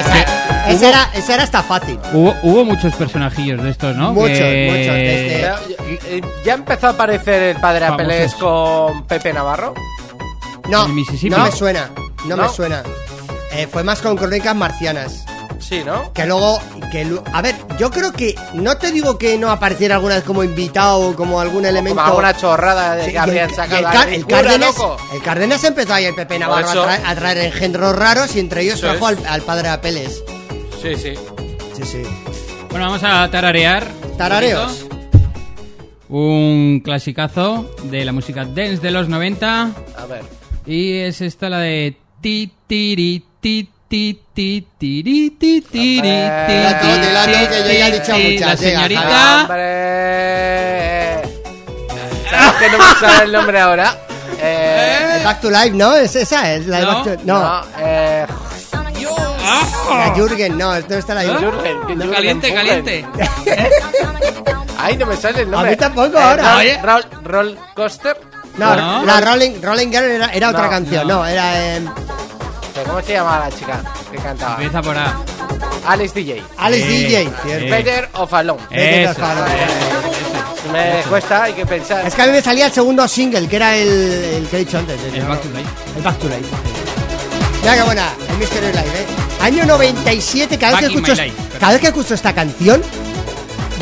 [0.00, 1.98] Esa, esa era, esa era hasta fácil.
[2.12, 4.12] Hubo, hubo muchos personajillos de estos, ¿no?
[4.12, 8.04] Muchos, Que- muchos, desde- Pero, eh, ¿Ya empezó a aparecer el padre Famosos.
[8.06, 9.74] Apelés con Pepe Navarro?
[10.70, 11.44] No, no No.
[11.44, 11.90] me suena.
[12.26, 12.48] No, me ¿No?
[12.48, 12.82] suena.
[13.52, 15.23] Eh, fue más con crónicas marcianas.
[15.66, 16.12] Sí, ¿no?
[16.12, 16.60] Que luego,
[16.92, 20.24] que lu- a ver, yo creo que no te digo que no apareciera alguna vez
[20.24, 21.96] como invitado o como algún elemento.
[21.96, 23.78] Como alguna chorrada de Sí, que y el- sacado.
[23.78, 24.96] el, Car- Cárdenas, loco.
[25.14, 26.82] el Cárdenas empezó ahí el Pepe Navarro a eso.
[26.82, 29.18] traer, a traer engendros raros y entre ellos Eso trajo es.
[29.18, 30.22] al, al padre Apeles.
[30.82, 31.14] Sí, sí.
[31.74, 32.02] Sí, sí.
[32.70, 33.88] Bueno, vamos a tararear.
[34.10, 34.72] un Tarareos.
[34.72, 34.94] poquito.
[36.08, 39.70] Un clasicazo de la música dance de los 90.
[39.96, 40.22] A ver.
[40.66, 46.56] Y es esta la de ti tiri ti ti ti tiri ti tiri ti
[48.40, 49.46] La señorita
[52.58, 53.96] que no me sale el nombre ahora.
[54.40, 55.94] Eh, Back to Life, ¿no?
[55.94, 56.54] ¿Es esa?
[56.54, 56.92] ¿Es la de No.
[56.92, 58.26] Back to- No, no, eh,
[59.90, 61.40] la Jürgen, no, no está la Jürgen.
[61.52, 62.66] Jürgen, Jürgen Caliente, Jürgen.
[62.66, 63.06] caliente.
[64.78, 65.68] Ay, no me sale el nombre.
[65.68, 66.54] A mí tampoco Eh, ahora.
[66.82, 68.16] Roll, roll, roll coaster.
[68.58, 69.04] No, No.
[69.06, 71.82] la Rolling, Rolling Girl era, era otra No, canción, no, era eh,
[72.86, 74.54] ¿Cómo se llama la chica que cantaba?
[74.54, 75.14] Empieza por A.
[75.86, 76.42] Alex DJ.
[76.58, 77.32] Alex Eh, DJ.
[77.44, 77.70] cierto.
[77.70, 78.62] Better of Alone.
[78.70, 79.44] Vete Eso, al palo.
[80.62, 82.06] Si me cuesta, hay que pensar.
[82.06, 84.58] Es que a mí me salía el segundo single, que era el, el que he
[84.60, 84.98] dicho antes.
[85.12, 85.68] El Back to Life.
[85.96, 86.46] El Back to Life.
[87.60, 89.06] Mira qué buena, el Mystery Life, ¿eh?
[89.42, 92.82] Año 97, cada vez, que escucho, my life, cada vez que escucho esta canción,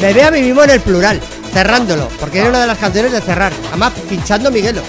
[0.00, 1.20] me veo a mí mismo en el plural,
[1.52, 3.52] cerrándolo, porque era una de las canciones de cerrar.
[3.70, 4.82] Además, pinchando Miguelo.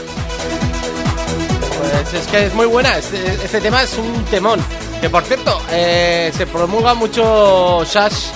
[2.13, 2.97] Es que es muy buena.
[2.97, 4.59] Este, este tema es un temón.
[5.01, 8.27] Que por cierto, eh, se promulga mucho Sash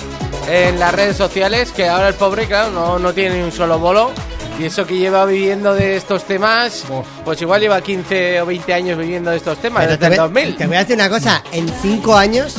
[0.50, 1.70] en las redes sociales.
[1.72, 4.10] Que ahora el pobre, claro, no, no tiene ni un solo bolo.
[4.58, 6.84] Y eso que lleva viviendo de estos temas,
[7.24, 10.20] pues igual lleva 15 o 20 años viviendo de estos temas, Pero desde te, el
[10.20, 10.56] voy- 2000.
[10.56, 12.56] te voy a decir una cosa, en cinco años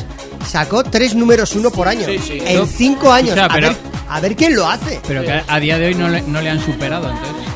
[0.50, 2.06] sacó tres números uno por año.
[2.06, 2.40] Sí, sí.
[2.46, 3.36] En No, cinco años.
[3.36, 3.78] escucha, a, pero- ver,
[4.08, 5.02] a ver quién lo hace.
[5.06, 7.49] Pero que a día de hoy no le, no le han superado, entonces.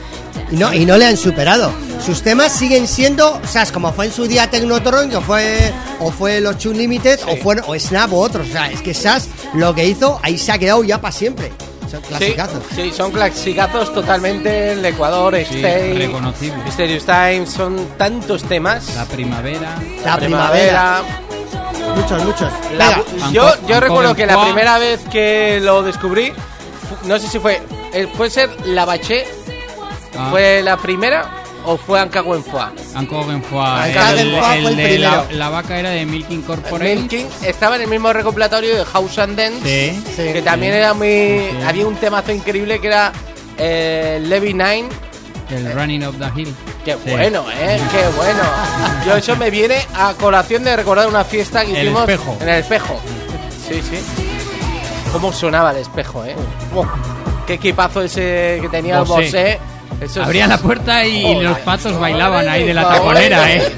[0.54, 1.74] Y no, y no le han superado.
[2.06, 5.74] Sus temas siguen siendo, o sea, es como fue en su día Technotron, que fue,
[6.00, 8.48] o fue los Two Limited, o fue o Snap o otros.
[8.48, 11.52] O sea, es que Sass lo que hizo, ahí se ha quedado ya para siempre.
[11.90, 12.64] Son Sí, clasicazos.
[12.76, 14.74] sí, son clasicazos totalmente.
[14.74, 18.94] El Ecuador, Sí, Stay, Times, son tantos temas.
[18.96, 19.76] La primavera.
[20.06, 21.02] La primavera.
[21.02, 21.96] primavera.
[21.96, 22.52] Muchos, muchos.
[22.78, 26.32] La- Venga, yo Anco- yo recuerdo Anco que la primera vez que lo descubrí,
[27.06, 27.62] no sé si fue,
[27.94, 29.26] eh, puede ser La Baché,
[30.18, 31.30] Ah, fue la primera
[31.66, 32.74] o fue Ancahuenfua.
[32.94, 35.00] Ancogen fue Ancogen el, fue el el de
[35.36, 36.98] la, vaca era de Milk Incorporated.
[36.98, 40.34] Milking estaba en el mismo recopilatorio de House and Dance, Sí.
[40.34, 41.50] que también era muy, Sí.
[41.66, 43.12] había un temazo increíble que era
[43.58, 44.90] eh, Levy Nine.
[45.50, 46.54] El Running of the Hill.
[46.84, 48.42] Qué bueno, eh, qué bueno.
[49.06, 52.38] Yo eso me viene a colación de recordar una fiesta que El hicimos espejo.
[52.42, 53.00] en el espejo.
[53.70, 54.00] Sí, sí.
[55.12, 56.36] Cómo sonaba el espejo, eh.
[56.76, 56.86] Oh,
[57.46, 59.60] qué equipazo ese que tenía el Bosé.
[60.04, 61.44] Eso es- la puerta y Joder.
[61.50, 62.98] los patos bailaban ahí de la Joder.
[63.00, 63.72] taconera, ¿eh?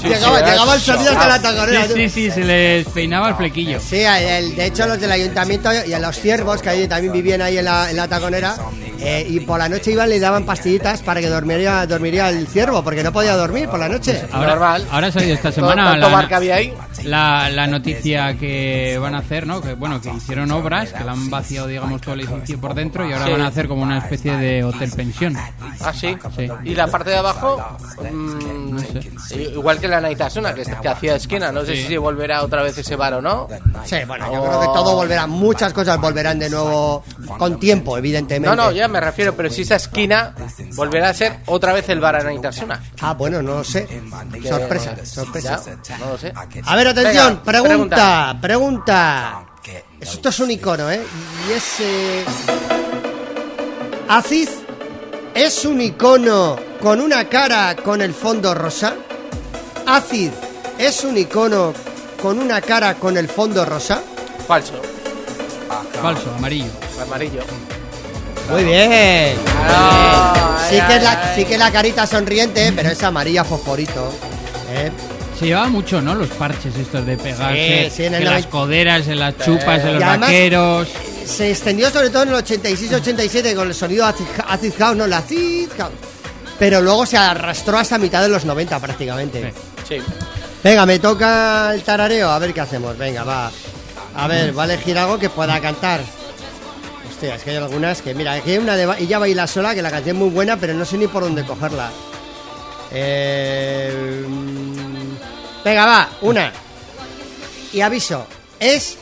[0.00, 1.86] Sí, llegaba, sí, llegaba el sonido hasta la taconera.
[1.86, 3.80] Sí, sí, sí, se les peinaba el flequillo.
[3.80, 7.42] Sí, el- de hecho los del ayuntamiento y a los ciervos que ahí también vivían
[7.42, 8.56] ahí en la, en la taconera
[9.00, 12.46] eh, y por la noche iban y le daban pastillitas para que dormiría, dormiría el
[12.48, 14.22] ciervo porque no podía dormir por la noche.
[14.32, 14.86] Ahora, Normal.
[14.90, 16.72] ahora ha salido esta ¿Todo- semana ¿Cuánto la, bar que había ahí?
[17.08, 19.60] La, la noticia que van a hacer, ¿no?
[19.60, 23.06] Que bueno, que hicieron obras, que la han vaciado, digamos, todo el edificio por dentro
[23.08, 23.32] y ahora Sí.
[23.32, 25.36] van a hacer como una especie de hotel pensión.
[25.80, 26.16] Ah, sí.
[26.36, 26.48] Sí.
[26.64, 27.60] Y la parte de abajo,
[28.10, 28.78] mm,
[29.52, 31.52] igual que la Naitasuna, que, que hacía esquina.
[31.52, 31.86] No sé Sí.
[31.88, 33.48] si volverá otra vez ese bar o no.
[33.84, 37.04] Sí, bueno, yo creo que todo volverá, muchas cosas volverán de nuevo
[37.38, 38.48] con tiempo, evidentemente.
[38.56, 40.34] No, no, ya me refiero, pero si esa esquina
[40.74, 42.80] volverá a ser otra vez el bar a Naitasuna.
[43.00, 43.86] Ah, bueno, no lo sé.
[44.48, 45.60] Sorpresa, sorpresa.
[45.86, 46.32] Ya, no lo sé.
[46.64, 49.44] A ver, atención, Venga, pregunta, pregunta.
[50.00, 51.02] Esto es un icono, ¿eh?
[51.48, 51.80] Y es.
[51.80, 52.24] Eh...
[54.08, 54.50] Aziz
[55.34, 58.94] es un icono con una cara con el fondo rosa?
[59.86, 60.30] Acid
[60.78, 61.72] es un icono
[62.20, 64.02] con una cara con el fondo rosa?
[64.46, 64.74] Falso.
[66.00, 66.70] Falso, amarillo.
[67.02, 67.42] Amarillo.
[68.50, 69.36] Muy bien.
[69.68, 73.02] Ah, Sí ay, que, es la, ay, sí que es la carita sonriente, pero es
[73.02, 74.12] amarilla fosforito.
[74.70, 74.90] ¿eh?
[75.38, 76.14] Se llevaba mucho, ¿no?
[76.14, 79.80] Los parches estos de pegarse Sí, sí, en el en las coderas, en las chupas,
[79.84, 80.88] en los además- vaqueros.
[81.24, 85.12] Se extendió sobre todo en el 86-87 con el sonido acid, acid house, no, el
[85.12, 85.92] acid house.
[86.58, 89.52] Pero luego se arrastró hasta mitad de los 90 prácticamente.
[89.86, 89.98] Sí.
[90.64, 92.98] Venga, me toca el tarareo, a ver qué hacemos.
[92.98, 93.50] Venga, va.
[94.16, 96.00] A ver, va a elegir algo que pueda cantar.
[97.08, 99.82] Hostia, es que hay algunas que, mira, aquí hay una de ella baila sola, que
[99.82, 101.90] la canción es muy buena, pero no sé ni por dónde cogerla.
[102.90, 104.24] Eh,
[105.68, 106.52] venga, va, una.
[107.72, 108.26] Y aviso,
[108.58, 108.96] es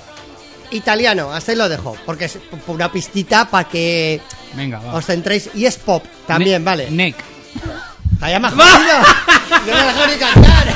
[0.70, 4.20] italiano, hasta ahí lo dejo, porque es una pistita para que
[4.54, 4.94] Venga, va.
[4.94, 5.50] os centréis.
[5.54, 6.90] Y es pop también, Ne- vale.
[6.90, 7.16] Neck.
[8.18, 8.98] ¡Vaya más jodido!
[9.66, 10.66] ¡No me dejo ni cantar!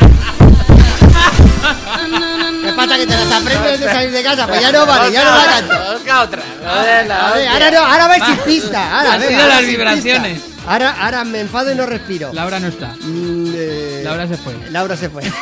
[2.62, 4.46] ¿Qué pasa que te las aprendes de salir de casa?
[4.46, 5.92] Pues ya no vale, ya no la canto.
[5.94, 6.42] Busca otra.
[6.66, 8.98] A ver, A ver, ahora no, ahora vais sin pista.
[8.98, 10.40] Ahora, Han venga, sido ahora las sin vibraciones.
[10.42, 10.72] pista.
[10.72, 12.32] Ahora, ahora me enfado y no respiro.
[12.32, 12.88] Laura no está.
[13.00, 14.54] Mm, eh, Laura se fue.
[14.70, 15.22] Laura se fue.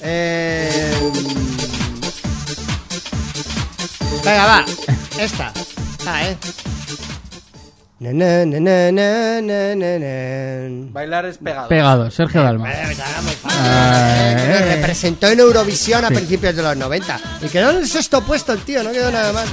[0.00, 0.92] Eh,
[4.24, 4.64] Venga, va.
[5.18, 5.52] Esta.
[6.06, 6.36] Ah, eh.
[8.00, 10.92] Na, na, na, na, na, na, na, na.
[10.92, 11.68] Bailar es pegado.
[11.68, 12.70] Pegado, Sergio Dalma.
[12.70, 12.94] Eh,
[14.36, 18.22] que me representó en Eurovisión a principios de los 90 y quedó en el sexto
[18.22, 19.48] puesto el tío, no quedó nada mal.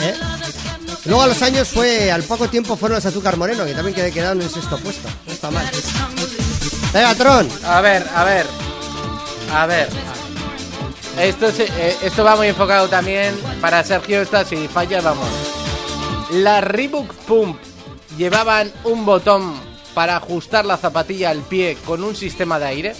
[0.00, 0.14] ¿Eh?
[1.06, 4.34] Luego a los años fue, al poco tiempo fueron los Azúcar Moreno, que también quedado
[4.34, 5.08] en el sexto puesto.
[5.26, 5.66] No está mal.
[6.92, 7.48] Venga, Tron.
[7.64, 8.46] A ver, a ver.
[9.54, 9.88] A ver.
[11.18, 14.22] Esto, es- eh, esto va muy enfocado también para Sergio.
[14.22, 15.28] Esta, si falla, vamos.
[16.30, 17.58] Las Reebok Pump
[18.16, 19.54] llevaban un botón
[19.94, 22.96] para ajustar la zapatilla al pie con un sistema de aire.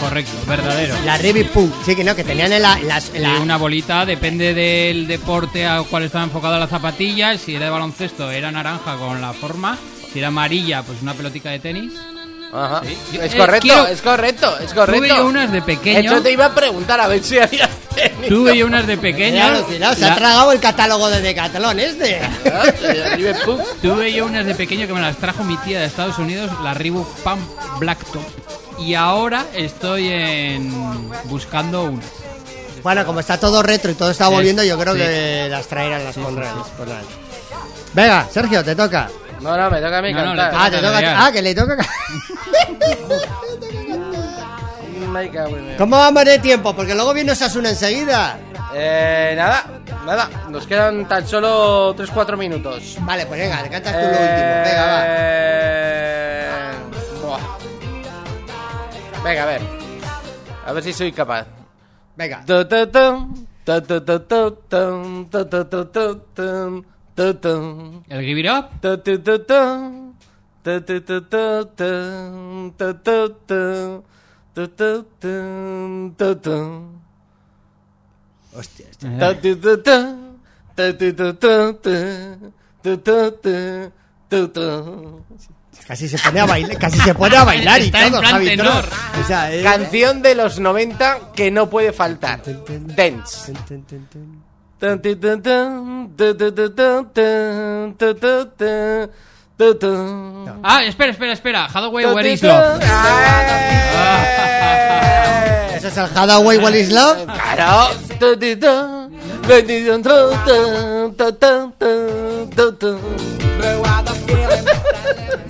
[0.00, 0.94] Correcto, verdadero.
[1.06, 1.74] La Reebok Pump.
[1.86, 2.78] Sí, que no, que tenían en la...
[2.80, 7.38] las- en la- una bolita, depende del deporte al cual estaba enfocada la zapatilla.
[7.38, 9.78] Si era de baloncesto, era naranja con la forma.
[10.12, 11.92] Si era amarilla, pues una pelotita de tenis.
[12.52, 12.80] Ajá.
[12.84, 13.18] Sí.
[13.20, 15.00] Es Eh, correcto, quiero- es correcto, es correcto.
[15.06, 16.12] Tuve yo unas de pequeño.
[16.12, 18.28] Eso te iba a preguntar a ver si habías tenido.
[18.28, 19.44] Tuve yo unas de pequeño.
[19.44, 22.20] alucinado, se ha tragado el catálogo de Decathlon este.
[23.44, 23.60] Pump.
[23.82, 26.72] Tuve yo unas de pequeño que me las trajo mi tía de Estados Unidos, la
[26.74, 27.40] Reebok Pump
[27.78, 28.22] Black Top.
[28.78, 32.02] Y ahora estoy en buscando una.
[32.82, 35.00] Bueno, como está todo retro y todo está Sí, volviendo, yo creo sí.
[35.00, 36.54] que las traerán, las pondrán.
[36.76, 37.00] pues nada.
[37.94, 39.08] Venga, Sergio, te toca.
[39.46, 40.52] No, no, me toca a mí No, no, cantar.
[40.52, 41.26] le Ah, te toca.
[41.26, 41.76] Ah, que le toca.
[45.78, 46.74] ¿Cómo vamos de tiempo?
[46.74, 48.38] Porque luego viene Osasuna enseguida.
[48.74, 49.64] Eh, nada,
[50.04, 50.28] nada.
[50.50, 52.96] Nos quedan tan solo 3-4 minutos.
[53.00, 54.26] Vale, pues venga, le cantas tú lo último.
[54.64, 55.02] Venga, va.
[55.06, 56.50] Eh,
[57.22, 57.40] buah.
[59.24, 59.62] Venga, a ver.
[60.66, 61.46] A ver si soy capaz.
[62.16, 62.42] Venga.
[68.08, 68.80] El Give It Up.
[79.02, 79.18] Eh.
[85.86, 89.62] Casi se pone a bailar, casi se pone a bailar y todo, Javi, eh.
[89.62, 92.42] Canción de los 90 que no puede faltar.
[92.96, 93.52] Dance.
[100.62, 101.64] Ah, espera, espera, espera.
[101.66, 102.82] Hadaway Where is Love.
[105.76, 107.24] ¿Eso es el Hadaway Where is Love?
[107.54, 107.88] Claro.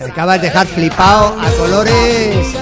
[0.08, 2.54] Acabas de dejar flipado a colores,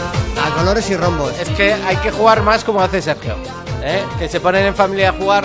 [0.43, 1.33] a colores y rombos.
[1.39, 3.37] Es que hay que jugar más como hace Sergio,
[4.19, 5.45] que se ponen en familia a jugar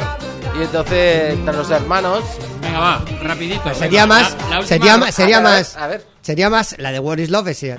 [0.57, 2.23] y entonces entre los hermanos.
[2.61, 3.73] Venga, va, rapidito.
[3.73, 6.05] Sería venga, más, la- la sería más, sería A ver, más, a ver.
[6.21, 7.77] sería más la de What is Love ese.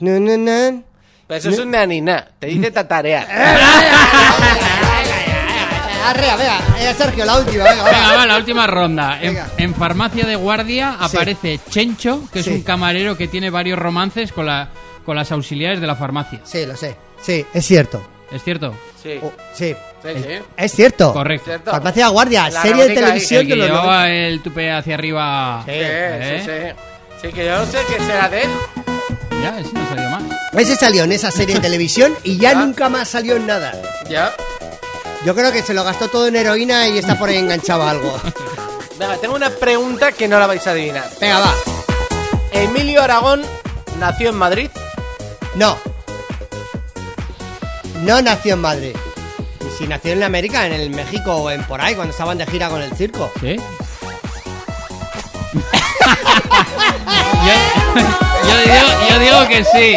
[0.00, 0.82] No, no, no.
[1.26, 2.26] Pero eso es un nanina.
[2.38, 3.26] Te dice tatarear.
[6.06, 8.26] Arrea, venga, eh, Sergio, la última, venga, Venga, va.
[8.26, 9.18] la última ronda.
[9.22, 12.50] En, en farmacia de guardia aparece Chencho, que es Sí.
[12.52, 14.70] un camarero que tiene varios romances con, la,
[15.04, 16.40] con las auxiliares de la farmacia.
[16.44, 16.96] Sí, lo sé.
[17.22, 18.02] Sí, es cierto.
[18.32, 18.74] ¿Es cierto?
[19.02, 19.18] Sí.
[19.22, 19.74] Oh, sí.
[20.02, 20.38] Sí, sí.
[20.56, 21.12] Es cierto.
[21.12, 21.46] Correcto.
[21.46, 21.70] Cierto.
[21.70, 24.08] Farmacia de Guardia, La serie de televisión El de que los llevaba 90.
[24.28, 25.62] el tupe hacia arriba.
[25.66, 25.72] Sí.
[25.72, 26.42] Sí, ¿Eh?
[26.44, 26.76] sí, sí.
[27.28, 28.50] Sí, que yo no sé qué será de él.
[29.42, 30.22] Ya, ese no salió más.
[30.52, 33.72] Ese salió en esa serie de televisión y ya nunca más salió en nada.
[34.08, 34.32] Ya.
[35.24, 37.90] Yo creo que se lo gastó todo en heroína y está por ahí enganchado a
[37.90, 38.18] algo.
[38.98, 41.08] Venga, tengo una pregunta que no la vais a adivinar.
[41.20, 41.54] Venga, va.
[42.52, 43.42] Emilio Aragón
[43.98, 44.70] nació en Madrid.
[45.56, 45.76] No.
[48.02, 48.96] No nació en Madrid.
[49.78, 52.68] Si nació en América, en el México o en por ahí, cuando estaban de gira
[52.68, 53.30] con el circo.
[53.40, 53.56] ¿Sí?
[57.46, 57.54] yo,
[58.48, 59.96] yo digo, yo digo que sí.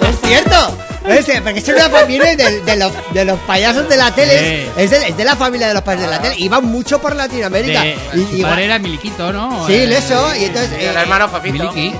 [0.00, 0.78] Es cierto.
[1.06, 4.66] Es que- porque es una familia de, de los, de los payasos de la tele.
[4.66, 4.70] Sí.
[4.82, 6.34] Es, de, es de la familia de los payasos de la tele.
[6.38, 7.80] Iban mucho por Latinoamérica.
[7.82, 9.66] De, Y- su y- padre era Miliquito, ¿no?
[9.66, 10.34] sí, Eh, eso.
[10.36, 10.72] Y entonces.
[10.72, 11.72] El eh, hermano Fafito.
[11.76, 11.92] Eh,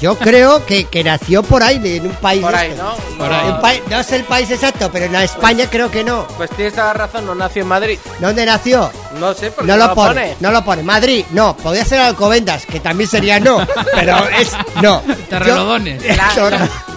[0.00, 2.42] yo creo que, que nació por ahí, en un país.
[2.42, 2.74] Por ahí.
[2.76, 2.94] ¿no?
[3.16, 3.82] Por ahí.
[3.88, 6.26] No sé el país exacto, pero en España creo que no.
[6.36, 7.98] Pues tienes toda la razón, no nació en Madrid.
[8.18, 8.90] ¿Dónde nació?
[9.18, 10.82] No sé, porque No lo pone, no lo pone.
[10.82, 11.56] Madrid, no.
[11.56, 13.66] Podría ser Alcobendas, que también sería no.
[13.94, 14.50] Pero es
[14.82, 15.02] no.
[15.28, 16.02] Terrelodones.
[16.02, 16.50] Yo-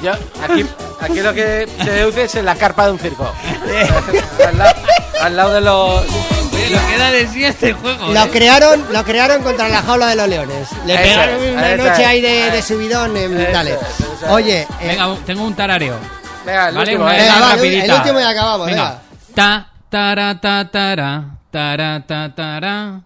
[0.04, 0.12] yo,
[0.44, 0.66] aquí,
[1.04, 3.32] aquí lo que se deduce es en la carpa de un circo.
[4.48, 4.74] al, lado,
[5.22, 6.06] al lado de los.
[6.72, 8.14] Lo que da de sí este juego.
[8.14, 8.30] Lo ¿eh?
[8.32, 10.68] crearon, lo crearon contra la jaula de los leones.
[10.86, 12.08] Le Eso pegaron es, una noche es.
[12.08, 13.18] ahí de, de subidón.
[13.18, 13.72] em, Eso dale.
[13.74, 14.34] eso.
[14.34, 15.98] Oye, eh, Venga, tengo un tarareo.
[16.46, 17.18] Venga, el Vale, último, ¿eh?
[17.18, 19.00] Venga, venga, va, el- último y acabamos, venga.
[19.36, 23.02] Ta, tara, ta, tara, tara, ta, tara, tara, ta, ta.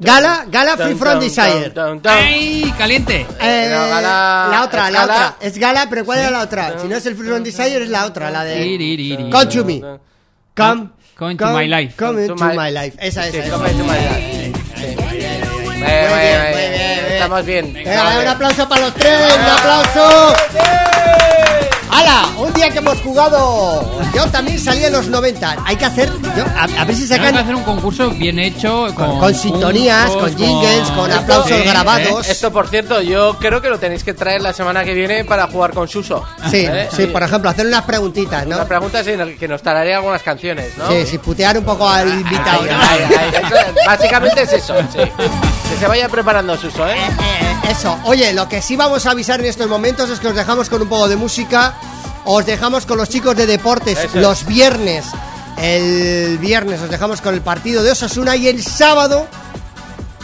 [0.00, 1.72] Gala, Gala Free From Desire.
[2.04, 3.26] ¡Ay, caliente!
[3.40, 5.14] eh, No, Gala- la otra, la Gala.
[5.14, 5.36] otra.
[5.40, 6.78] Es Gala, pero ¿cuál era la otra?
[6.80, 9.28] Si no es el Free From Desire, es la otra, la de.
[9.30, 9.80] Come to me.
[10.56, 11.94] Come, Come to my life.
[11.96, 12.96] Come To my- life.
[12.98, 14.52] Esa, Sí, esa, come to my life.
[14.96, 17.12] Muy bien, muy bien.
[17.12, 17.76] Estamos bien.
[18.22, 20.34] Un aplauso para los tres, un aplauso.
[21.92, 22.28] ¡Hala!
[22.38, 23.84] Un día que hemos jugado.
[24.14, 25.56] Yo también salí en los 90.
[25.66, 26.10] Hay que hacer.
[26.36, 27.36] yo- a, a ver si Tenemos que sacan.
[27.38, 32.28] hacer un concurso bien hecho con, Con sintonías, puntos, con jingles, con aplausos sí, grabados.
[32.28, 35.46] Esto, por cierto, yo creo que lo tenéis que traer la semana que viene para
[35.48, 36.24] jugar con Suso.
[36.50, 36.88] Sí, ¿Eh?
[36.94, 38.56] sí, por ejemplo, hacer unas preguntitas, ¿no?
[38.56, 40.88] Una pregunta sí, en el que nos tararé algunas canciones, ¿no?
[40.90, 42.62] Sí, sí, putear un poco al invitado.
[42.62, 42.78] Ay, ¿no?
[42.80, 44.98] ay, ay, eso- básicamente es eso, sí.
[44.98, 46.96] Que se vaya preparando Suso, ¿eh?
[47.68, 50.68] Eso, oye, lo que sí vamos a avisar en estos momentos es que os dejamos
[50.68, 51.74] con un poco de música,
[52.24, 54.14] os dejamos con los chicos de deportes Eso es.
[54.22, 55.04] los viernes,
[55.58, 59.26] el viernes os dejamos con el partido de Osasuna y el sábado,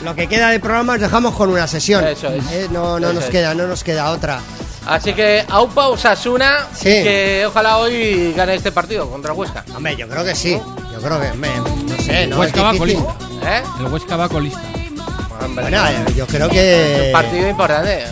[0.02, 2.04] lo que queda de programa os dejamos con una sesión.
[2.06, 2.44] Eso es.
[2.50, 3.30] Eh, no no Eso nos es.
[3.30, 4.40] queda, no nos queda otra.
[4.86, 6.88] Así que Aupa Osasuna Sí.
[6.88, 9.64] y que ojalá hoy gane este partido contra Huesca.
[9.74, 10.52] Hombre, yo creo que sí,
[10.92, 13.14] yo creo que, hombre, no sé, no Huesca es va colista.
[13.44, 13.62] ¿Eh?
[13.80, 14.60] El Huesca va colista.
[15.44, 18.04] Hombre, Bueno, eh, yo creo que partido importante.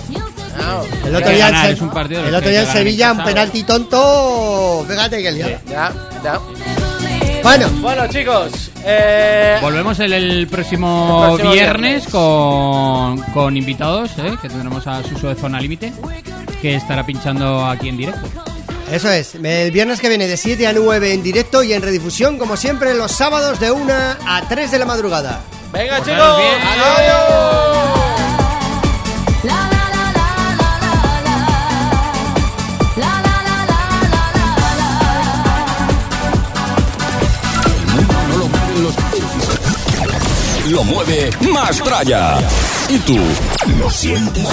[1.04, 3.12] El otro día, en ganar, Se- es un partido el otro día en en Sevilla
[3.12, 5.52] un penalti tonto, fíjate que liado.
[5.68, 5.92] Ya,
[6.22, 6.38] ya.
[7.42, 14.34] Bueno, Bueno, chicos, eh, Volvemos el, el próximo, El próximo viernes, Con, con invitados, ¿eh?
[14.40, 15.92] que tendremos a Suso de Zona Límite,
[16.62, 18.26] que estará pinchando aquí en directo.
[18.90, 22.38] Eso es, el viernes que viene de 7 a 9 en directo y en redifusión,
[22.38, 25.40] como siempre, los sábados de 1 a 3 de la madrugada.
[25.72, 26.68] venga Portaros chicos, bien.
[26.68, 27.78] adiós.
[29.42, 30.26] La la la la
[30.60, 31.38] la la la.
[32.96, 33.80] La la la la
[34.12, 34.20] la
[34.54, 34.74] la
[40.64, 40.70] la.
[40.70, 42.38] Lo mueve más tralla.
[42.88, 43.18] ¿Y tú
[43.78, 44.46] lo sientes?